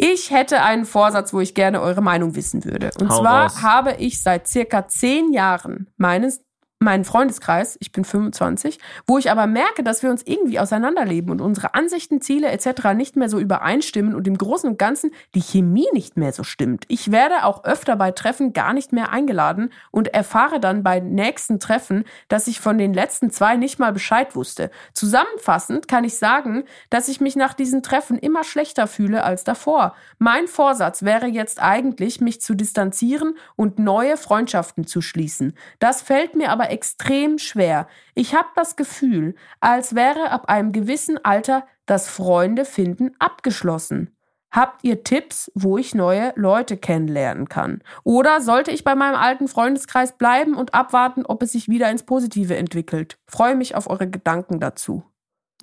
[0.00, 2.90] Ich hätte einen Vorsatz, wo ich gerne eure Meinung wissen würde.
[3.00, 3.62] Und Hau zwar raus.
[3.62, 6.44] habe ich seit circa zehn Jahren meines
[6.80, 11.40] meinen Freundeskreis, ich bin 25, wo ich aber merke, dass wir uns irgendwie auseinanderleben und
[11.40, 12.94] unsere Ansichten, Ziele etc.
[12.94, 16.84] nicht mehr so übereinstimmen und im Großen und Ganzen die Chemie nicht mehr so stimmt.
[16.88, 21.58] Ich werde auch öfter bei Treffen gar nicht mehr eingeladen und erfahre dann bei nächsten
[21.58, 24.70] Treffen, dass ich von den letzten zwei nicht mal Bescheid wusste.
[24.92, 29.94] Zusammenfassend kann ich sagen, dass ich mich nach diesen Treffen immer schlechter fühle als davor.
[30.18, 35.54] Mein Vorsatz wäre jetzt eigentlich, mich zu distanzieren und neue Freundschaften zu schließen.
[35.80, 37.88] Das fällt mir aber extrem schwer.
[38.14, 44.14] Ich habe das Gefühl, als wäre ab einem gewissen Alter das Freunde finden abgeschlossen.
[44.50, 47.82] Habt ihr Tipps, wo ich neue Leute kennenlernen kann?
[48.02, 52.04] Oder sollte ich bei meinem alten Freundeskreis bleiben und abwarten, ob es sich wieder ins
[52.04, 53.18] Positive entwickelt?
[53.26, 55.04] Freue mich auf eure Gedanken dazu.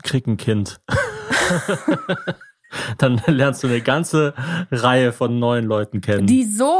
[0.03, 0.81] Krieg ein Kind.
[2.97, 4.33] Dann lernst du eine ganze
[4.71, 6.27] Reihe von neuen Leuten kennen.
[6.27, 6.73] Die so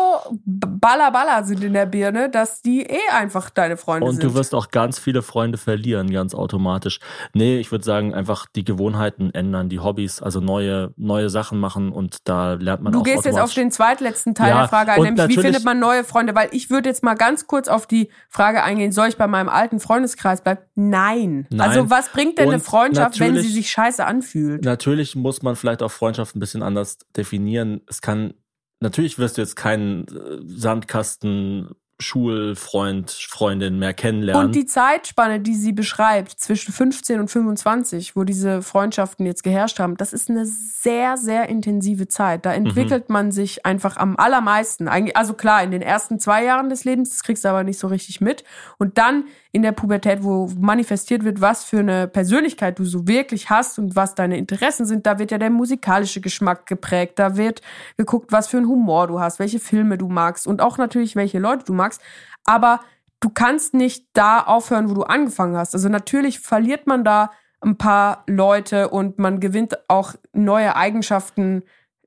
[0.45, 4.23] ballerballer sind in der Birne, dass die eh einfach deine Freunde Und sind.
[4.23, 6.99] du wirst auch ganz viele Freunde verlieren, ganz automatisch.
[7.33, 11.91] Nee, ich würde sagen, einfach die Gewohnheiten ändern, die Hobbys, also neue, neue Sachen machen
[11.91, 14.91] und da lernt man Du auch gehst jetzt auf den zweitletzten Teil Ja, der Frage
[14.93, 16.35] ein, und nämlich wie findet man neue Freunde?
[16.35, 19.49] Weil ich würde jetzt mal ganz kurz auf die Frage eingehen, soll ich bei meinem
[19.49, 20.61] alten Freundeskreis bleiben?
[20.75, 21.47] Nein.
[21.49, 21.61] Nein.
[21.61, 24.63] Also was bringt denn eine Und Freundschaft, wenn sie sich scheiße anfühlt?
[24.63, 27.81] Natürlich muss man vielleicht auch Freundschaft ein bisschen anders definieren.
[27.87, 28.33] Es kann,
[28.79, 34.47] natürlich wirst du jetzt keinen äh, Sandkasten Schulfreund, Freundin mehr kennenlernen.
[34.47, 39.79] Und die Zeitspanne, die sie beschreibt, zwischen 15 und 25, wo diese Freundschaften jetzt geherrscht
[39.79, 42.45] haben, das ist eine sehr, sehr intensive Zeit.
[42.45, 42.65] Da Mhm.
[42.67, 44.87] entwickelt man sich einfach am allermeisten.
[44.89, 47.87] Also klar, in den ersten zwei Jahren des Lebens, das kriegst du aber nicht so
[47.87, 48.43] richtig mit.
[48.77, 49.25] Und dann
[49.55, 53.95] in der Pubertät, wo manifestiert wird, was für eine Persönlichkeit du so wirklich hast und
[53.95, 57.19] was deine Interessen sind, da wird ja der musikalische Geschmack geprägt.
[57.19, 57.61] Da wird
[57.95, 61.39] geguckt, was für einen Humor du hast, welche Filme du magst und auch natürlich, welche
[61.39, 62.01] Leute du magst.
[62.43, 62.81] Aber
[63.21, 65.73] du kannst nicht da aufhören, wo du angefangen hast.
[65.73, 67.31] Also natürlich verliert man da
[67.61, 71.63] ein paar Leute und man gewinnt auch neue Eigenschaften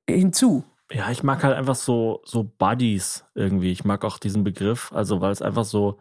[0.07, 0.65] hinzu.
[0.93, 3.73] Ja, ich mag halt einfach so, so Buddies irgendwie.
[3.73, 5.99] Ich mag auch diesen Begriff, also weil es einfach so,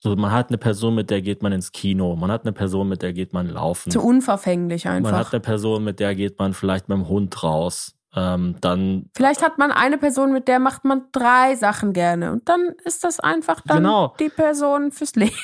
[0.00, 2.88] so, man hat eine Person, mit der geht man ins Kino, man hat eine Person,
[2.88, 3.90] mit der geht man laufen.
[3.90, 5.32] Zu unverfänglich Man hat einfach.
[5.32, 7.94] eine Person, mit der geht man vielleicht mit dem Hund raus.
[8.14, 12.32] Ähm, dann, Vielleicht hat man eine Person, mit der macht man drei Sachen gerne.
[12.32, 14.14] Und dann ist das einfach dann Genau.
[14.18, 15.34] die Person fürs Leben.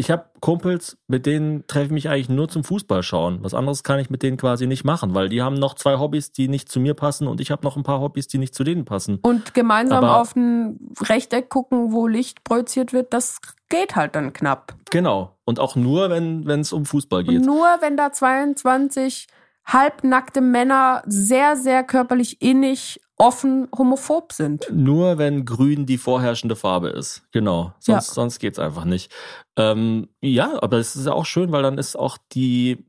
[0.00, 3.38] Ich habe Kumpels, mit denen treffe ich mich eigentlich nur zum Fußball schauen.
[3.42, 6.32] Was anderes kann ich mit denen quasi nicht machen, weil die haben noch zwei Hobbys,
[6.32, 8.64] die nicht zu mir passen und ich habe noch ein paar Hobbys, die nicht zu
[8.64, 9.18] denen passen.
[9.22, 14.32] Und gemeinsam Aber- auf ein Rechteck gucken, wo Licht projiziert wird, das geht halt dann
[14.32, 14.74] knapp.
[14.90, 15.36] Genau.
[15.44, 17.44] Und auch nur, wenn es um Fußball Und geht.
[17.44, 19.26] nur wenn da 22
[19.66, 24.66] halbnackte Männer sehr, sehr körperlich innig, offen, homophob sind.
[24.72, 27.22] Nur wenn grün die vorherrschende Farbe ist.
[27.32, 27.72] Genau.
[27.78, 28.14] Sonst, Ja.
[28.14, 29.12] sonst geht's einfach nicht.
[29.56, 32.84] Ähm, ja, aber es ist ja auch schön, weil dann ist auch die,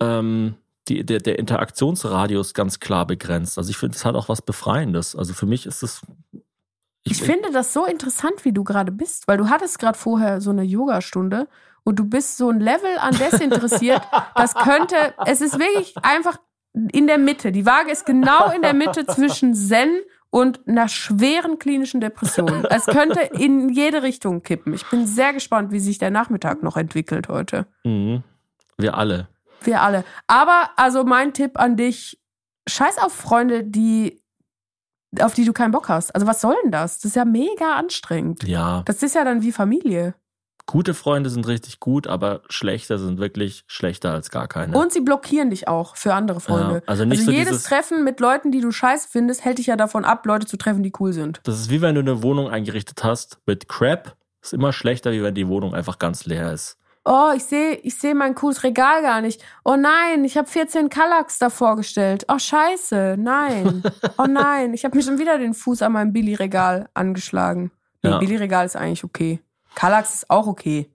[0.00, 0.56] ähm,
[0.88, 3.58] die, der, der Interaktionsradius ganz klar begrenzt.
[3.58, 5.14] Also ich finde, es hat auch was Befreiendes.
[5.14, 6.00] Also für mich ist es.
[7.04, 10.50] Ich finde das so interessant, wie du gerade bist, weil du hattest gerade vorher so
[10.50, 11.48] eine Yogastunde
[11.84, 14.02] und du bist so ein Level an desinteressiert,
[14.34, 16.38] das könnte, es ist wirklich einfach
[16.72, 17.52] in der Mitte.
[17.52, 20.00] Die Waage ist genau in der Mitte zwischen Zen
[20.30, 22.64] und einer schweren klinischen Depression.
[22.70, 24.74] Es könnte in jede Richtung kippen.
[24.74, 27.66] Ich bin sehr gespannt, wie sich der Nachmittag noch entwickelt heute.
[27.84, 28.22] Mhm.
[28.76, 29.28] Wir alle.
[29.62, 30.04] Wir alle.
[30.26, 32.20] Aber also mein Tipp an dich,
[32.68, 34.22] scheiß auf Freunde, die
[35.20, 36.14] auf die du keinen Bock hast.
[36.14, 36.96] Also was soll denn das?
[36.96, 38.44] Das ist ja mega anstrengend.
[38.46, 38.82] Ja.
[38.84, 40.14] Das ist ja dann wie Familie.
[40.70, 44.76] Gute Freunde sind richtig gut, aber schlechte sind wirklich schlechter als gar keine.
[44.76, 46.74] Und sie blockieren dich auch für andere Freunde.
[46.74, 49.76] Ja, also nicht so jedes Treffen mit Leuten, die du scheiße findest, hält dich ja
[49.76, 51.40] davon ab, Leute zu treffen, die cool sind.
[51.44, 54.14] Das ist wie wenn du eine Wohnung eingerichtet hast mit Crap.
[54.42, 56.76] Ist immer schlechter, wie wenn die Wohnung einfach ganz leer ist.
[57.06, 59.42] Oh, ich sehe ich seh mein cooles Regal gar nicht.
[59.64, 62.26] Oh nein, ich habe 14 Kallax davor gestellt.
[62.28, 63.82] Oh scheiße, nein.
[64.18, 67.70] Oh nein, ich habe mir schon wieder den Fuß an meinem Billy-Regal angeschlagen.
[68.02, 68.18] Nee, Ja.
[68.18, 69.40] Billy-Regal ist eigentlich okay.
[69.78, 70.88] Kallax ist auch okay.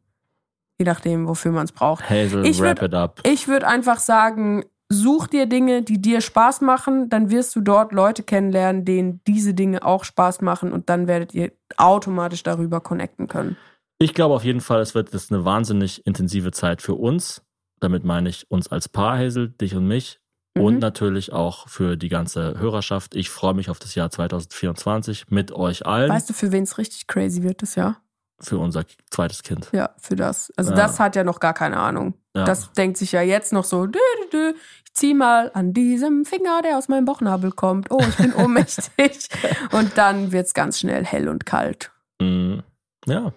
[0.77, 2.09] Je nachdem, wofür man es braucht.
[2.09, 3.21] Hazel, Ich wrap würd- it up.
[3.23, 7.93] Ich würde einfach sagen, such dir Dinge, die dir Spaß machen, dann wirst du dort
[7.93, 13.27] Leute kennenlernen, denen diese Dinge auch Spaß machen und dann werdet ihr automatisch darüber connecten
[13.27, 13.55] können.
[13.99, 17.41] Ich glaube auf jeden Fall, es wird jetzt eine wahnsinnig intensive Zeit für uns.
[17.79, 20.19] Damit meine ich uns als Paar, Hazel, dich und mich.
[20.57, 20.79] Und Mhm.
[20.79, 23.15] natürlich auch für die ganze Hörerschaft.
[23.15, 26.11] Ich freue mich auf das Jahr 2024 mit euch allen.
[26.11, 27.97] Weißt du, für wen es richtig crazy wird das Jahr?
[28.39, 29.69] Für unser zweites Kind.
[29.71, 30.51] Ja, für das.
[30.57, 30.77] Also Ja.
[30.77, 32.13] das hat ja noch gar keine Ahnung.
[32.35, 32.43] Ja.
[32.45, 33.99] Das denkt sich ja jetzt noch so, dü,
[34.31, 34.53] dü, dü,
[34.85, 37.89] ich zieh mal an diesem Finger, der aus meinem Bauchnabel kommt.
[37.91, 39.27] Oh, ich bin ohnmächtig.
[39.71, 41.91] und dann wird's ganz schnell hell und kalt.
[42.19, 42.63] Mhm.
[43.05, 43.33] Ja.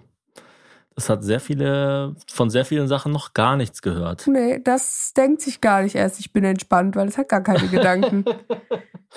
[0.97, 4.27] Das hat sehr viele, von sehr vielen Sachen noch gar nichts gehört.
[4.27, 6.19] Nee, das denkt sich gar nicht erst.
[6.21, 8.25] Ich bin entspannt, weil es hat gar keine Gedanken.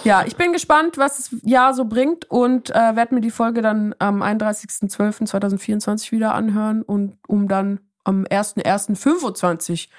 [0.04, 3.62] Ja, ich bin gespannt, was das Jahr so bringt und äh, werde mir die Folge
[3.62, 9.90] dann am 31.12.2024 wieder anhören und um dann am 1.1.25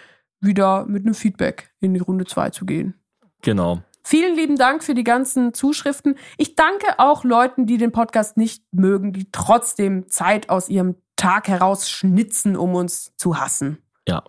[0.40, 2.94] wieder mit einem Feedback in die Runde 2 zu gehen.
[3.42, 3.82] Genau.
[4.02, 6.16] Vielen lieben Dank für die ganzen Zuschriften.
[6.38, 11.48] Ich danke auch Leuten, die den Podcast nicht mögen, die trotzdem Zeit aus ihrem Tag
[11.48, 13.78] heraus schnitzen, um uns zu hassen.
[14.08, 14.22] Ja.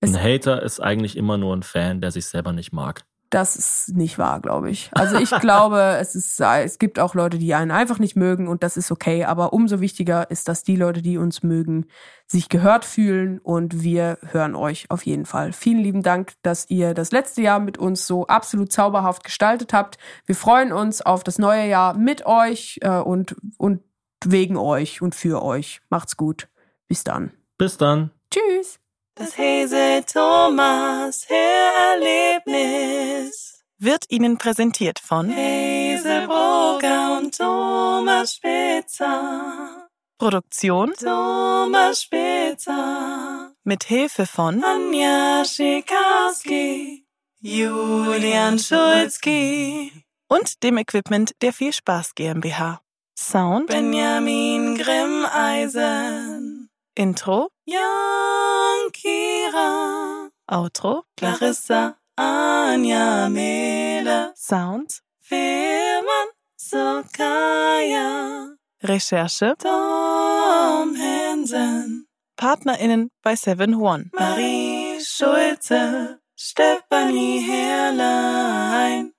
[0.00, 3.04] Es- Ein Hater ist eigentlich immer nur ein Fan, der sich selber nicht mag.
[3.30, 4.88] Das ist nicht wahr, glaube ich.
[4.94, 8.62] Also ich glaube, es ist, es gibt auch Leute, die einen einfach nicht mögen und
[8.62, 9.24] das ist okay.
[9.24, 11.84] Aber umso wichtiger ist, dass die Leute, die uns mögen,
[12.26, 15.52] sich gehört fühlen und wir hören euch auf jeden Fall.
[15.52, 19.98] Vielen lieben Dank, dass ihr das letzte Jahr mit uns so absolut zauberhaft gestaltet habt.
[20.24, 23.82] Wir freuen uns auf das neue Jahr mit euch äh, und, und
[24.24, 25.80] wegen euch und für euch.
[25.90, 26.48] Macht's gut.
[26.88, 27.32] Bis dann.
[27.58, 28.10] Bis dann.
[28.30, 28.78] Tschüss.
[29.14, 39.88] Das Hese Thomas Hörerlebnis Wird Ihnen präsentiert von Hazelbrugger und Thomas Spitzer.
[40.18, 43.52] Produktion Thomas Spitzer.
[43.64, 47.04] mit Hilfe von Anja Schikarski.
[47.40, 49.92] Julian Schulzki.
[50.28, 52.80] und dem Equipment der Viel Spaß GmbH.
[53.20, 56.70] Sound, Benjamin Grimmeisen.
[56.94, 60.30] Intro, Jan Kira.
[60.46, 64.32] Outro, Clarissa Anja Mele.
[64.36, 68.56] Sound, Firman Sokaya.
[68.84, 72.06] Recherche, Tom Hansen.
[72.36, 74.10] PartnerInnen bei Seven One.
[74.12, 76.20] Marie Schulze.
[76.36, 79.12] Stefanie Herrlein.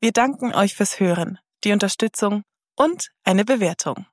[0.00, 2.42] Wir danken euch fürs Hören, die Unterstützung
[2.76, 4.06] und eine Bewertung.